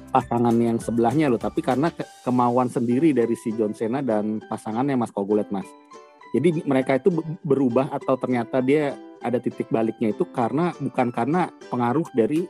pasangan 0.08 0.52
yang 0.56 0.76
sebelahnya 0.76 1.32
loh 1.32 1.40
tapi 1.40 1.64
karena 1.64 1.88
ke- 1.88 2.04
kemauan 2.20 2.68
sendiri 2.68 3.16
dari 3.16 3.32
si 3.32 3.48
John 3.52 3.72
Cena 3.72 4.00
dan 4.00 4.40
pasangannya 4.40 4.96
Mas. 4.96 5.12
Kogulet 5.12 5.48
Mas. 5.48 5.64
Jadi 6.32 6.48
di- 6.60 6.64
mereka 6.64 6.96
itu 6.96 7.12
be- 7.12 7.24
berubah 7.40 7.88
atau 7.88 8.16
ternyata 8.16 8.60
dia 8.60 8.96
ada 9.22 9.38
titik 9.38 9.70
baliknya 9.70 10.12
itu 10.12 10.26
karena 10.28 10.74
bukan 10.76 11.08
karena 11.14 11.48
pengaruh 11.70 12.06
dari 12.12 12.44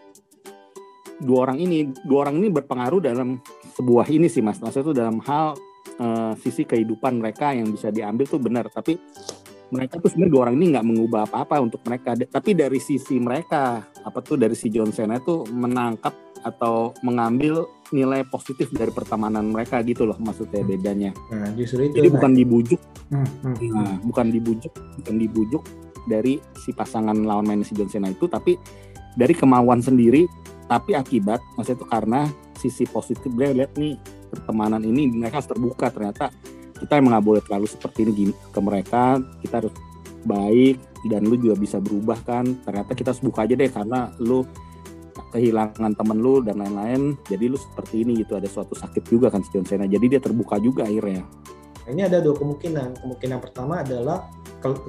dua 1.22 1.48
orang 1.48 1.58
ini. 1.62 1.92
Dua 2.04 2.28
orang 2.28 2.42
ini 2.42 2.48
berpengaruh 2.50 3.00
dalam 3.04 3.38
sebuah 3.78 4.10
ini 4.10 4.26
sih 4.26 4.42
mas. 4.42 4.58
Maksudnya 4.58 4.84
itu 4.90 4.94
dalam 4.96 5.16
hal 5.22 5.54
eh, 6.00 6.32
sisi 6.40 6.66
kehidupan 6.66 7.22
mereka 7.22 7.54
yang 7.54 7.70
bisa 7.70 7.92
diambil 7.94 8.26
tuh 8.26 8.40
benar. 8.42 8.66
Tapi 8.68 8.98
mereka 9.72 9.96
tuh 9.96 10.12
sebenarnya 10.12 10.32
dua 10.32 10.42
orang 10.48 10.56
ini 10.60 10.66
nggak 10.76 10.86
mengubah 10.86 11.20
apa-apa 11.30 11.56
untuk 11.64 11.80
mereka. 11.86 12.12
Tapi 12.18 12.50
dari 12.52 12.80
sisi 12.82 13.16
mereka 13.16 13.80
apa 14.02 14.18
tuh 14.20 14.36
dari 14.36 14.52
si 14.58 14.68
John 14.68 14.92
Cena 14.92 15.22
tuh 15.22 15.48
menangkap 15.48 16.12
atau 16.42 16.90
mengambil 17.06 17.70
nilai 17.94 18.26
positif 18.26 18.66
dari 18.74 18.90
pertemanan 18.90 19.54
mereka 19.54 19.78
gitu 19.86 20.02
loh 20.04 20.18
maksudnya 20.18 20.66
bedanya. 20.66 21.14
Nah, 21.30 21.54
justru 21.54 21.86
itu. 21.86 22.02
Jadi 22.02 22.08
bukan 22.10 22.32
dibujuk, 22.34 22.80
Hmm, 23.12 23.28
hmm, 23.44 23.56
hmm. 23.60 23.72
nah, 23.76 23.96
bukan 24.08 24.26
dibujuk, 24.32 24.72
bukan 24.72 25.14
dibujuk 25.20 25.62
dari 26.08 26.38
si 26.58 26.74
pasangan 26.74 27.14
lawan 27.14 27.46
main 27.46 27.62
si 27.62 27.74
John 27.74 27.90
Cena 27.90 28.10
itu, 28.10 28.26
tapi 28.26 28.58
dari 29.14 29.36
kemauan 29.36 29.84
sendiri, 29.84 30.24
tapi 30.72 30.96
akibat 30.96 31.44
maksudnya 31.54 31.78
itu 31.84 31.86
karena 31.88 32.20
sisi 32.56 32.84
positif 32.88 33.28
dia 33.36 33.52
lihat 33.52 33.76
nih 33.76 33.98
pertemanan 34.32 34.80
ini 34.80 35.10
mereka 35.12 35.42
harus 35.42 35.50
terbuka 35.50 35.92
ternyata 35.92 36.32
kita 36.80 36.96
emang 36.96 37.18
nggak 37.18 37.26
boleh 37.26 37.42
terlalu 37.44 37.66
seperti 37.68 38.08
ini 38.08 38.12
gini 38.14 38.32
ke 38.32 38.60
mereka 38.62 39.20
kita 39.44 39.60
harus 39.60 39.74
baik 40.24 40.80
dan 41.10 41.26
lu 41.26 41.36
juga 41.36 41.58
bisa 41.58 41.82
berubah 41.82 42.16
kan 42.24 42.46
ternyata 42.64 42.94
kita 42.96 43.12
harus 43.12 43.20
buka 43.20 43.44
aja 43.44 43.54
deh 43.58 43.68
karena 43.68 44.14
lu 44.22 44.46
kehilangan 45.34 45.92
temen 45.92 46.18
lu 46.22 46.40
dan 46.40 46.56
lain-lain 46.56 47.20
jadi 47.28 47.52
lu 47.52 47.58
seperti 47.60 48.06
ini 48.06 48.24
gitu 48.24 48.38
ada 48.38 48.48
suatu 48.48 48.72
sakit 48.72 49.02
juga 49.12 49.28
kan 49.28 49.44
si 49.44 49.52
John 49.52 49.66
Cena 49.66 49.84
jadi 49.84 50.16
dia 50.16 50.20
terbuka 50.22 50.56
juga 50.56 50.88
akhirnya 50.88 51.26
ini 51.90 52.06
ada 52.06 52.22
dua 52.22 52.38
kemungkinan. 52.38 53.02
Kemungkinan 53.02 53.38
pertama 53.42 53.82
adalah 53.82 54.30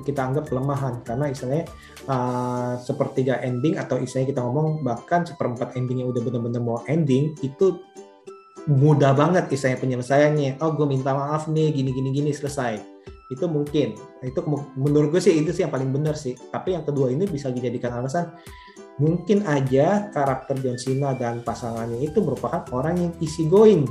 kita 0.05 0.21
anggap 0.21 0.45
kelemahan 0.45 1.01
karena 1.01 1.33
istilahnya 1.33 1.65
uh, 2.05 2.77
sepertiga 2.77 3.41
ending 3.41 3.81
atau 3.81 3.97
istilahnya 3.97 4.37
kita 4.37 4.41
ngomong 4.45 4.85
bahkan 4.85 5.25
seperempat 5.25 5.73
ending 5.73 6.05
yang 6.05 6.13
udah 6.13 6.21
benar-benar 6.21 6.61
mau 6.61 6.79
ending 6.85 7.33
itu 7.41 7.81
mudah 8.69 9.11
banget 9.17 9.49
istilahnya 9.51 9.79
penyelesaiannya. 9.81 10.51
Oh, 10.63 10.71
gue 10.77 10.87
minta 10.87 11.11
maaf 11.11 11.51
nih, 11.51 11.73
gini 11.73 11.91
gini 11.91 12.09
gini 12.13 12.31
selesai. 12.31 12.79
Itu 13.27 13.49
mungkin. 13.49 13.97
Itu 14.23 14.45
menurut 14.77 15.11
gue 15.11 15.21
sih 15.23 15.35
itu 15.35 15.51
sih 15.51 15.67
yang 15.67 15.73
paling 15.73 15.91
benar 15.91 16.15
sih. 16.15 16.37
Tapi 16.37 16.77
yang 16.77 16.85
kedua 16.87 17.11
ini 17.11 17.27
bisa 17.27 17.51
dijadikan 17.51 17.97
alasan 17.99 18.31
mungkin 19.01 19.41
aja 19.49 20.13
karakter 20.13 20.53
John 20.61 20.77
Cena 20.77 21.17
dan 21.17 21.41
pasangannya 21.41 21.97
itu 22.05 22.21
merupakan 22.21 22.61
orang 22.69 22.95
yang 23.09 23.13
easy 23.19 23.49
going. 23.49 23.89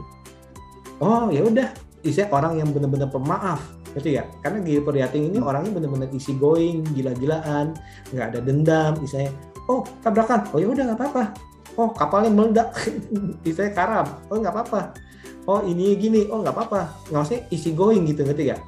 Oh 1.03 1.27
ya 1.35 1.43
udah, 1.43 1.75
istilah 2.07 2.31
orang 2.31 2.63
yang 2.63 2.71
benar-benar 2.71 3.11
pemaaf, 3.11 3.59
gitu 3.95 4.09
ya. 4.17 4.25
Karena 4.41 4.59
di 4.61 4.79
Prihatin 4.79 5.29
ini 5.29 5.39
orangnya 5.39 5.73
benar-benar 5.73 6.09
easy 6.13 6.33
going, 6.35 6.83
gila-gilaan, 6.93 7.77
nggak 8.11 8.27
ada 8.33 8.39
dendam, 8.41 8.93
istilahnya. 9.01 9.33
Oh 9.69 9.85
tabrakan, 10.01 10.49
oh 10.51 10.59
ya 10.59 10.69
udah 10.69 10.85
nggak 10.93 10.99
apa-apa. 10.99 11.25
Oh 11.77 11.89
kapalnya 11.93 12.33
meledak, 12.33 12.73
istilahnya 13.49 13.75
karam, 13.75 14.07
oh 14.29 14.37
nggak 14.37 14.53
apa-apa. 14.53 14.81
Oh 15.43 15.61
ini 15.63 15.97
gini, 15.97 16.31
oh 16.31 16.41
nggak 16.41 16.55
apa-apa. 16.55 16.81
Nggak 17.11 17.23
usah 17.27 17.41
easy 17.51 17.71
going 17.73 18.07
gitu, 18.07 18.23
ngerti 18.23 18.53
ya? 18.53 18.59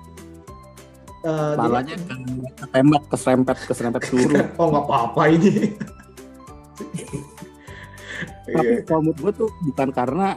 Eh, 1.24 1.52
dia- 1.56 1.56
Palanya 1.56 1.94
kan 2.04 2.20
ketembak, 2.60 3.02
keserempet, 3.08 3.56
keserempet 3.64 4.02
peluru. 4.08 4.36
oh 4.60 4.66
nggak 4.68 4.84
apa-apa 4.84 5.22
ini. 5.32 5.72
Tapi 8.44 8.84
kalau 8.84 9.00
menurut 9.08 9.18
gue 9.20 9.32
tuh 9.44 9.48
bukan 9.64 9.88
karena 9.88 10.36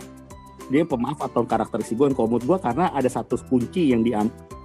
dia 0.67 0.83
pemaaf 0.83 1.19
atau 1.23 1.43
karakter 1.47 1.79
si 1.83 1.95
gue. 1.95 2.11
Kalau 2.11 2.27
menurut 2.27 2.45
gue 2.45 2.57
karena 2.59 2.91
ada 2.91 3.07
satu 3.07 3.39
kunci 3.47 3.91
yang 3.91 4.03
di 4.03 4.11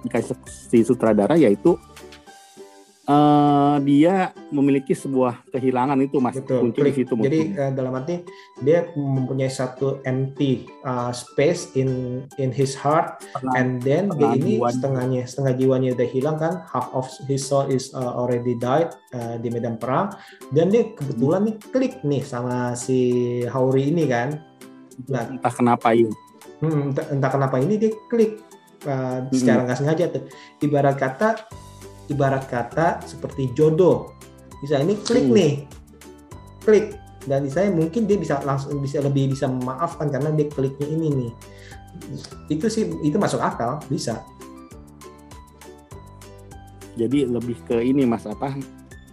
dikasih 0.03 0.35
si 0.47 0.83
sutradara 0.83 1.39
yaitu 1.39 1.79
eh 3.03 3.75
dia 3.83 4.31
memiliki 4.47 4.95
sebuah 4.95 5.51
kehilangan 5.51 5.99
itu 5.99 6.23
mas. 6.23 6.39
Betul, 6.39 6.71
kunci 6.71 6.79
di 6.87 6.93
situ 6.95 7.13
Jadi 7.19 7.39
eh, 7.51 7.71
dalam 7.75 7.99
arti 7.99 8.23
dia 8.63 8.87
mempunyai 8.95 9.51
satu 9.51 9.99
empty 10.07 10.63
uh, 10.87 11.11
space 11.11 11.75
in 11.75 12.23
in 12.39 12.55
his 12.55 12.71
heart 12.79 13.19
Setengah- 13.19 13.55
and 13.59 13.69
then 13.83 14.07
dia 14.15 14.39
ini 14.39 14.55
jiwanya. 14.55 14.71
setengahnya 14.71 15.21
setengah 15.27 15.53
jiwanya 15.59 15.89
udah 15.99 16.07
hilang 16.07 16.37
kan. 16.39 16.53
Half 16.71 16.95
of 16.95 17.11
his 17.27 17.43
soul 17.43 17.67
is 17.67 17.91
uh, 17.91 18.15
already 18.15 18.55
died 18.55 18.95
uh, 19.11 19.35
di 19.35 19.51
medan 19.51 19.75
perang. 19.75 20.15
Dan 20.55 20.71
dia 20.71 20.87
kebetulan 20.95 21.43
nih 21.43 21.55
klik 21.75 21.99
nih 22.07 22.23
sama 22.23 22.71
si 22.71 23.43
Hauri 23.51 23.91
ini 23.91 24.07
kan 24.07 24.52
nah 25.09 25.25
entah 25.29 25.53
kenapa 25.53 25.91
ya 25.95 26.09
Hmm, 26.63 26.91
entah, 26.91 27.03
entah 27.11 27.31
kenapa 27.31 27.59
ini 27.59 27.75
dia 27.75 27.91
klik 28.07 28.39
uh, 28.87 29.27
secara 29.35 29.67
nggak 29.67 29.79
sengaja 29.83 30.05
tuh. 30.15 30.23
Ibarat 30.63 30.95
kata, 30.95 31.43
ibarat 32.07 32.47
kata 32.47 33.03
seperti 33.03 33.51
jodoh. 33.51 34.15
Bisa 34.63 34.79
ini 34.79 34.95
klik 35.03 35.27
Hmm. 35.27 35.35
nih, 35.35 35.53
klik 36.63 36.95
dan 37.27 37.47
saya 37.51 37.67
mungkin 37.67 38.07
dia 38.07 38.15
bisa 38.15 38.39
langsung 38.47 38.79
bisa 38.79 39.03
lebih 39.03 39.35
bisa 39.35 39.47
memaafkan 39.47 40.07
karena 40.07 40.31
dia 40.31 40.47
kliknya 40.47 40.87
ini 40.87 41.07
nih. 41.11 41.31
Itu 42.47 42.71
sih 42.71 42.87
itu 43.03 43.15
masuk 43.19 43.43
akal 43.43 43.83
bisa. 43.91 44.23
jadi 46.93 47.25
lebih 47.25 47.57
ke 47.65 47.81
ini 47.81 48.05
mas 48.05 48.25
apa 48.29 48.53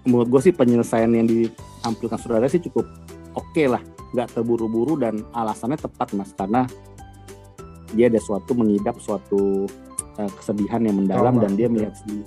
menurut 0.05 0.29
gue 0.29 0.41
sih 0.51 0.53
penyelesaian 0.53 1.09
yang 1.09 1.25
ditampilkan 1.25 2.19
saudara 2.21 2.45
sih 2.49 2.61
cukup 2.61 2.85
oke 3.33 3.65
lah 3.65 3.81
nggak 4.11 4.35
terburu-buru 4.35 4.99
dan 4.99 5.23
alasannya 5.33 5.79
tepat 5.79 6.13
mas 6.13 6.35
karena 6.35 6.67
dia 7.91 8.07
ada 8.07 8.19
suatu 8.19 8.55
mengidap 8.55 8.99
suatu 8.99 9.67
eh, 10.19 10.31
kesedihan 10.39 10.83
yang 10.83 10.99
mendalam 10.99 11.35
Trauma, 11.35 11.43
dan 11.47 11.53
dia 11.55 11.67
melihat 11.67 11.95
si 11.97 12.23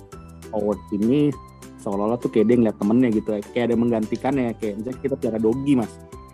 Howard 0.52 0.80
ini 0.92 1.32
seolah-olah 1.80 2.16
tuh 2.16 2.32
kayak 2.32 2.46
dia 2.48 2.56
ngeliat 2.56 2.76
temennya 2.76 3.08
gitu 3.12 3.28
kayak 3.52 3.64
ada 3.68 3.76
menggantikannya 3.76 4.56
kayak 4.56 4.80
misalnya 4.80 4.98
kita 5.00 5.14
piara 5.16 5.38
dogi 5.38 5.74
mas 5.74 5.92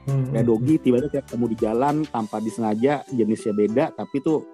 Hmm. 0.08 0.32
ya 0.32 0.40
dogi 0.40 0.80
tiba-tiba 0.80 1.12
kita 1.12 1.22
ketemu 1.28 1.44
di 1.52 1.56
jalan 1.60 1.94
tanpa 2.08 2.40
disengaja 2.40 3.04
jenisnya 3.06 3.52
beda 3.52 3.84
tapi 3.92 4.24
tuh 4.24 4.48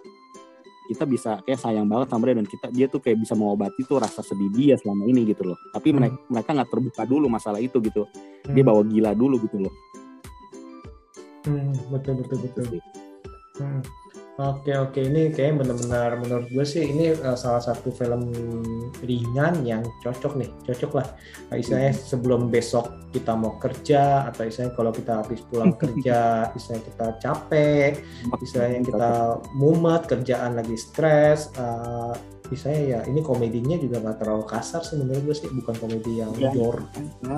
kita 0.87 1.07
bisa 1.07 1.39
kayak 1.47 1.63
sayang 1.63 1.87
banget 1.87 2.11
sama 2.11 2.27
dia 2.27 2.35
dan 2.35 2.47
kita 2.47 2.67
dia 2.75 2.87
tuh 2.87 2.99
kayak 2.99 3.23
bisa 3.23 3.39
mengobati 3.39 3.87
tuh 3.87 4.03
rasa 4.03 4.27
sedih 4.27 4.51
dia 4.51 4.75
selama 4.75 5.07
ini 5.07 5.23
gitu 5.23 5.47
loh 5.47 5.55
tapi 5.71 5.95
Hmm. 5.95 6.03
mereka 6.03 6.17
mereka 6.27 6.51
nggak 6.51 6.69
terbuka 6.69 7.03
dulu 7.07 7.27
masalah 7.31 7.63
itu 7.63 7.79
gitu 7.79 8.11
dia 8.43 8.59
Hmm. 8.59 8.69
bawa 8.69 8.83
gila 8.91 9.11
dulu 9.15 9.39
gitu 9.39 9.57
loh 9.63 9.73
Hmm, 11.47 11.73
betul 11.95 12.21
betul 12.21 12.39
betul. 12.43 12.65
Hmm. 13.57 13.81
Oke 14.37 14.69
oke. 14.77 15.01
Ini 15.01 15.33
kayak 15.33 15.65
benar-benar 15.65 16.21
menurut 16.21 16.53
gue 16.53 16.61
sih 16.61 16.85
ini 16.85 17.17
uh, 17.25 17.33
salah 17.33 17.65
satu 17.65 17.89
film 17.89 18.29
ringan 19.01 19.65
yang 19.65 19.81
cocok 20.05 20.37
nih. 20.37 20.53
Cocok 20.69 20.93
lah. 21.01 21.09
Nah, 21.49 21.57
istilahnya 21.57 21.97
sebelum 21.97 22.53
besok 22.53 22.93
kita 23.17 23.33
mau 23.33 23.57
kerja 23.57 24.29
atau 24.29 24.45
istilahnya 24.45 24.77
kalau 24.77 24.93
kita 24.93 25.25
habis 25.25 25.41
pulang 25.49 25.73
kerja 25.81 26.53
istilahnya 26.53 26.85
kita 26.85 27.07
capek 27.25 27.93
istilahnya 28.45 28.81
kita 28.85 29.11
mumet 29.57 30.05
kerjaan 30.05 30.53
lagi 30.53 30.77
stres 30.77 31.49
uh, 31.57 32.13
istilahnya 32.53 32.85
ya 32.85 33.01
ini 33.09 33.25
komedinya 33.25 33.81
juga 33.81 34.05
nggak 34.05 34.21
terlalu 34.21 34.45
kasar 34.53 34.85
sih 34.85 35.01
menurut 35.01 35.33
gue 35.33 35.37
sih. 35.41 35.49
Bukan 35.49 35.81
komedi 35.81 36.21
yang 36.21 36.37
Iya. 36.37 36.53
jor 36.53 36.77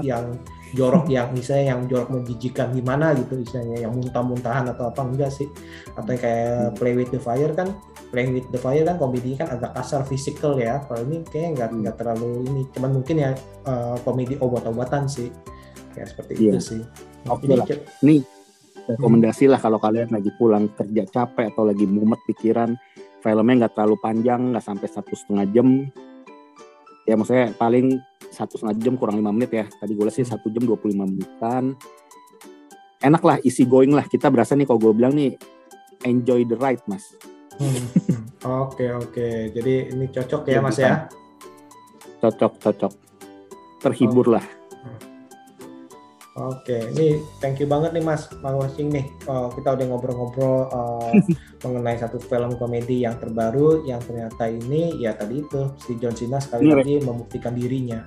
yang 0.02 0.34
jorok 0.72 1.08
yang 1.08 1.30
misalnya 1.32 1.72
yang 1.72 1.80
jorok 1.86 2.08
menjijikan 2.10 2.72
gimana 2.72 3.14
gitu 3.14 3.38
misalnya 3.38 3.80
yang 3.80 3.92
muntah-muntahan 3.92 4.68
atau 4.68 4.88
apa 4.88 5.00
enggak 5.04 5.30
sih 5.30 5.48
atau 5.94 6.10
yang 6.12 6.20
kayak 6.20 6.46
Hmm. 6.48 6.74
Play 6.76 6.94
with 6.96 7.10
the 7.10 7.20
Fire 7.20 7.52
kan 7.52 7.68
Play 8.08 8.26
with 8.28 8.48
the 8.48 8.58
Fire 8.58 8.82
kan 8.82 8.96
komedinya 8.96 9.44
kan 9.44 9.48
agak 9.56 9.72
kasar 9.76 10.02
fisikal 10.04 10.56
ya 10.56 10.80
kalau 10.84 11.04
ini 11.04 11.24
kayaknya 11.24 11.50
nggak 11.54 11.68
Hmm. 11.68 11.78
nggak 11.84 11.96
terlalu 11.96 12.30
ini 12.46 12.62
cuman 12.72 12.90
mungkin 12.94 13.16
ya 13.18 13.30
eh, 13.64 13.96
komedi 14.02 14.34
obat-obatan 14.36 15.06
sih 15.06 15.28
kayak 15.92 16.08
seperti 16.08 16.32
Iya. 16.36 16.52
itu 16.52 16.60
sih 16.60 16.82
Oke 17.26 17.44
Ini 17.44 17.54
lah. 17.58 17.66
nih 18.00 18.20
rekomendasi 18.88 19.44
lah 19.46 19.60
kalau 19.60 19.76
kalian 19.76 20.08
lagi 20.08 20.32
pulang 20.34 20.72
kerja 20.72 21.04
capek 21.04 21.52
atau 21.52 21.68
lagi 21.68 21.84
mumet 21.84 22.20
pikiran 22.24 22.72
filmnya 23.20 23.66
nggak 23.66 23.74
terlalu 23.76 23.96
panjang 24.00 24.54
nggak 24.54 24.64
sampai 24.64 24.88
satu 24.88 25.12
setengah 25.12 25.44
jam 25.50 25.68
ya 27.04 27.16
maksudnya 27.16 27.52
paling 27.54 27.98
satu 28.30 28.60
setengah 28.60 28.76
jam 28.80 28.94
kurang 28.96 29.16
lima 29.20 29.32
menit 29.32 29.50
ya. 29.52 29.64
Tadi 29.66 29.92
gue 29.94 30.04
lihat 30.04 30.16
sih 30.16 30.26
satu 30.26 30.48
jam 30.52 30.64
25 30.64 30.94
menitan. 30.94 31.74
Enak 32.98 33.22
lah 33.22 33.36
easy 33.46 33.62
going 33.64 33.94
lah. 33.94 34.04
Kita 34.04 34.28
berasa 34.28 34.58
nih 34.58 34.66
kalau 34.66 34.80
gue 34.80 34.92
bilang 34.92 35.14
nih 35.14 35.38
enjoy 36.04 36.44
the 36.44 36.56
ride 36.58 36.82
mas. 36.90 37.14
Hmm. 37.58 37.86
Oke 38.62 38.86
oke. 38.94 39.50
Jadi 39.50 39.90
ini 39.90 40.06
cocok 40.14 40.46
ya 40.46 40.62
mas 40.62 40.78
ya? 40.78 41.10
cocok 42.22 42.54
cocok. 42.62 42.92
Terhibur 43.82 44.30
lah 44.30 44.57
Oke, 46.38 46.94
ini 46.94 47.06
thank 47.36 47.58
you 47.58 47.66
banget 47.66 47.90
nih 47.90 48.00
Mas 48.00 48.30
Mang 48.38 48.56
Wasing 48.56 48.88
nih. 48.88 49.10
Oh, 49.26 49.50
kita 49.50 49.74
udah 49.74 49.86
ngobrol-ngobrol 49.86 50.70
eh, 50.70 51.18
mengenai 51.64 51.98
satu 51.98 52.16
film 52.20 52.54
komedi 52.54 53.02
yang 53.02 53.18
terbaru 53.18 53.82
yang 53.82 53.98
ternyata 53.98 54.46
ini 54.46 54.94
ya 54.96 55.12
tadi 55.12 55.42
itu 55.42 55.74
si 55.76 55.96
John 55.96 56.14
Cena 56.14 56.38
sekali 56.38 56.62
Ini 56.64 56.72
lagi 56.72 56.94
membuktikan 57.00 57.52
dirinya. 57.52 58.06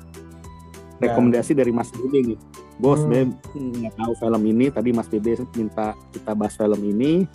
Dan- 0.95 1.11
rekomendasi 1.11 1.51
dari 1.51 1.69
Mas 1.69 1.89
Dede 1.89 2.19
nih 2.25 2.39
gue 2.77 2.87
Hmm. 2.87 2.97
sebenarnya 2.97 3.27
nggak 3.51 3.93
tahu 3.95 4.13
film 4.15 4.43
ini 4.47 4.65
tadi 4.69 4.89
Mas 4.89 5.05
Dede 5.05 5.31
minta 5.51 5.93
kita 6.07 6.31
bahas 6.31 6.53
film 6.53 6.77
ini 6.79 7.25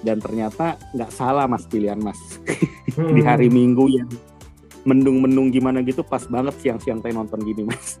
dan 0.00 0.18
ternyata 0.18 0.66
nggak 0.92 1.08
salah 1.08 1.46
Mas 1.46 1.64
pilihan 1.64 1.96
Mas 1.96 2.18
di 2.44 2.94
Hmm. 2.94 3.22
hari 3.22 3.48
Minggu 3.48 3.86
yang 3.88 4.10
mendung-mendung 4.88 5.52
gimana 5.52 5.84
gitu 5.84 6.00
pas 6.00 6.24
banget 6.24 6.56
siang-siang 6.56 7.04
saya 7.04 7.12
nonton 7.12 7.44
gini 7.44 7.68
Mas. 7.68 8.00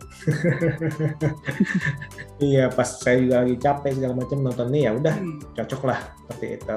Iya, 2.38 2.70
pas 2.70 2.86
saya 3.02 3.18
juga 3.18 3.42
lagi 3.42 3.58
capek 3.58 3.98
segala 3.98 4.14
macam 4.14 4.38
nonton 4.38 4.70
ini 4.70 4.86
ya 4.86 4.94
udah 4.94 5.14
cocok 5.58 5.82
lah 5.90 5.98
seperti 6.22 6.46
itu. 6.54 6.76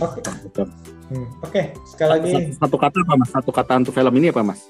Oke. 0.00 0.20
Betul. 0.24 0.66
Hmm, 1.12 1.26
Oke, 1.44 1.62
sekali 1.84 2.10
lagi. 2.16 2.32
Satu, 2.32 2.56
satu 2.64 2.76
kata 2.80 2.96
apa 3.04 3.14
Mas? 3.20 3.30
Satu 3.30 3.50
kata 3.52 3.72
untuk 3.76 3.92
film 3.92 4.14
ini 4.16 4.32
apa 4.32 4.40
Mas? 4.40 4.60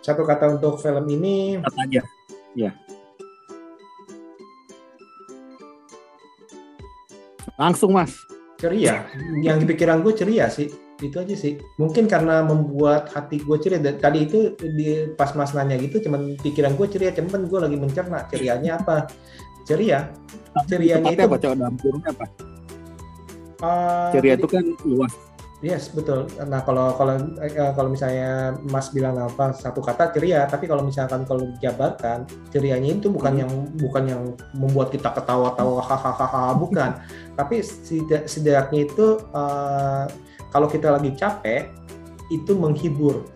Satu 0.00 0.22
kata 0.24 0.56
untuk 0.56 0.80
film 0.80 1.04
ini. 1.12 1.60
Kata 1.60 1.80
aja. 1.84 2.02
Langsung 7.56 7.96
mas. 7.96 8.12
ceria. 8.56 9.04
Yang 9.40 9.64
di 9.64 9.66
pikiran 9.76 10.00
gue 10.00 10.12
ceria 10.16 10.48
sih 10.48 10.85
itu 10.98 11.16
aja 11.16 11.34
sih 11.34 11.60
mungkin 11.76 12.08
karena 12.08 12.40
membuat 12.40 13.12
hati 13.12 13.36
gue 13.38 13.56
ceria 13.56 13.76
Dan 13.76 14.00
tadi 14.00 14.24
itu 14.24 14.38
di 14.56 15.12
pas 15.12 15.32
mas 15.32 15.52
nanya 15.52 15.76
gitu 15.76 16.00
cuman 16.00 16.40
pikiran 16.40 16.72
gue 16.72 16.86
ceria 16.88 17.12
cuman 17.12 17.44
gue 17.44 17.58
lagi 17.60 17.76
mencerna 17.76 18.24
cerianya 18.26 18.80
apa 18.80 19.10
ceria 19.62 20.08
cerianya 20.64 21.10
itu 21.10 21.20
apa 21.22 21.36
coba 21.36 21.68
apa? 21.68 22.24
uh, 23.60 24.08
Ceria 24.10 24.34
jadi- 24.34 24.40
itu 24.40 24.48
kan 24.48 24.64
luas. 24.84 25.12
Yes, 25.64 25.88
betul. 25.88 26.28
Nah, 26.38 26.60
kalau 26.60 26.92
kalau 26.94 27.16
eh, 27.40 27.48
kalau 27.72 27.88
misalnya 27.88 28.52
Mas 28.68 28.92
bilang 28.92 29.16
apa 29.16 29.56
satu 29.56 29.80
kata 29.80 30.12
ceria, 30.12 30.44
tapi 30.44 30.68
kalau 30.68 30.84
misalkan 30.84 31.24
kalau 31.24 31.48
dijabarkan, 31.48 32.28
cerianya 32.52 32.92
itu 32.92 33.08
bukan 33.08 33.32
Hmm. 33.32 33.40
yang 33.40 33.50
bukan 33.74 34.04
yang 34.04 34.22
membuat 34.52 34.92
kita 34.92 35.08
ketawa-tawa 35.10 35.80
hahaha 35.80 36.52
bukan. 36.54 37.00
tapi 37.32 37.60
setidak- 37.60 38.24
setidaknya 38.26 38.84
itu 38.84 39.06
eh, 39.32 40.04
kalau 40.50 40.70
kita 40.70 40.94
lagi 40.94 41.12
capek 41.14 41.70
itu 42.30 42.52
menghibur. 42.54 43.26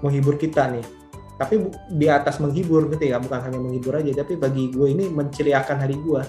Menghibur 0.00 0.36
kita 0.36 0.68
nih. 0.72 0.84
Tapi 1.40 1.72
di 1.96 2.06
atas 2.08 2.36
menghibur 2.36 2.88
gitu 2.92 3.08
ya, 3.08 3.16
bukan 3.16 3.40
hanya 3.40 3.56
menghibur 3.56 3.96
aja, 3.96 4.12
tapi 4.12 4.36
bagi 4.36 4.68
gue 4.68 4.92
ini 4.92 5.08
menceriakan 5.08 5.76
hari 5.80 5.96
gue. 5.96 6.20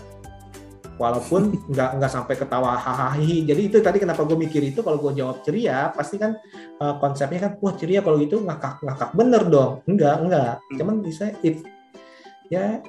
Walaupun 0.96 1.52
nggak 1.72 2.00
nggak 2.00 2.12
sampai 2.12 2.36
ketawa 2.40 2.80
hahaha. 2.80 3.20
Jadi 3.20 3.62
itu 3.68 3.78
tadi 3.84 4.00
kenapa 4.00 4.24
gue 4.24 4.40
mikir 4.40 4.64
itu 4.64 4.80
kalau 4.80 5.02
gue 5.04 5.20
jawab 5.20 5.44
ceria 5.44 5.92
pasti 5.92 6.16
kan 6.16 6.40
uh, 6.80 6.96
konsepnya 7.02 7.50
kan 7.50 7.52
wah 7.60 7.76
ceria 7.76 8.00
kalau 8.00 8.22
gitu 8.24 8.40
ngakak 8.40 8.80
ngakak 8.84 9.12
bener 9.12 9.44
dong. 9.52 9.72
Enggak 9.90 10.16
enggak. 10.24 10.54
Hmm. 10.60 10.78
Cuman 10.80 10.96
bisa 11.04 11.36
it 11.44 11.60
ya 12.48 12.80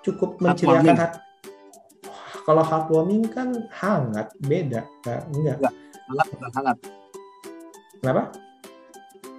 cukup 0.00 0.38
menceriakan 0.40 0.96
hati. 0.96 1.18
Kalau 2.46 2.62
heartwarming 2.62 3.26
kan 3.26 3.66
hangat 3.74 4.30
beda. 4.38 4.86
Nggak, 5.02 5.22
enggak. 5.34 5.58
Hangat 6.06 6.26
bukan 6.30 6.50
hangat. 6.54 6.76
Kenapa? 7.98 8.22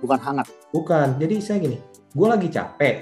Bukan 0.03 0.19
hangat. 0.19 0.47
Bukan. 0.75 1.07
Jadi 1.15 1.35
saya 1.39 1.57
gini, 1.63 1.77
gue 2.11 2.27
lagi 2.27 2.47
capek. 2.51 2.95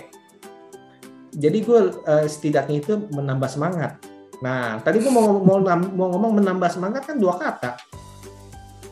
Jadi 1.36 1.58
gue 1.66 1.80
eh, 2.06 2.28
setidaknya 2.30 2.78
itu 2.80 2.94
menambah 3.12 3.50
semangat. 3.50 4.00
Nah, 4.40 4.80
tadi 4.86 5.02
gue 5.02 5.12
mau 5.12 5.42
mau 5.42 5.58
mau 5.92 6.08
ngomong 6.16 6.40
menambah 6.40 6.70
semangat 6.70 7.10
kan 7.10 7.18
dua 7.18 7.36
kata. 7.42 7.76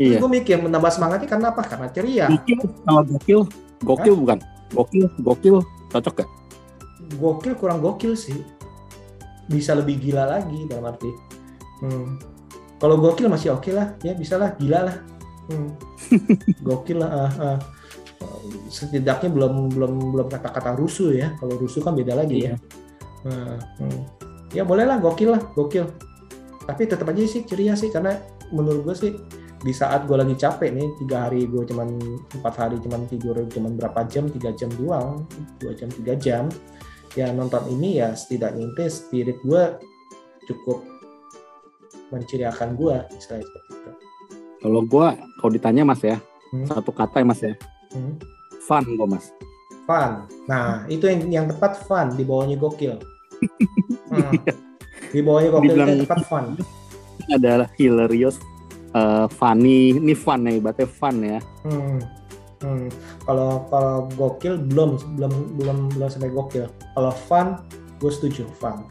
Iya. 0.01 0.17
Gue 0.17 0.29
mikir 0.41 0.57
menambah 0.57 0.89
semangatnya 0.89 1.29
karena 1.29 1.47
apa? 1.53 1.61
Karena 1.63 1.87
ceria. 1.93 2.25
Gokil 2.33 2.57
sama 2.81 3.01
gokil. 3.05 3.39
Gokil 3.85 4.13
bukan. 4.17 4.37
Gokil, 4.73 5.05
gokil 5.21 5.55
cocok 5.93 6.25
gak? 6.25 6.29
Gokil 7.21 7.53
kurang 7.61 7.77
gokil 7.77 8.17
sih. 8.17 8.41
Bisa 9.45 9.77
lebih 9.77 10.01
gila 10.01 10.25
lagi 10.25 10.65
dalam 10.65 10.89
arti. 10.89 11.11
Hmm. 11.85 12.32
Kalau 12.83 12.99
gokil 12.99 13.31
masih 13.31 13.55
oke 13.55 13.71
lah, 13.71 13.95
ya 14.03 14.11
bisa 14.11 14.35
lah, 14.35 14.59
gila 14.59 14.91
lah. 14.91 14.97
Hmm. 15.47 15.71
gokil 16.67 16.99
lah. 16.99 17.31
ah, 17.31 17.31
ah. 17.39 17.57
Setidaknya 18.67 19.31
belum 19.31 19.71
belum 19.71 20.11
belum 20.11 20.27
kata-kata 20.27 20.75
rusuh 20.75 21.15
ya. 21.15 21.31
Kalau 21.39 21.55
rusuh 21.55 21.79
kan 21.79 21.95
beda 21.95 22.11
lagi 22.11 22.51
ya. 22.51 22.59
Nah, 23.23 23.55
hmm. 23.79 23.99
Ya 24.51 24.67
boleh 24.67 24.83
lah, 24.83 24.99
gokil 24.99 25.31
lah, 25.31 25.39
gokil. 25.55 25.87
Tapi 26.67 26.83
tetap 26.83 27.07
aja 27.07 27.23
sih 27.23 27.47
ceria 27.47 27.71
sih 27.71 27.87
karena 27.87 28.19
menurut 28.51 28.83
gue 28.83 28.95
sih 28.99 29.11
di 29.63 29.71
saat 29.71 30.03
gue 30.03 30.19
lagi 30.19 30.35
capek 30.35 30.75
nih 30.75 30.87
tiga 30.99 31.27
hari 31.27 31.47
gue 31.47 31.63
cuman 31.63 31.87
empat 32.35 32.53
hari 32.59 32.83
cuman 32.83 33.07
tidur 33.07 33.39
cuman 33.47 33.79
berapa 33.79 34.03
jam 34.11 34.27
tiga 34.27 34.51
jam 34.51 34.67
doang 34.75 35.23
dua 35.63 35.71
jam 35.71 35.87
tiga 35.87 36.19
jam 36.19 36.51
ya 37.15 37.31
nonton 37.31 37.63
ini 37.71 38.03
ya 38.03 38.11
setidaknya 38.11 38.67
spirit 38.91 39.39
gue 39.39 39.63
cukup 40.51 40.92
menceriakan 42.13 42.69
gue 42.73 42.95
istilahnya 43.11 43.43
seperti 43.43 43.69
itu 43.73 43.91
Kalau 44.59 44.81
gua 44.81 45.07
kalau 45.37 45.51
ditanya 45.51 45.83
Mas 45.83 45.99
ya, 45.99 46.21
Hmm. 46.49 46.63
satu 46.63 46.89
kata 46.89 47.17
ya 47.17 47.25
Mas 47.25 47.41
ya. 47.41 47.53
Hmm. 47.91 48.13
Fun 48.61 48.85
gua 48.95 49.07
Mas. 49.09 49.27
fun 49.83 50.23
nah 50.45 50.87
itu 50.87 51.03
yang 51.03 51.21
yang 51.27 51.45
tepat 51.45 51.75
fun 51.81 52.13
di 52.13 52.23
bawahnya 52.23 52.55
gokil 52.55 52.95
Hmm. 54.07 54.31
di 55.09 55.19
bawahnya 55.19 55.49
gokil 55.51 55.65
itu 55.65 55.75
Dibilang- 55.75 55.89
yang 55.91 56.03
tepat 56.05 56.21
fun 56.23 56.45
adalah 57.29 57.67
hilarious, 57.73 58.35
uh, 58.91 59.27
funny, 59.29 59.91
ini 59.91 60.11
fun 60.11 60.43
ya, 60.43 60.51
ibaratnya 60.53 60.87
fun 60.89 61.15
ya. 61.19 61.39
Hmm. 61.63 61.99
Hmm. 62.59 62.87
Kalau 63.21 63.63
kalau 63.67 63.95
gokil 64.13 64.59
belum 64.61 64.99
belum 65.15 65.31
belum 65.55 65.77
belum 65.93 66.07
sampai 66.09 66.27
gokil. 66.29 66.67
Kalau 66.67 67.11
fun, 67.11 67.59
gue 67.97 68.07
setuju 68.09 68.43
fun. 68.53 68.83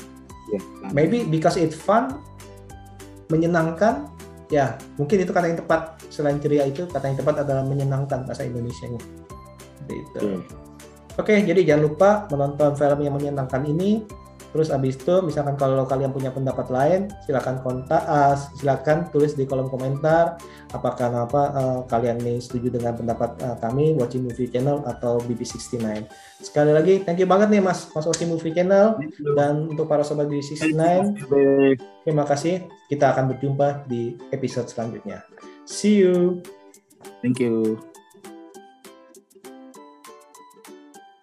Ya, 0.49 0.61
Maybe 0.91 1.25
because 1.25 1.57
it 1.57 1.73
fun, 1.73 2.21
menyenangkan. 3.33 4.13
Ya, 4.53 4.77
mungkin 5.01 5.25
itu 5.25 5.33
kata 5.33 5.49
yang 5.49 5.59
tepat. 5.65 5.97
Selain 6.13 6.37
ceria 6.37 6.69
itu, 6.69 6.85
kata 6.85 7.09
yang 7.09 7.17
tepat 7.17 7.49
adalah 7.49 7.65
menyenangkan 7.65 8.29
bahasa 8.29 8.45
Indonesia-nya. 8.45 9.01
Seperti 9.01 9.95
itu. 9.97 10.19
Oke. 10.21 10.61
Oke, 11.13 11.35
jadi 11.45 11.61
jangan 11.65 11.83
lupa 11.89 12.11
menonton 12.33 12.73
film 12.77 12.99
yang 13.05 13.15
menyenangkan 13.17 13.65
ini. 13.69 14.05
Terus 14.53 14.69
abis 14.69 15.01
itu, 15.01 15.15
misalkan 15.25 15.57
kalau 15.57 15.89
kalian 15.89 16.13
punya 16.13 16.29
pendapat 16.29 16.69
lain, 16.69 17.09
silakan 17.25 17.65
kontak, 17.65 18.05
ah, 18.05 18.37
silakan 18.37 19.09
tulis 19.09 19.33
di 19.33 19.49
kolom 19.49 19.73
komentar. 19.73 20.37
Apakah 20.77 21.25
apa 21.25 21.43
eh, 21.57 21.81
kalian 21.89 22.21
nih 22.21 22.39
setuju 22.39 22.77
dengan 22.77 22.93
pendapat 22.93 23.41
eh, 23.41 23.57
kami 23.65 23.97
Watching 23.97 24.29
Movie 24.29 24.53
Channel 24.53 24.85
atau 24.85 25.25
BB69. 25.25 26.05
Sekali 26.45 26.71
lagi, 26.77 27.01
thank 27.03 27.17
you 27.17 27.29
banget 27.29 27.49
nih 27.49 27.65
Mas, 27.65 27.89
Mas 27.97 28.05
Watching 28.05 28.29
Movie 28.29 28.53
Channel 28.53 29.01
dan 29.33 29.73
untuk 29.73 29.89
para 29.89 30.05
sobat 30.05 30.29
BB69, 30.29 30.77
terima 32.05 32.29
kasih. 32.29 32.69
Kita 32.93 33.17
akan 33.17 33.33
berjumpa 33.33 33.89
di 33.89 34.21
episode 34.37 34.69
selanjutnya. 34.69 35.25
See 35.65 36.05
you. 36.05 36.45
Thank 37.25 37.41
you. 37.41 37.92